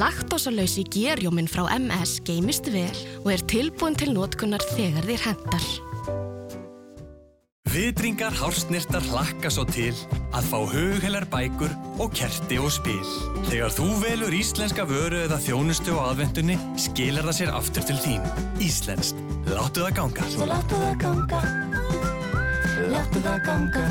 Laktosalausi 0.00 0.86
gerjóminn 0.88 1.48
frá 1.50 1.66
MS 1.76 2.22
geymist 2.24 2.70
vel 2.72 2.96
og 3.20 3.34
er 3.34 3.42
tilbúin 3.50 3.96
til 3.98 4.14
notkunnar 4.16 4.62
þegar 4.72 5.04
þér 5.10 5.24
hendar. 5.26 5.66
Vitringar 7.70 8.34
hársnirtar 8.34 9.04
hlakka 9.12 9.50
svo 9.52 9.66
til 9.68 9.92
að 10.34 10.48
fá 10.48 10.58
hughelar 10.72 11.26
bækur 11.30 11.70
og 12.00 12.14
kerti 12.16 12.58
og 12.58 12.72
spil. 12.74 13.12
Þegar 13.50 13.76
þú 13.76 13.88
velur 14.02 14.34
íslenska 14.40 14.88
vöru 14.88 15.20
eða 15.26 15.38
þjónustu 15.44 15.94
á 15.94 16.08
aðvendunni, 16.08 16.56
skilar 16.80 17.28
það 17.28 17.38
sér 17.42 17.54
aftur 17.60 17.86
til 17.92 17.98
þín. 18.00 18.22
Íslenskt. 18.64 19.20
Láttu 19.52 19.84
það 19.84 19.96
ganga. 20.00 20.30
Svo 20.32 20.48
láttu 20.50 20.80
það 20.80 20.94
ganga. 21.04 21.40
Láttu 22.90 23.26
það 23.26 23.44
ganga. 23.50 23.84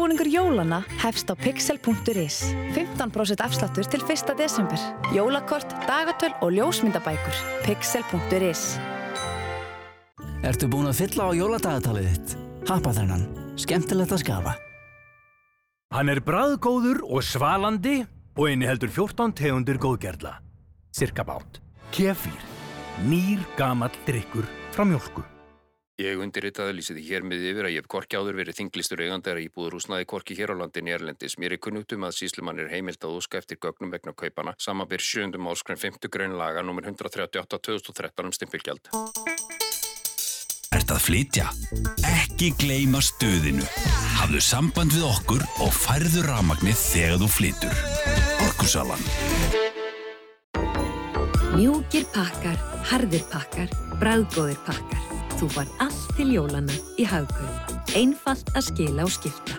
Undirbúningur 0.00 0.30
jólana 0.32 0.78
hefst 1.02 1.28
á 1.28 1.36
pixel.is 1.36 2.36
15% 2.72 3.42
afsláttur 3.44 3.84
til 3.84 4.00
1. 4.00 4.32
desember 4.32 4.80
Jólakort, 5.12 5.68
dagatöl 5.84 6.32
og 6.40 6.54
ljósmyndabækur 6.56 7.36
Pixel.is 7.66 8.62
Ertu 10.40 10.70
búin 10.72 10.88
að 10.88 11.02
fylla 11.02 11.26
á 11.28 11.30
jóladagatalið 11.36 12.06
þitt? 12.14 12.32
Happa 12.70 12.94
þennan. 12.96 13.26
Skemmtilegt 13.60 14.14
að 14.16 14.22
skafa. 14.22 14.54
Hann 15.92 16.08
er 16.08 16.22
bræðgóður 16.24 17.02
og 17.04 17.20
svalandi 17.20 17.98
og 18.40 18.48
inniheldur 18.48 18.88
14 18.88 19.36
tegundir 19.36 19.76
góðgerla. 19.76 20.38
Cirka 20.96 21.26
bát. 21.28 21.60
Kefir. 21.92 22.40
Nýr 23.04 23.44
gamall 23.60 23.92
drikkur 24.08 24.48
frá 24.72 24.88
mjölku. 24.88 25.26
Ég 26.00 26.16
undirritaði 26.22 26.78
lýsiði 26.78 27.02
hér 27.10 27.24
með 27.28 27.42
yfir 27.50 27.66
að 27.66 27.74
ég 27.74 27.82
hef 27.82 27.88
korki 27.92 28.16
áður 28.16 28.38
verið 28.38 28.56
þinglistur 28.56 29.02
eigandara 29.04 29.42
íbúður 29.42 29.74
húsnaði 29.76 30.06
korki 30.08 30.36
hér 30.38 30.54
á 30.56 30.60
landinni 30.62 30.94
Erlendis. 30.94 31.36
Mér 31.36 31.56
er 31.56 31.60
kunnutum 31.60 32.06
að 32.08 32.14
síslumann 32.16 32.62
er 32.62 32.70
heimilt 32.72 33.04
að 33.04 33.18
óska 33.18 33.40
eftir 33.40 33.60
gögnum 33.60 33.92
vegna 33.92 34.14
kaupana 34.16 34.54
samanbyr 34.56 35.04
7. 35.04 35.36
áskræn 35.36 35.80
50 35.82 36.08
grein 36.14 36.38
laga 36.40 36.64
nr. 36.64 36.88
138-2013 36.88 38.30
um 38.30 38.32
stimpilgjald. 38.32 38.88
Ert 40.72 40.94
að 40.94 41.04
flytja? 41.04 41.50
Ekki 42.08 42.54
gleyma 42.62 43.04
stöðinu. 43.04 43.68
Hafðu 44.22 44.40
samband 44.46 44.96
við 44.96 45.04
okkur 45.10 45.44
og 45.66 45.74
færðu 45.74 46.24
ramagnið 46.24 46.80
þegar 46.80 47.20
þú 47.20 47.32
flytur. 47.36 47.84
Orkusalan. 48.48 49.04
Mjúkir 51.60 52.08
pakkar, 52.14 52.56
harðir 52.88 53.26
pakkar, 53.28 53.68
bræðgóðir 54.00 54.62
pakkar. 54.64 55.19
Þú 55.40 55.46
far 55.54 55.68
allt 55.80 56.10
til 56.18 56.34
jólana 56.34 56.74
í 57.00 57.04
Hagkaup. 57.08 57.70
Einfalt 57.96 58.50
að 58.52 58.66
skila 58.66 59.06
og 59.06 59.12
skipta. 59.14 59.54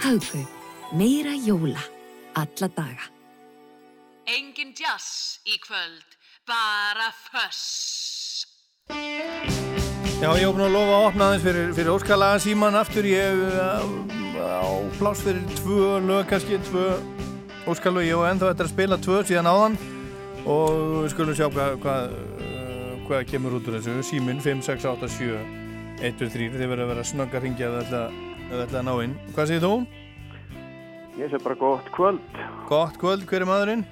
Hagkaup. 0.00 0.54
Meira 0.96 1.34
jóla. 1.36 1.82
Alla 2.40 2.68
daga. 2.72 3.10
Engin 4.32 4.72
jazz 4.72 5.36
í 5.44 5.58
kvöld, 5.60 6.16
bara 6.48 7.10
föss. 7.26 8.46
Já, 10.22 10.30
ég 10.40 10.48
opna 10.48 10.70
að 10.70 10.72
lofa 10.78 10.96
að 10.96 11.06
opna 11.10 11.28
aðeins 11.28 11.44
fyrir, 11.44 11.68
fyrir 11.76 11.92
óskalaga 11.92 12.40
síman 12.40 12.80
aftur. 12.80 13.04
Ég 13.04 13.44
uh, 13.60 13.84
á 14.40 14.72
pláss 14.96 15.20
fyrir 15.20 15.44
tvö 15.60 15.98
lög, 16.00 16.24
kannski 16.32 16.62
tvö 16.70 16.86
óskalög. 17.68 18.08
Ég 18.08 18.16
var 18.16 18.32
ennþá 18.32 18.54
eftir 18.54 18.70
að 18.70 18.72
spila 18.72 19.02
tvö 19.04 19.20
síðan 19.28 19.52
áðan 19.52 19.76
og 20.48 21.04
við 21.04 21.12
skulum 21.12 21.36
sjá 21.36 21.50
hvað, 21.52 21.76
hvað, 21.84 22.16
uh, 22.16 22.35
hvað 23.06 23.26
kemur 23.30 23.56
út 23.58 23.68
úr 23.70 23.78
þessu. 23.78 23.98
Símin 24.06 24.40
5, 24.42 24.62
6, 24.66 24.86
8, 24.92 25.08
7, 25.16 25.36
1, 26.02 26.16
2, 26.20 26.30
3. 26.34 26.48
Þið 26.56 26.72
verður 26.72 26.84
að 26.84 26.90
vera 26.92 27.04
snögg 27.06 27.36
að 27.36 27.46
ringja 27.46 27.70
þið 27.74 27.94
ætla 28.62 28.80
að 28.80 28.86
ná 28.86 28.92
inn. 29.04 29.14
Hvað 29.34 29.50
segir 29.50 29.64
þú? 29.64 29.74
Ég 31.16 31.30
sé 31.32 31.40
bara 31.40 31.56
gott 31.60 31.92
kvöld. 31.96 32.40
Gott 32.68 32.98
kvöld, 33.00 33.24
hver 33.28 33.46
er 33.46 33.48
maðurinn? 33.48 33.86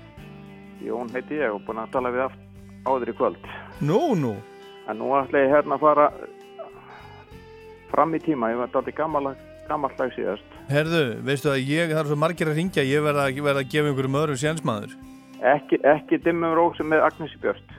Jón 0.84 1.12
heiti 1.14 1.38
ég 1.40 1.54
og 1.54 1.62
búinn 1.64 1.80
að 1.80 1.94
tala 1.94 2.12
við 2.12 2.34
áður 2.84 3.12
í 3.12 3.16
kvöld. 3.16 3.46
Nú, 3.80 4.00
nú. 4.20 4.34
En 4.90 5.00
nú 5.00 5.14
ætla 5.16 5.40
ég 5.46 5.54
hérna 5.54 5.78
að 5.78 5.86
fara 5.86 6.10
fram 7.94 8.12
í 8.12 8.20
tíma. 8.20 8.52
Ég 8.52 8.60
var 8.60 8.74
dálítið 8.74 8.98
gammallag 9.70 10.12
síðast. 10.18 10.58
Herðu, 10.68 11.04
veistu 11.24 11.50
að 11.52 11.64
ég, 11.64 11.94
er 11.94 12.08
svo 12.08 12.18
margir 12.20 12.50
að 12.50 12.60
ringja, 12.60 12.84
ég 12.84 13.04
verða 13.04 13.30
verð 13.32 13.62
að 13.62 13.70
gefa 13.72 13.90
einhverjum 13.90 14.20
öðrum 14.20 14.40
sénsmaður. 14.40 14.92
Ekki, 15.44 15.80
ekki 15.84 16.20
dimmum 16.24 16.54
róksum 16.56 16.88
með 16.92 17.04
Agnesi 17.08 17.40
Björst. 17.40 17.74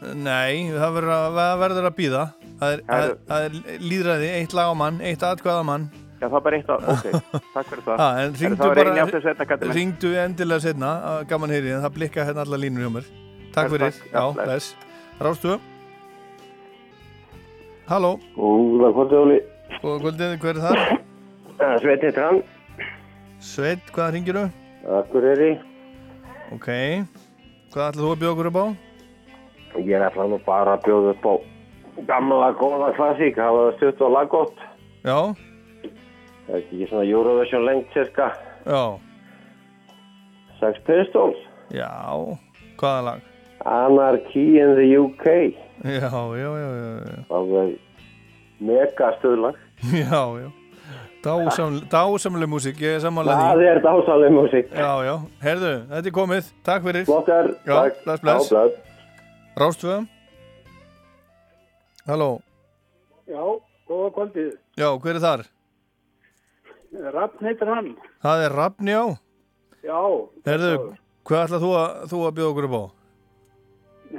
Nei, 0.00 0.70
það 0.72 0.94
verður 0.96 1.10
að, 1.14 1.40
verður 1.60 1.88
að 1.90 1.96
býða. 1.98 2.20
Það 2.60 2.74
er, 2.74 2.82
það, 2.88 3.10
það 3.28 3.46
er 3.48 3.82
líðræði, 3.84 4.30
eitt 4.38 4.54
lag 4.56 4.70
á 4.72 4.74
mann, 4.80 5.00
eitt 5.04 5.24
atkvæða 5.28 5.64
mann. 5.68 5.84
Já, 6.20 6.26
það 6.26 6.36
er 6.38 6.44
bara 6.46 6.58
eitt 6.60 6.70
að, 6.72 6.86
ok, 6.92 7.36
takk 7.54 7.68
fyrir 7.70 7.84
það. 7.86 8.00
Ha, 8.00 8.08
en 8.22 8.34
ringdu 8.40 8.60
það 8.60 8.72
bara, 8.80 9.72
ringdu 9.76 10.12
endilega 10.22 10.64
setna, 10.64 10.90
gaman 11.28 11.54
heyri, 11.54 11.74
en 11.76 11.84
það 11.84 11.94
blikka 11.98 12.26
hérna 12.28 12.44
alla 12.46 12.60
línur 12.60 12.86
hjá 12.86 12.92
mér. 12.96 13.12
Takk 13.54 13.72
fyrir, 13.74 13.92
takk, 13.92 14.10
já, 14.12 14.24
bless. 14.40 14.72
Rástu. 15.20 15.56
Halló. 17.90 18.12
Góða 18.36 18.92
kvöldi, 18.96 19.20
Óli. 19.20 19.38
Góða 19.80 20.02
kvöldið, 20.06 20.36
hver 20.44 20.60
er 20.60 20.66
það? 20.66 20.84
Sveit 21.84 22.04
heitir 22.06 22.22
hann. 22.24 22.44
Sveit, 23.40 23.88
hvað 23.96 24.14
ringir 24.16 24.40
þú? 24.40 24.46
Akureyri. 25.00 25.50
Ok, 26.56 26.68
hvað 27.72 27.90
ætlað 27.90 28.04
þú 28.04 28.14
að 28.14 28.22
bjóða 28.24 28.36
okkur 28.36 28.50
upp 28.52 28.60
á? 28.64 28.66
Ég 29.78 30.02
ætla 30.02 30.26
nú 30.28 30.38
bara 30.46 30.76
að 30.76 30.84
bjóða 30.88 31.14
upp 31.14 31.26
á 31.30 31.34
gamla 32.08 32.52
góða 32.58 32.90
klassík, 32.96 33.36
hafa 33.38 33.66
það 33.70 33.76
stutt 33.76 34.00
og 34.06 34.12
laggótt. 34.16 34.58
Já. 35.04 35.18
Það 36.46 36.54
er 36.56 36.60
ekki 36.62 36.86
svona 36.90 37.04
Eurovision 37.06 37.64
lengt 37.68 37.92
cirka 37.94 38.30
Já. 38.66 38.82
Sex 40.60 40.80
Pistols. 40.86 41.38
Já, 41.72 41.88
hvaða 42.80 43.02
lag? 43.06 43.20
Anarchy 43.64 44.58
in 44.60 44.74
the 44.76 44.86
UK. 44.98 45.26
Já, 45.84 46.10
já, 46.10 46.50
já, 46.60 46.70
já, 46.76 46.92
já. 47.06 47.20
Það 47.30 47.54
er 47.62 47.70
mega 48.60 49.12
stöðlag. 49.20 49.54
Já, 49.92 50.24
já. 50.42 50.50
Dásamle, 51.20 51.80
dásamleg 51.92 52.48
músík, 52.48 52.78
ég 52.80 52.96
er 52.96 53.00
samanlega 53.04 53.36
Það 53.52 53.62
er 53.68 53.80
dásamleg 53.84 54.32
músík. 54.32 54.70
Já, 54.72 54.92
já. 55.04 55.14
Herðu, 55.44 55.72
þetta 55.90 56.08
er 56.08 56.14
komið. 56.16 56.46
Takk 56.64 56.86
fyrir. 56.88 57.04
Flokkar, 57.08 57.50
Já, 57.68 57.74
takk. 57.76 57.98
bless, 58.04 58.20
bless. 58.24 58.89
Rástvöðum. 59.58 60.06
Halló. 62.06 62.40
Já, 63.28 63.42
góða 63.88 64.10
kvöldið. 64.16 64.52
Já, 64.78 64.88
hver 65.02 65.18
er 65.18 65.24
þar? 65.24 65.42
Rafn 67.14 67.44
heitir 67.46 67.70
hann. 67.70 67.90
Það 68.24 68.44
er 68.46 68.54
Rafn, 68.58 68.88
já. 68.90 69.02
Já. 69.86 70.00
Herðu, 70.46 70.72
hvað 71.28 71.44
ætlað 71.46 71.64
þú, 71.66 71.70
þú 72.10 72.22
að 72.26 72.34
bjóða 72.38 72.50
okkur 72.54 72.68
upp 72.70 72.74
á? 72.80 72.84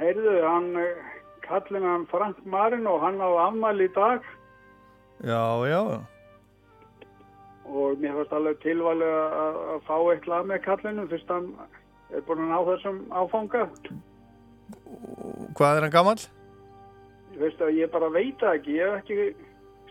Heyrðu, 0.02 0.36
hann 0.46 0.70
kallinn 1.44 1.84
hann 1.86 2.06
Frank 2.10 2.38
Marin 2.48 2.86
og 2.88 3.02
hann 3.04 3.20
á 3.20 3.28
afmæli 3.48 3.90
í 3.90 3.92
dag 3.92 4.22
Já, 5.22 5.42
já. 5.68 5.80
og 7.68 8.00
mér 8.00 8.16
fannst 8.16 8.32
alveg 8.34 8.56
tilvalið 8.64 9.12
að, 9.12 9.58
fá 9.86 9.94
eitt 10.14 10.26
lag 10.26 10.48
með 10.48 10.64
kallinum 10.64 11.06
fyrst 11.12 11.28
hann 11.30 11.52
er 12.10 12.24
búin 12.26 12.42
að 12.42 12.50
ná 12.50 12.58
þessum 12.70 12.98
áfanga. 13.14 13.66
Hvað 15.56 15.76
er 15.78 15.86
hann 15.86 15.94
gammal? 15.94 16.18
Ég 17.32 17.40
veist 17.40 17.60
að 17.64 17.76
ég 17.78 17.90
bara 17.92 18.08
veit 18.12 18.42
ekki, 18.52 18.76
ég 18.78 18.90
hef 18.90 19.02
ekki 19.02 19.34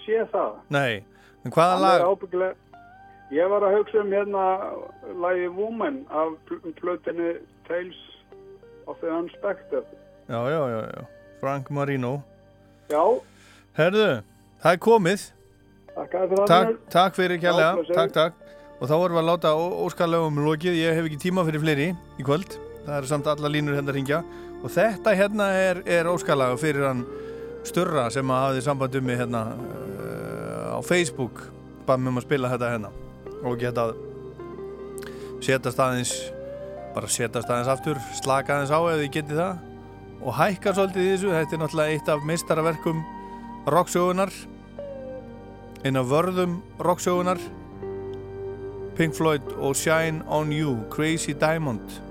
séð 0.06 0.28
það. 0.34 0.52
Nei, 0.74 1.04
en 1.46 1.52
hvaða 1.56 1.80
lag? 1.82 2.00
er 2.02 2.06
ábyggilega, 2.12 2.56
ég 3.32 3.50
var 3.50 3.66
að 3.68 3.76
hugsa 3.80 4.02
um 4.04 4.12
hérna 4.14 4.46
lagi 5.24 5.48
Woman 5.58 6.02
af 6.10 6.36
pl- 6.50 6.74
plötinu 6.82 7.32
Tales 7.68 7.98
of 8.88 9.00
the 9.02 9.08
Unexpected. 9.10 9.84
Já, 10.30 10.42
já, 10.50 10.62
já, 10.70 10.82
já, 10.96 11.06
Frank 11.40 11.70
Marino. 11.70 12.22
Já, 12.92 13.04
Herðu, 13.78 14.08
það 14.64 14.74
er 14.76 14.82
komið. 14.84 15.30
takk 15.96 16.12
Takk, 16.48 16.78
takk 16.92 17.16
fyrir 17.16 17.40
kjærlega, 17.40 17.84
takk, 17.94 18.12
takk. 18.16 18.34
Og 18.82 18.90
þá 18.90 18.94
erum 18.98 19.14
við 19.18 19.22
að 19.22 19.28
láta 19.30 19.50
óskarlegum 19.86 20.40
lokið, 20.46 20.74
ég 20.80 20.96
hef 20.98 21.06
ekki 21.06 21.20
tíma 21.30 21.44
fyrir 21.46 21.62
fleiri 21.62 21.90
í 22.18 22.24
kvöld. 22.26 22.56
Það 22.86 22.96
eru 22.98 23.10
samt 23.12 23.28
alla 23.30 23.50
línur 23.52 23.76
hérna 23.78 23.92
að 23.94 23.98
ringja. 24.00 24.22
Og 24.62 24.70
þetta 24.70 25.14
hérna 25.18 25.48
er, 25.58 25.82
er 25.90 26.10
óskarlega 26.10 26.58
fyrir 26.62 26.86
hann 26.86 27.06
Sturra 27.66 28.08
sem 28.14 28.30
að 28.34 28.44
hafði 28.46 28.62
samband 28.66 28.98
um 28.98 29.06
mig 29.06 29.20
hérna 29.22 29.42
uh, 29.54 30.78
á 30.78 30.80
Facebook. 30.86 31.44
Bara 31.88 32.02
með 32.02 32.14
um 32.14 32.22
að 32.22 32.28
spila 32.28 32.52
þetta 32.54 32.72
hérna. 32.76 32.92
Og 33.42 33.58
geta 33.62 33.88
setjast 35.42 35.82
aðeins, 35.82 36.14
bara 36.96 37.10
setjast 37.10 37.50
aðeins 37.50 37.72
aftur, 37.74 38.02
slaka 38.22 38.58
aðeins 38.58 38.74
á 38.74 38.80
ef 38.82 39.02
þið 39.02 39.12
getið 39.18 39.42
það. 39.42 39.68
Og 40.22 40.38
hækka 40.38 40.76
svolítið 40.78 41.08
í 41.08 41.12
þessu, 41.16 41.34
þetta 41.34 41.58
er 41.58 41.64
náttúrulega 41.64 41.96
eitt 41.96 42.14
af 42.14 42.28
meistaraverkum 42.30 43.02
rocksögunar 43.74 44.34
inn 45.86 45.98
á 45.98 46.04
vörðum 46.06 46.60
rocksögunar 46.82 47.42
Pink 48.98 49.18
Floyd 49.18 49.46
og 49.58 49.74
Shine 49.78 50.22
On 50.30 50.52
You 50.54 50.76
Crazy 50.94 51.34
Diamond 51.34 52.02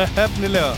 Nefnilega 0.00 0.72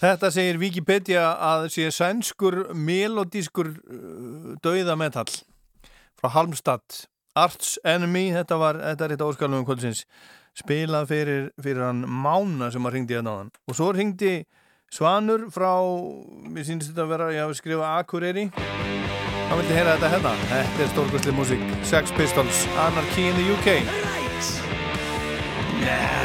Þetta 0.00 0.30
segir 0.32 0.56
Wikipedia 0.60 1.26
að 1.44 1.66
sé 1.74 1.90
sænskur 1.92 2.70
melodískur 2.72 3.68
uh, 3.68 4.54
dauðametall 4.64 5.28
frá 6.20 6.32
Halmstad. 6.36 7.04
Arts 7.36 7.76
Enemy, 7.86 8.30
þetta 8.34 8.56
var 8.58 8.80
þetta 8.80 9.04
er 9.06 9.12
þetta 9.14 9.28
óskalum 9.28 9.66
kvöldsins 9.68 10.06
spilað 10.58 11.04
fyrir, 11.12 11.44
fyrir 11.62 11.84
hann 11.86 12.00
Mána 12.10 12.72
sem 12.74 12.88
að 12.88 12.96
ringdi 12.96 13.14
hérna 13.14 13.36
á 13.36 13.40
hann 13.44 13.52
og 13.70 13.76
svo 13.78 13.92
ringdi 13.94 14.40
Svanur 14.90 15.44
frá 15.54 15.70
mér 16.50 16.66
sýnist 16.66 16.90
þetta 16.90 17.04
að 17.04 17.12
vera, 17.12 17.28
ég 17.30 17.44
hafi 17.44 17.60
skrifað 17.60 17.92
Akureyri. 18.00 18.48
Þá 18.50 19.52
vildi 19.60 19.76
heyra 19.76 19.94
þetta 19.94 20.10
hérna. 20.16 20.32
Þetta 20.50 20.82
er 20.82 20.90
stórkustli 20.90 21.34
músík. 21.36 21.62
Sex 21.86 22.10
Pistols, 22.18 22.64
Anarchy 22.88 23.28
in 23.30 23.38
the 23.38 23.46
UK 23.54 23.76
I 25.80 26.19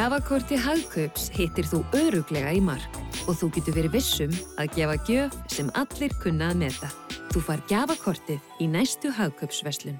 gjafakorti 0.00 0.56
Hagkaups 0.56 1.26
hittir 1.34 1.66
þú 1.68 1.82
öruglega 1.98 2.54
í 2.56 2.60
mark 2.64 2.94
og 3.28 3.34
þú 3.36 3.50
getur 3.56 3.74
verið 3.76 3.96
vissum 3.98 4.30
að 4.56 4.70
gefa 4.78 4.94
gjöf 5.04 5.36
sem 5.52 5.68
allir 5.76 6.14
kunna 6.22 6.48
að 6.54 6.62
meta. 6.62 6.88
Þú 7.34 7.42
far 7.44 7.60
gjafakortið 7.68 8.62
í 8.64 8.68
næstu 8.72 9.12
Hagkaupsverslun. 9.12 9.98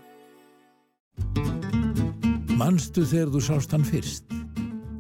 Manstu 2.57 3.05
þegar 3.05 3.35
þú 3.35 3.45
sást 3.45 3.77
hann 3.77 3.85
fyrst? 3.85 4.25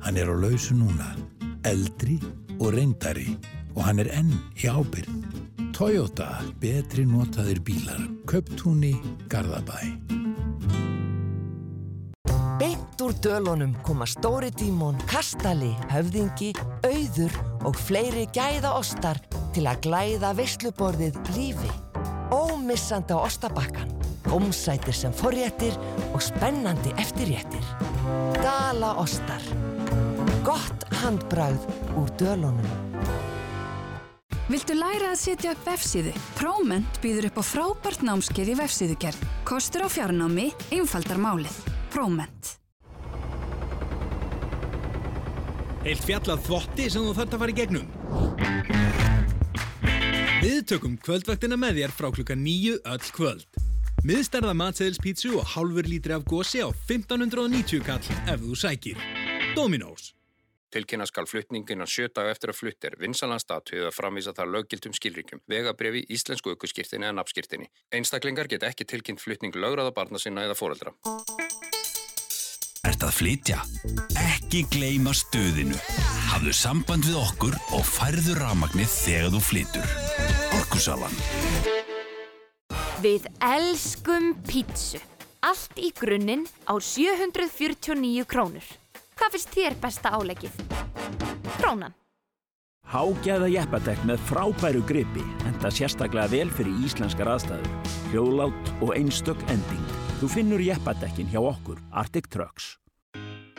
Hann 0.05 0.21
er 0.21 0.29
á 0.29 0.37
lausu 0.37 0.77
núna, 0.77 1.15
eldri 1.65 2.19
og 2.59 2.75
reyndari 2.77 3.39
og 3.73 3.85
hann 3.89 4.05
er 4.05 4.13
enn 4.21 4.37
í 4.61 4.69
ábyrg. 4.69 5.09
Toyota, 5.73 6.43
betri 6.61 7.09
notaðir 7.09 7.65
bílar, 7.65 8.05
köptúni, 8.29 8.99
Garðabæ. 9.33 10.20
Beint 13.01 13.15
úr 13.17 13.23
dölunum 13.25 13.73
koma 13.83 14.05
Stóri 14.05 14.51
Dímon, 14.53 14.99
Kastali, 15.09 15.71
Höfðingi, 15.89 16.51
Auður 16.85 17.33
og 17.65 17.79
fleiri 17.81 18.27
gæða 18.29 18.75
ostar 18.77 19.17
til 19.55 19.65
að 19.71 19.87
glæða 19.87 20.35
veisluborðið 20.37 21.17
lífi. 21.33 21.71
Ómissandi 22.29 23.17
á 23.17 23.25
ostabakkan, 23.25 23.89
gómsætir 24.29 24.93
sem 24.93 25.17
forréttir 25.17 25.81
og 26.13 26.21
spennandi 26.21 26.93
eftirréttir. 27.01 27.65
Dala 28.37 28.93
ostar. 29.01 29.49
Gott 30.45 30.85
handbragð 31.01 31.65
úr 31.97 32.13
dölunum. 32.21 32.71
Viltu 34.53 34.77
læra 34.77 35.15
að 35.15 35.21
setja 35.25 35.57
upp 35.57 35.65
vefsíðu? 35.73 36.13
Próment 36.37 37.01
býður 37.01 37.33
upp 37.33 37.41
á 37.41 37.45
frábært 37.49 38.05
námskeið 38.05 38.53
í 38.59 38.61
vefsíðugerð. 38.61 39.29
Kostur 39.49 39.89
á 39.89 39.89
fjarnámi, 39.89 40.51
einfaldar 40.69 41.17
málið. 41.17 41.63
Próment. 41.89 42.60
Heilt 45.81 46.03
fjallað 46.05 46.43
þvotti 46.45 46.87
sem 46.93 47.05
þú 47.07 47.13
þarft 47.17 47.35
að 47.35 47.41
fara 47.41 47.53
í 47.53 47.57
gegnum. 47.57 47.87
Við 50.41 50.61
tökum 50.69 50.99
kvöldvaktina 51.01 51.57
með 51.61 51.81
þér 51.81 51.95
frá 51.97 52.09
klukka 52.13 52.37
nýju 52.37 52.77
öll 52.85 53.11
kvöld. 53.17 53.61
Miðstærða 54.05 54.53
matseðilspítsu 54.57 55.35
og 55.41 55.49
hálfur 55.55 55.89
lítri 55.89 56.17
af 56.17 56.25
gósi 56.29 56.61
á 56.61 56.69
1590 56.69 57.85
kall 57.85 58.05
ef 58.29 58.45
þú 58.45 58.57
sækir. 58.57 59.01
Dominos. 59.57 60.13
Tilkynna 60.71 61.09
skal 61.09 61.27
flutning 61.27 61.67
innan 61.73 61.89
sjö 61.91 62.07
daga 62.13 62.31
eftir 62.31 62.53
að 62.53 62.61
flutt 62.61 62.87
er 62.87 62.95
vinsalan 63.01 63.41
statu 63.43 63.81
eða 63.81 63.91
framvísa 63.91 64.37
þar 64.37 64.53
löggiltum 64.55 64.95
skilríkjum, 64.95 65.43
vegabrefi, 65.51 66.05
íslensku 66.15 66.53
aukurskirtinni 66.55 67.09
eða 67.09 67.17
nafnskirtinni. 67.19 67.67
Einstaklingar 67.91 68.53
get 68.53 68.69
ekki 68.69 68.87
tilkynnt 68.87 69.25
flutning 69.25 69.57
lögraða 69.57 69.97
barna 69.97 70.21
sinna 70.23 70.45
eða 70.47 70.61
foreldra. 70.61 70.95
Ert 73.01 73.07
að 73.09 73.17
flytja? 73.17 73.59
Ekki 74.21 74.59
gleyma 74.69 75.15
stöðinu. 75.17 75.77
Hafðu 76.29 76.53
samband 76.53 77.07
við 77.09 77.15
okkur 77.17 77.55
og 77.73 77.87
færðu 77.89 78.35
rafmagnið 78.37 78.91
þegar 78.93 79.31
þú 79.33 79.39
flytur. 79.41 79.95
Orkusalan. 80.59 81.15
Við 83.01 83.25
elskum 83.41 84.35
pítsu. 84.45 85.01
Allt 85.41 85.81
í 85.81 85.89
grunninn 85.97 86.45
á 86.69 86.77
749 86.77 88.27
krónur. 88.29 88.67
Hvað 89.17 89.33
finnst 89.33 89.57
þér 89.57 89.79
besta 89.81 90.13
álegið? 90.13 90.61
Krónan. 91.57 91.97
Hágæða 92.93 93.49
jeppadekk 93.55 94.05
með 94.11 94.21
frábæru 94.29 94.85
gripi 94.85 95.25
enda 95.49 95.73
sérstaklega 95.73 96.29
vel 96.35 96.53
fyrir 96.53 96.85
íslenskar 96.85 97.33
aðstæður. 97.33 97.73
Hljóðlátt 98.13 98.75
og 98.85 98.93
einstök 98.99 99.41
ending. 99.49 99.97
Þú 100.21 100.33
finnur 100.37 100.61
jeppadekkin 100.61 101.33
hjá 101.33 101.41
okkur, 101.41 101.81
Arctic 101.97 102.29
Trucks. 102.29 102.75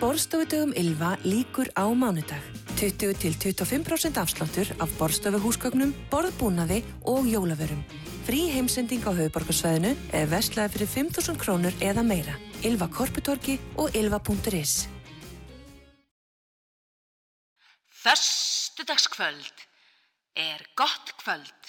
Borstofudögum 0.01 0.71
Ylva 0.73 1.17
líkur 1.21 1.69
á 1.77 1.85
mánudag. 1.93 2.41
20-25% 2.75 4.17
afsláttur 4.17 4.67
af 4.81 4.89
borstofuhúsgögnum, 4.97 5.93
borðbúnaði 6.09 6.81
og 7.05 7.29
jólavörum. 7.29 7.83
Frí 8.25 8.49
heimsending 8.49 9.05
á 9.05 9.13
höfuborgarsvæðinu 9.13 9.93
eða 10.09 10.31
vestlaði 10.33 10.73
fyrir 10.73 10.89
5.000 10.95 11.37
krónur 11.37 11.77
eða 11.85 12.01
meira. 12.01 12.33
Ylva 12.65 12.89
Korputorki 12.89 13.59
og 13.77 13.93
ylva.is 13.93 14.89
Föstudagskvöld 18.01 19.53
er 20.33 20.65
gott 20.73 21.13
kvöld. 21.21 21.61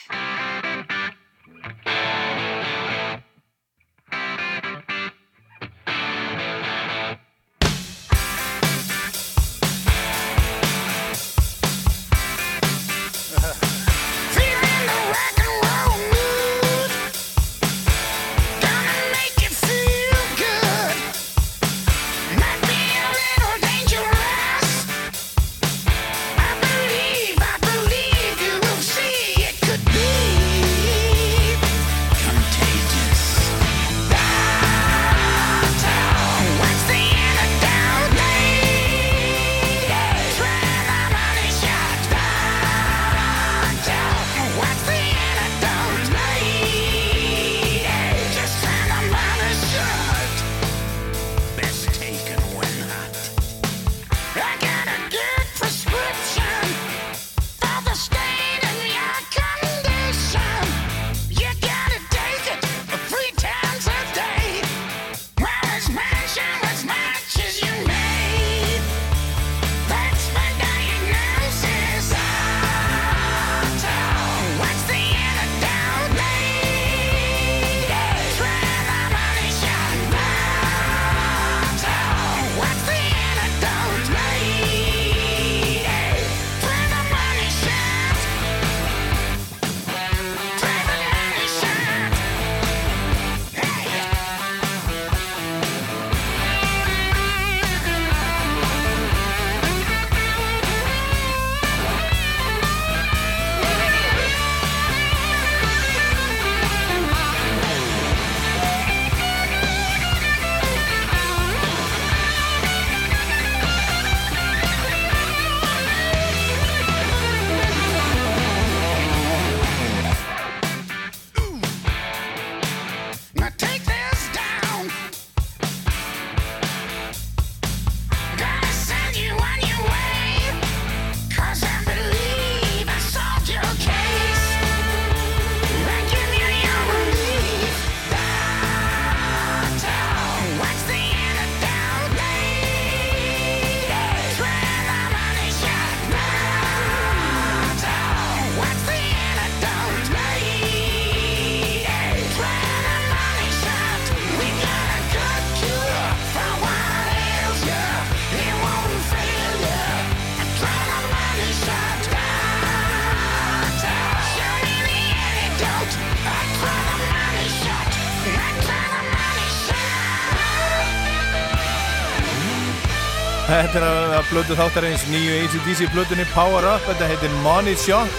Blödu 174.33 174.55
þáttarins 174.57 175.03
nýju 175.13 175.33
ACDC 175.43 175.91
blötunni 175.93 176.25
Power 176.33 176.65
Up, 176.65 176.81
þetta 176.87 177.09
heitir 177.11 177.33
Money 177.45 177.75
Shot. 177.77 178.15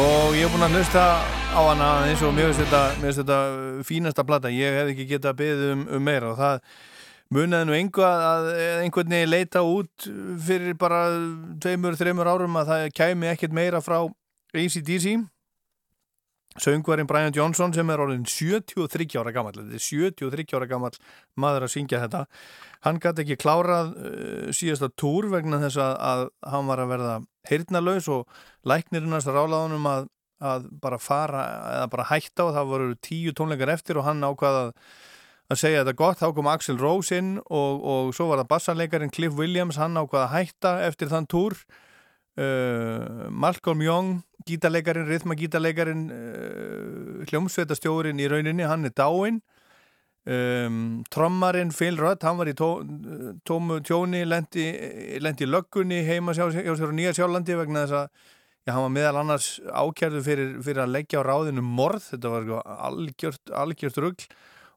Og 0.00 0.32
ég 0.32 0.46
er 0.46 0.52
búinn 0.52 0.64
að 0.64 0.78
hlusta 0.78 1.02
á 1.52 1.60
hana 1.60 1.88
eins 2.08 2.22
og 2.24 2.32
mér 2.32 2.48
finnst 2.48 2.62
þetta, 2.62 2.80
þetta 3.02 3.40
uh, 3.52 3.82
fínasta 3.84 4.24
plata, 4.24 4.52
ég 4.54 4.78
hef 4.78 4.92
ekki 4.94 5.04
getað 5.10 5.36
beðið 5.42 5.72
um, 5.74 5.82
um 5.98 6.06
meira 6.08 6.30
og 6.30 6.38
það 6.38 6.62
munaði 7.36 7.68
nú 7.68 7.76
engu 7.76 8.06
að, 8.06 8.24
að 8.30 8.48
einhvern 8.86 9.12
veginn 9.16 9.32
leita 9.34 9.64
út 9.66 10.08
fyrir 10.46 10.78
bara 10.80 11.02
tveimur, 11.60 12.00
þreimur 12.00 12.32
árum 12.32 12.56
að 12.62 12.72
það 12.72 12.86
kæmi 13.02 13.30
ekkert 13.34 13.58
meira 13.60 13.82
frá 13.84 13.98
ACDC 14.56 15.18
söngvarinn 16.60 17.06
Brian 17.10 17.36
Johnson 17.36 17.76
sem 17.76 17.92
er 17.92 18.02
orðin 18.02 18.24
73 18.26 19.20
ára 19.20 19.36
gammal 19.36 19.54
þetta 19.58 19.76
er 19.76 19.84
73 19.84 20.56
ára 20.58 20.70
gammal 20.70 20.96
maður 21.38 21.68
að 21.68 21.74
syngja 21.76 22.00
þetta 22.06 22.24
hann 22.86 23.00
gæti 23.00 23.24
ekki 23.24 23.38
klárað 23.40 23.92
uh, 23.96 24.48
síðasta 24.56 24.90
túr 24.98 25.28
vegna 25.32 25.60
þess 25.64 25.80
að, 25.82 25.92
að 26.10 26.24
hann 26.54 26.70
var 26.70 26.82
að 26.82 26.94
verða 26.94 27.18
heyrnalaus 27.50 28.08
og 28.12 28.40
læknirinn 28.68 29.14
hans 29.16 29.28
rálaðunum 29.28 29.88
að, 29.90 30.08
að 30.40 30.66
bara 30.82 31.00
fara 31.00 31.44
eða 31.76 31.90
bara 31.92 32.08
hætta 32.10 32.48
og 32.48 32.56
það 32.56 32.72
voru 32.72 32.98
tíu 33.04 33.34
tónleikar 33.36 33.74
eftir 33.76 34.00
og 34.00 34.08
hann 34.08 34.24
ákvaða 34.24 34.70
að, 34.70 35.60
segja 35.60 35.82
þetta 35.82 35.98
gott, 35.98 36.20
þá 36.20 36.32
kom 36.36 36.50
Axel 36.52 36.80
Rose 36.80 37.20
inn 37.20 37.36
og, 37.42 37.84
og 37.92 38.10
svo 38.16 38.30
var 38.30 38.42
það 38.42 38.50
bassarleikarin 38.54 39.12
Cliff 39.12 39.36
Williams, 39.36 39.80
hann 39.80 39.98
ákvaða 39.98 40.28
að 40.28 40.34
hætta 40.36 40.74
eftir 40.86 41.12
þann 41.12 41.28
túr. 41.30 41.56
Uh, 42.40 43.26
Malcolm 43.34 43.80
Young 43.82 44.20
gítarleikarin, 44.46 45.08
rithmagítarleikarin 45.10 46.04
uh, 46.14 47.24
hljómsveitastjórin 47.28 48.22
í 48.22 48.28
rauninni, 48.30 48.64
hann 48.64 48.86
er 48.86 48.94
dáinn 48.96 49.40
um, 50.26 50.80
trommarinn 51.12 51.72
Phil 51.74 51.98
Rudd, 52.00 52.24
hann 52.26 52.38
var 52.40 52.50
í 52.50 52.56
tó, 52.58 52.72
tómu 53.46 53.80
tjóni 53.86 54.24
lendi, 54.28 54.66
lendi 55.22 55.48
löggunni 55.48 56.02
heima 56.08 56.34
hjá 56.36 56.46
sér 56.52 56.92
á 56.92 56.96
Nýja 56.96 57.16
Sjálandi 57.16 57.56
vegna 57.58 57.86
þess 57.86 57.98
að 58.02 58.06
já, 58.66 58.72
hann 58.74 58.86
var 58.86 58.94
meðal 58.96 59.20
annars 59.22 59.50
ákjærðu 59.66 60.24
fyrir, 60.26 60.54
fyrir 60.64 60.84
að 60.84 60.94
leggja 60.96 61.24
á 61.24 61.28
ráðinu 61.28 61.64
morð, 61.64 62.10
þetta 62.12 62.34
var 62.34 62.48
sko 62.48 62.64
algjört, 62.90 63.54
algjört 63.62 64.02
rugg 64.04 64.26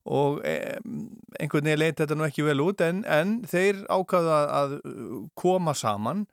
og 0.04 0.42
einhvern 0.44 1.64
veginn 1.64 1.80
leiti 1.80 2.02
þetta 2.04 2.16
nú 2.20 2.26
ekki 2.28 2.44
vel 2.44 2.60
út 2.60 2.82
en, 2.84 3.04
en 3.08 3.38
þeir 3.48 3.86
ákvaða 3.88 4.40
að 4.60 4.74
koma 5.40 5.76
saman 5.80 6.26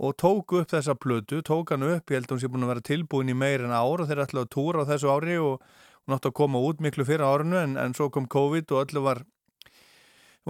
og 0.00 0.16
tók 0.16 0.54
upp 0.56 0.70
þessa 0.72 0.94
plötu, 0.96 1.42
tók 1.44 1.74
hann 1.74 1.84
upp, 1.84 2.08
ég 2.08 2.22
held 2.22 2.30
að 2.30 2.32
hún 2.32 2.40
sé 2.40 2.48
búin 2.48 2.64
að 2.64 2.72
vera 2.72 2.86
tilbúin 2.88 3.32
í 3.32 3.36
meir 3.36 3.66
en 3.66 3.74
ár 3.76 4.00
og 4.00 4.08
þeir 4.08 4.22
ætlaði 4.24 4.46
að 4.46 4.52
túra 4.54 4.84
á 4.84 4.88
þessu 4.88 5.10
ári 5.12 5.36
og 5.36 5.66
hún 6.10 6.18
átti 6.18 6.30
að 6.32 6.38
koma 6.42 6.60
út 6.66 6.82
miklu 6.82 7.06
fyrir 7.06 7.24
árinu 7.24 7.60
en, 7.60 7.78
en 7.78 7.94
svo 7.96 8.10
kom 8.10 8.26
COVID 8.30 8.74
og 8.74 8.82
öllu 8.84 9.04
var, 9.06 9.22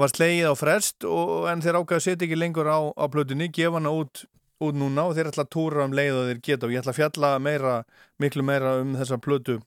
var 0.01 0.13
slegið 0.13 0.51
á 0.51 0.55
frest 0.57 1.07
og, 1.09 1.47
en 1.53 1.65
þeir 1.65 1.83
ákvaði 1.83 2.01
að 2.01 2.07
setja 2.09 2.29
ekki 2.29 2.41
lengur 2.41 2.71
á, 2.73 2.81
á 2.97 3.05
plötunni, 3.13 3.51
gefa 3.53 3.77
hana 3.77 3.93
út, 3.93 4.25
út 4.65 4.77
núna 4.77 5.09
og 5.09 5.17
þeir 5.17 5.31
ætlaði 5.31 5.47
að 5.47 5.55
túra 5.57 5.85
um 5.85 5.97
leið 5.97 6.17
og 6.17 6.31
þeir 6.31 6.41
geta. 6.49 6.67
Og 6.67 6.73
ég 6.75 6.83
ætla 6.83 6.95
að 6.97 7.01
fjalla 7.03 7.35
meira, 7.43 7.75
miklu 8.23 8.47
meira 8.47 8.79
um 8.81 8.97
þessa 8.97 9.21
plötu 9.21 9.61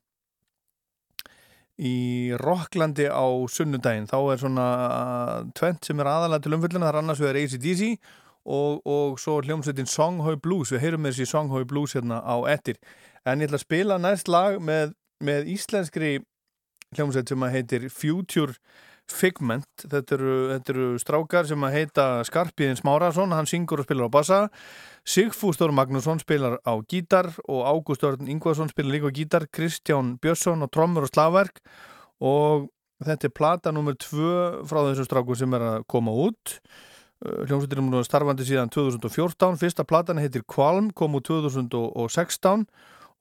í 1.77 2.33
Rocklandi 2.37 3.07
á 3.09 3.25
sunnudaginn. 3.49 4.09
Þá 4.09 4.17
er 4.33 4.41
svona 4.41 4.67
tvent 5.57 5.87
sem 5.87 5.99
er 5.99 6.09
aðalega 6.09 6.45
til 6.45 6.57
umfyllina, 6.57 6.85
það 6.85 6.91
er 6.93 6.99
annars 7.01 7.23
er 7.23 7.39
ACDC 7.39 7.83
og, 8.43 8.81
og 8.85 9.19
svo 9.21 9.39
hljómsveitin 9.41 9.89
Songhoi 9.89 10.35
Blues, 10.41 10.73
við 10.73 10.83
heyrum 10.85 11.07
þessi 11.07 11.27
Songhoi 11.29 11.63
Blues 11.65 11.95
hérna 11.97 12.19
á 12.21 12.35
ettir, 12.51 12.77
en 13.25 13.41
ég 13.41 13.49
ætla 13.49 13.61
að 13.61 13.65
spila 13.65 13.99
næst 14.01 14.29
lag 14.31 14.59
með, 14.61 14.93
með 15.25 15.49
íslenskri 15.53 16.17
hljómsveit 16.93 17.31
sem 17.31 17.45
að 17.45 17.55
heitir 17.57 17.87
Future 17.91 18.55
Figment, 19.11 19.67
þetta 19.83 20.15
eru, 20.15 20.35
þetta 20.53 20.71
eru 20.71 20.85
strákar 21.01 21.47
sem 21.49 21.65
að 21.67 21.73
heita 21.75 22.05
Skarpiðin 22.23 22.79
Smárasson, 22.79 23.33
hann 23.35 23.49
syngur 23.49 23.81
og 23.83 23.87
spilar 23.87 24.07
á 24.07 24.15
bassa. 24.15 24.37
Sigfústor 25.03 25.73
Magnússon 25.75 26.21
spilar 26.23 26.55
á 26.63 26.73
gítar 26.87 27.27
og 27.43 27.67
Ágústörn 27.67 28.31
Ingvarsson 28.31 28.71
spilar 28.71 28.95
líka 28.95 29.11
á 29.11 29.17
gítar, 29.17 29.47
Kristján 29.51 30.15
Björnsson 30.23 30.63
á 30.63 30.71
trommur 30.71 31.03
og 31.03 31.11
slagverk. 31.11 31.59
Og 32.23 32.69
þetta 33.03 33.27
er 33.27 33.35
plata 33.35 33.75
nummer 33.75 33.99
tvö 33.99 34.63
frá 34.71 34.81
þessum 34.87 35.09
strákum 35.09 35.37
sem 35.37 35.59
er 35.59 35.67
að 35.67 35.87
koma 35.91 36.15
út. 36.23 36.57
Hljómsveitir 37.23 37.83
er 37.83 38.07
starfandi 38.07 38.47
síðan 38.47 38.71
2014 38.71 39.59
fyrsta 39.59 39.83
platan 39.87 40.19
heitir 40.19 40.47
Kvalm 40.47 40.91
kom 40.95 41.19
úr 41.19 41.23
2016 41.27 42.65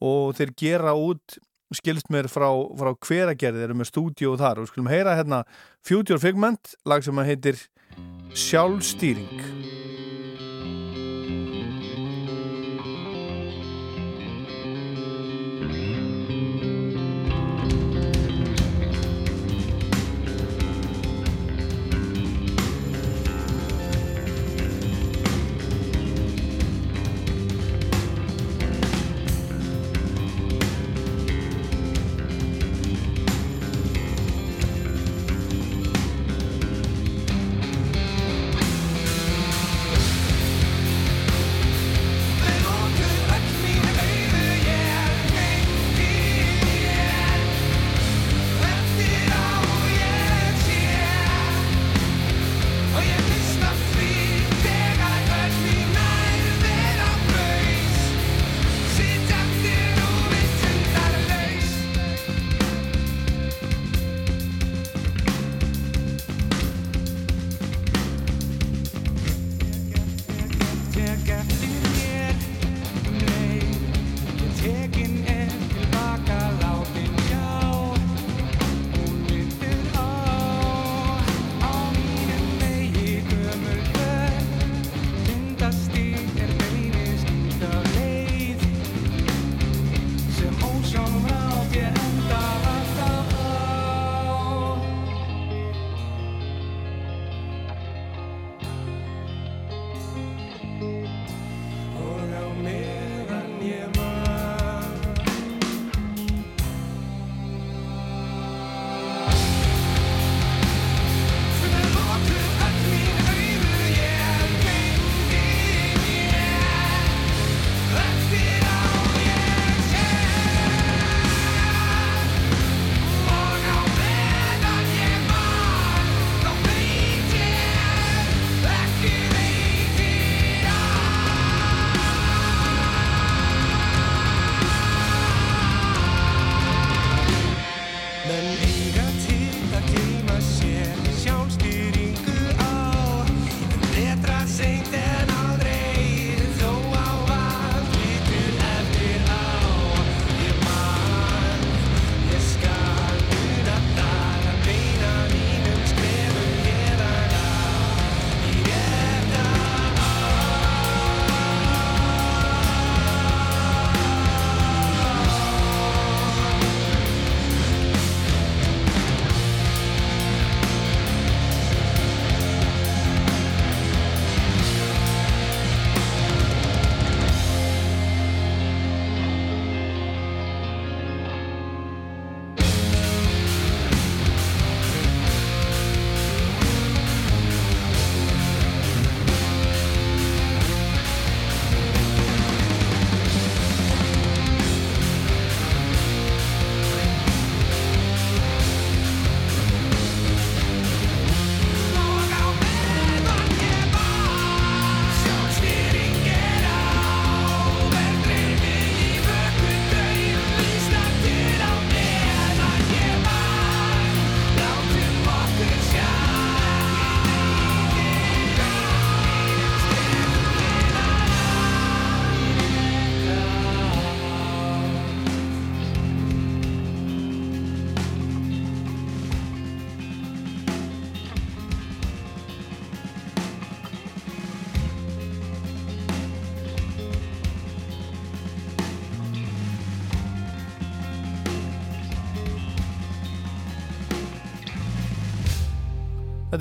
og 0.02 0.34
þeir 0.38 0.54
gera 0.58 0.94
út 0.98 1.42
skilst 1.76 2.10
mér 2.12 2.28
frá, 2.32 2.48
frá 2.78 2.92
hveragerði 3.06 3.66
eru 3.66 3.78
með 3.78 3.92
stúdíu 3.92 4.36
þar. 4.40 4.62
Og 4.62 4.70
skulum 4.70 4.90
heyra 4.92 5.16
hérna 5.18 5.42
Future 5.84 6.20
Figment, 6.22 6.74
lag 6.88 7.04
sem 7.04 7.24
heitir 7.26 7.60
Sjálfstýring 8.32 9.61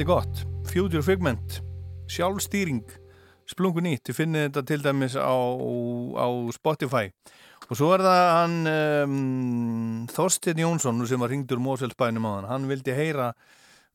Þetta 0.01 0.15
er 0.15 0.17
gott. 0.17 0.39
Future 0.65 1.05
Figment, 1.05 1.55
sjálfstýring, 2.09 2.87
splungu 3.45 3.83
nýtt. 3.85 4.07
Þið 4.07 4.15
finnið 4.17 4.45
þetta 4.47 4.61
til 4.65 4.77
dæmis 4.81 5.13
á, 5.13 5.29
á 5.29 6.27
Spotify. 6.55 7.11
Og 7.67 7.77
svo 7.77 7.91
er 7.93 8.01
það 8.01 8.21
hann 8.33 8.55
um, 8.71 9.19
Þorstein 10.09 10.57
Jónsson 10.63 11.03
sem 11.05 11.21
var 11.21 11.29
ringdur 11.29 11.61
Móselsbænum 11.61 12.25
á 12.25 12.31
hann. 12.31 12.47
Hann 12.49 12.65
vildi 12.71 12.95
heyra 12.97 13.27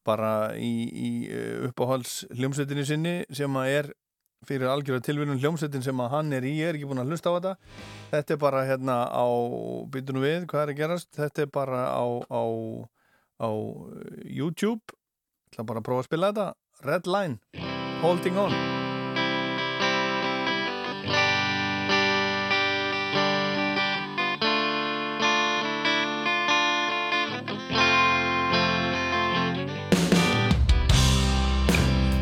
bara 0.07 0.53
í, 0.55 0.71
í 0.87 1.11
uh, 1.27 1.65
uppáhalds 1.73 2.21
hljómsveitinni 2.37 2.85
sinni 2.87 3.15
sem 3.35 3.59
að 3.59 3.71
er 3.73 3.89
fyrir 4.47 4.71
algjörða 4.71 5.09
tilvinnum 5.09 5.41
hljómsveitin 5.43 5.83
sem 5.83 6.03
að 6.05 6.15
hann 6.15 6.31
er 6.39 6.47
í, 6.47 6.53
ég 6.61 6.71
er 6.71 6.79
ekki 6.79 6.87
búin 6.87 7.03
að 7.03 7.11
hlusta 7.11 7.33
á 7.35 7.37
þetta. 7.41 7.57
Þetta 8.13 8.37
er 8.37 8.39
bara 8.45 8.63
hérna 8.69 9.01
á, 9.11 9.27
byttunum 9.91 10.23
við, 10.23 10.47
hvað 10.55 10.69
er 10.69 10.73
að 10.77 10.79
gerast? 10.85 11.11
Þetta 11.19 11.43
er 11.49 11.51
bara 11.59 11.83
á, 11.91 12.07
á, 12.31 12.43
á 13.43 13.51
YouTube. 14.23 14.87
Það 15.57 15.65
bara 15.71 15.81
að 15.81 15.85
prófa 15.89 16.03
að 16.03 16.07
spila 16.11 16.29
þetta. 16.33 16.47
Red 16.85 17.07
Line, 17.09 17.39
Holding 18.03 18.37
On. 18.37 18.53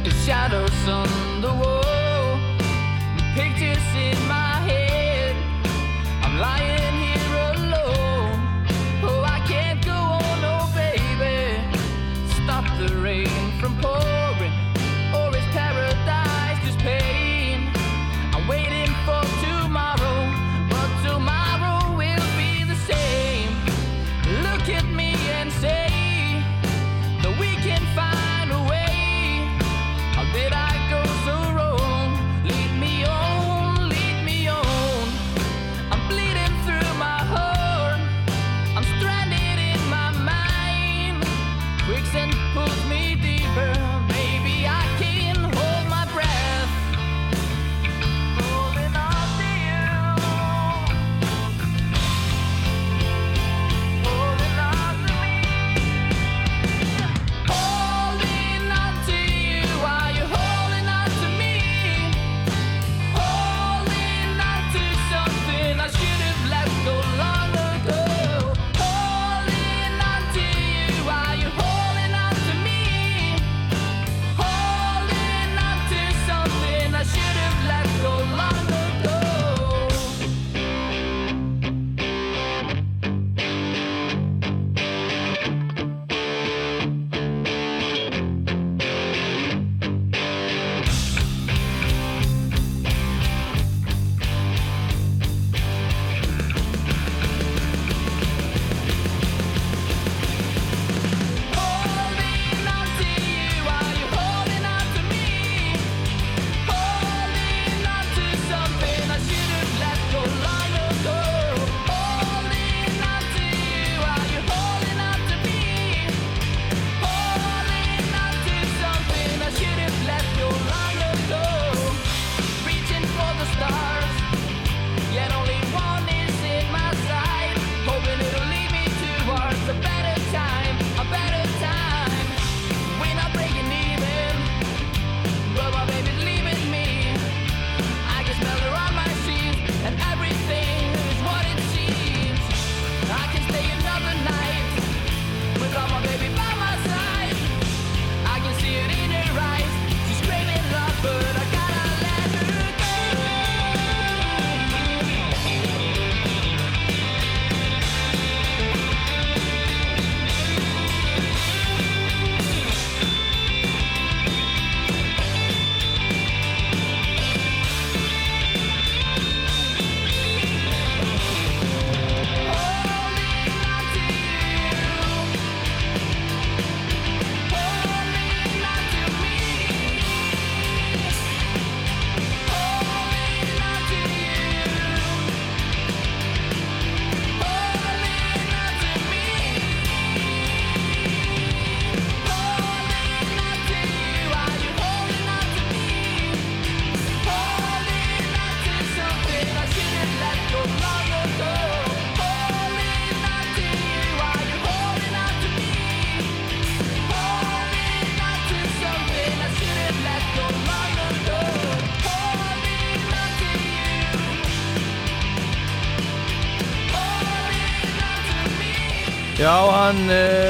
The 0.05 0.15
shadows 0.23 0.89
on 0.89 1.41
the 1.43 1.51
wall, 1.51 2.39
pictures 3.35 3.91
in 3.99 4.19
my 4.29 4.63
head. 4.71 5.35
I'm 6.23 6.39
lying 6.39 6.74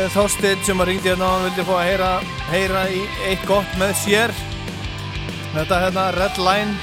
uh, 0.04 0.10
Þorsteinn 0.12 0.64
sem 0.66 0.82
að 0.82 0.90
ringdi 0.90 1.10
hérna 1.10 1.28
og 1.28 1.34
hann 1.34 1.46
vildi 1.48 1.66
fá 1.68 1.74
að 1.78 1.86
heyra, 1.88 2.10
heyra 2.50 2.82
í 2.92 3.04
eitt 3.30 3.46
gott 3.48 3.78
með 3.80 3.94
sér 4.02 4.34
Þetta 5.54 5.78
hérna 5.84 6.08
Red 6.18 6.40
Line 6.42 6.74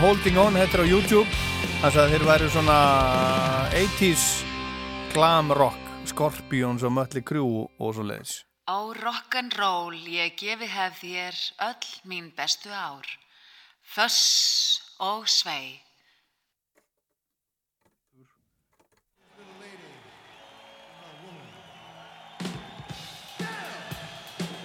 Holding 0.00 0.38
On, 0.40 0.56
er 0.56 0.72
á 0.72 0.84
YouTube 0.86 1.26
Þannig 1.82 1.98
að 2.04 2.14
þeir 2.14 2.24
væri 2.30 2.52
svona 2.54 2.78
80s 3.82 4.24
glam 5.12 5.52
rock 5.58 5.92
Scorpions 6.08 6.86
og 6.86 6.96
Mötley 6.96 7.26
Crüe 7.26 7.66
og 7.78 7.92
svo 7.92 8.06
leiðis 8.06 8.40
Ó 8.70 8.94
rock'n'roll 8.94 9.98
ég 10.06 10.36
gefi 10.38 10.68
hef 10.70 11.00
þér 11.02 11.38
öll 11.66 11.88
mín 12.06 12.28
bestu 12.36 12.70
ár. 12.70 13.02
Föss 13.82 14.78
og 15.02 15.26
svei. 15.26 15.81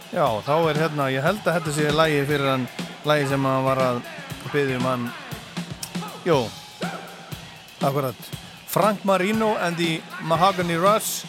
Já, 0.08 0.24
þá 0.40 0.54
er 0.70 0.78
hérna, 0.80 1.10
ég 1.12 1.26
held 1.26 1.42
að 1.44 1.58
þetta 1.58 1.72
sé 1.76 1.90
lægi 1.92 2.22
fyrir 2.30 2.48
hann, 2.48 2.64
lægi 3.08 3.28
sem 3.28 3.48
hann 3.50 3.66
var 3.66 3.82
að 3.84 3.98
byggja 4.54 4.78
um 4.80 4.88
hann, 4.88 5.04
jú, 6.24 6.38
akkurat, 7.84 8.30
Frank 8.72 9.04
Marino 9.04 9.56
and 9.60 9.76
the 9.76 10.00
Mahogany 10.24 10.80
Rush, 10.80 11.28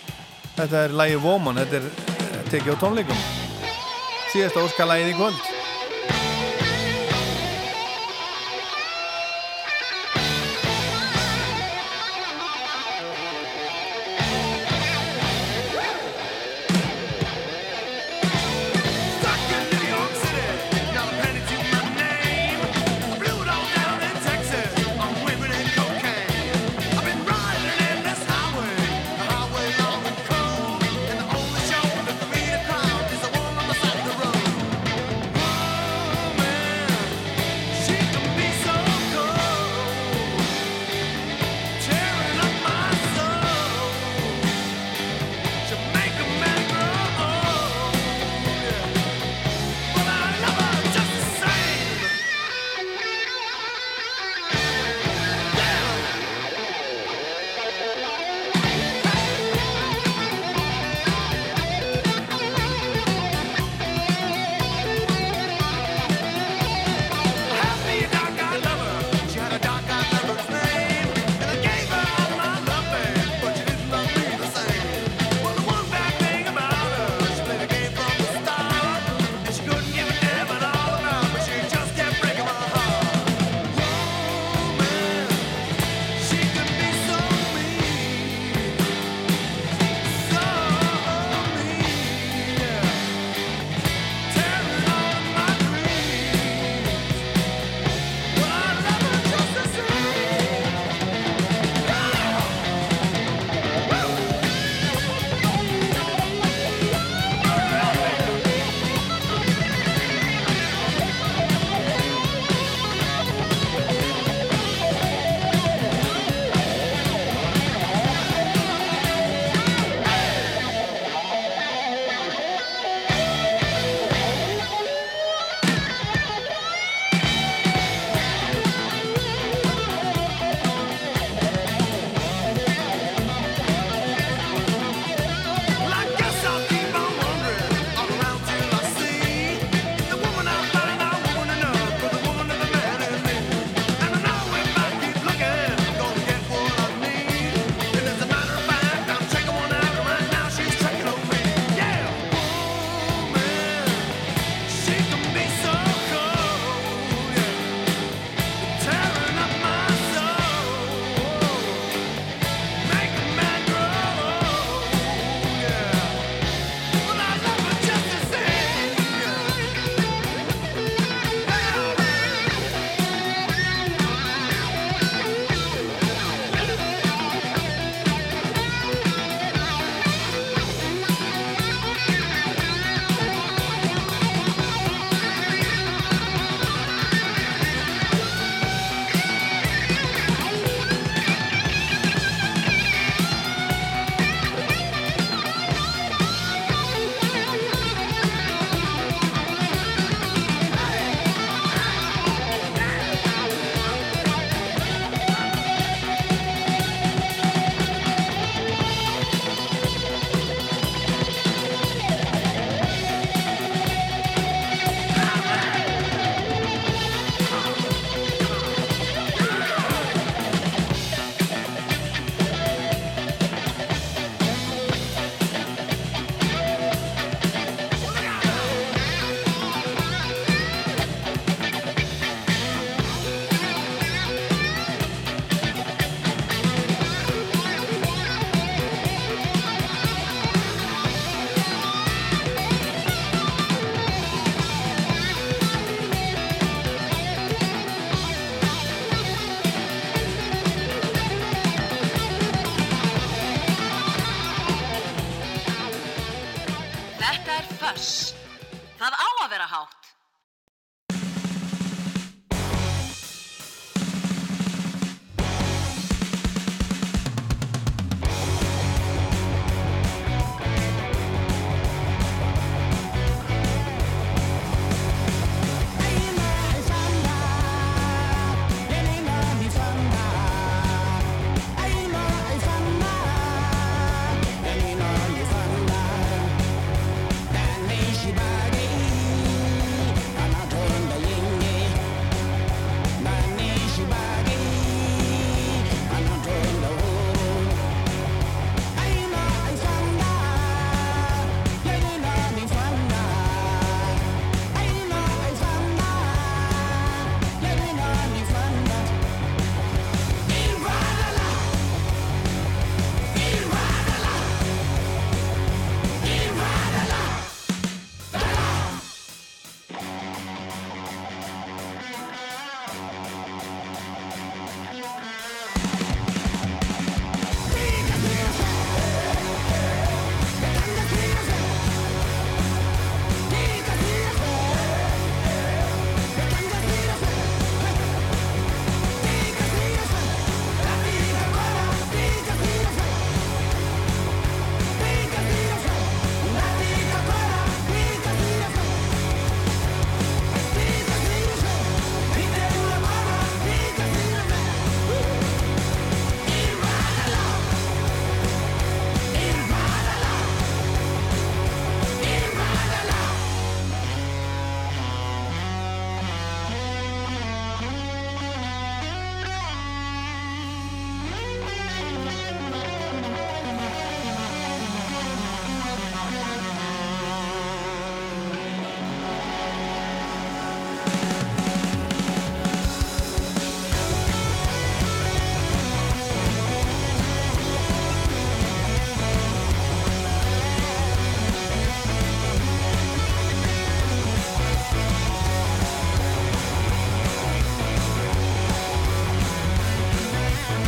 þetta 0.54 0.84
er 0.86 0.94
lægi 0.94 1.18
Woman, 1.26 1.58
þetta 1.58 1.82
er 1.82 2.48
tekið 2.52 2.78
á 2.78 2.82
tónleikum, 2.84 3.28
síðasta 4.30 4.62
óskalægið 4.62 5.10
í 5.10 5.18
kvöld. 5.18 5.47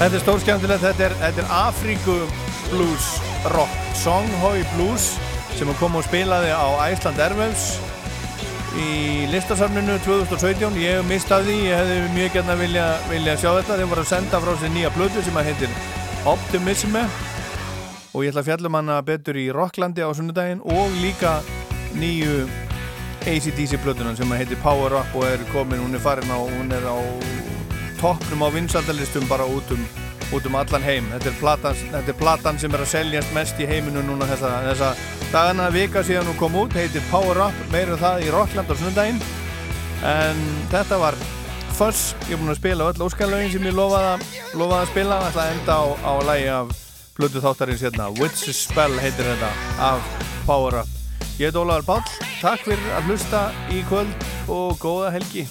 Þetta 0.01 0.17
er 0.17 0.23
stórskjæmtilegt, 0.23 0.81
þetta 0.81 1.09
þetta 1.21 1.43
er 1.43 1.51
Afríku 1.53 2.15
Blues 2.71 3.09
Rock. 3.53 3.73
Songhoi 4.01 4.63
Blues 4.71 5.11
sem 5.59 5.69
kom 5.77 5.99
og 5.99 6.07
spilaði 6.07 6.55
á 6.57 6.89
Æsland 6.89 7.21
Airwaves 7.21 7.75
í 8.81 9.27
listasafninu 9.29 9.99
2017 10.07 10.79
ég 10.81 10.97
hef 10.97 11.05
mistað 11.11 11.51
því, 11.51 11.57
ég 11.67 11.83
hefði 11.83 12.15
mjög 12.15 12.33
gætna 12.39 12.57
vilja, 12.63 12.87
vilja 13.11 13.35
sjá 13.43 13.51
þetta, 13.59 13.77
þeim 13.77 13.93
voru 13.93 14.05
að 14.07 14.09
senda 14.15 14.41
frá 14.41 14.55
sér 14.63 14.73
nýja 14.73 14.93
blödu 14.95 15.27
sem 15.27 15.37
að 15.37 15.51
heitir 15.51 15.77
Optimisme 16.33 17.05
og 18.15 18.25
ég 18.25 18.33
ætla 18.33 18.41
að 18.41 18.49
fjallum 18.49 18.81
hana 18.81 18.97
betur 19.05 19.37
í 19.37 19.51
Rocklandi 19.53 20.01
á 20.01 20.09
sunnudaginn 20.17 20.65
og 20.65 20.97
líka 21.03 21.43
nýju 22.01 22.47
ACDC 23.29 23.77
blödunan 23.85 24.17
sem 24.17 24.33
að 24.33 24.47
heitir 24.47 24.65
Power 24.65 24.97
Up 25.03 25.13
og 25.13 25.29
er 25.29 25.45
komin, 25.53 25.85
hún 25.85 25.93
er 25.93 26.01
farin 26.09 26.33
á 26.33 26.41
hún 26.41 26.73
er 26.73 26.89
á 26.89 26.97
toppnum 28.01 28.45
á 28.45 28.49
vinsaldalistum 28.55 29.29
bara 29.29 29.47
út 29.49 29.71
um, 29.75 29.83
út 30.33 30.47
um 30.47 30.57
allan 30.59 30.85
heim. 30.85 31.09
Þetta 31.15 31.31
er, 31.31 31.37
platan, 31.41 31.83
þetta 31.93 32.13
er 32.13 32.19
platan 32.21 32.61
sem 32.61 32.75
er 32.75 32.85
að 32.85 32.93
seljast 32.93 33.35
mest 33.37 33.61
í 33.61 33.69
heiminu 33.69 34.03
núna 34.07 34.29
þessa, 34.31 34.53
þessa 34.69 34.93
dagana. 35.33 35.69
Vika 35.75 36.05
síðan 36.07 36.31
hún 36.31 36.39
kom 36.41 36.57
út 36.63 36.77
heitir 36.77 37.05
Power 37.11 37.45
Up, 37.49 37.67
meira 37.75 37.97
um 37.97 38.01
það 38.01 38.27
í 38.27 38.33
Rockland 38.35 38.73
á 38.73 38.75
sunnundaginn 38.75 39.23
en 40.07 40.41
þetta 40.73 41.01
var 41.01 41.19
Fuss, 41.81 42.15
ég 42.29 42.35
er 42.37 42.41
búin 42.43 42.53
að 42.53 42.59
spila 42.59 42.91
öll 42.91 43.05
óskalögin 43.07 43.53
sem 43.55 43.65
ég 43.65 43.73
lofaði, 43.73 44.27
lofaði 44.53 44.83
að 44.83 44.91
spila. 44.91 45.21
Ætla 45.31 45.47
að 45.47 45.53
enda 45.55 45.77
á, 45.81 45.85
á 46.05 46.13
lægi 46.29 46.51
af 46.53 46.75
blödu 47.17 47.45
þáttarins 47.45 47.85
hérna, 47.87 48.11
Witch's 48.21 48.65
Spell 48.67 48.99
heitir 49.01 49.31
þetta 49.33 49.53
af 49.91 50.11
Power 50.49 50.83
Up. 50.83 50.99
Ég 51.41 51.49
heit 51.49 51.57
Ólaður 51.57 51.89
Pál, 51.89 52.03
takk 52.43 52.67
fyrir 52.69 52.93
að 52.99 53.09
hlusta 53.09 53.47
í 53.73 53.81
kvöld 53.89 54.29
og 54.53 54.77
góða 54.83 55.15
helgi 55.17 55.47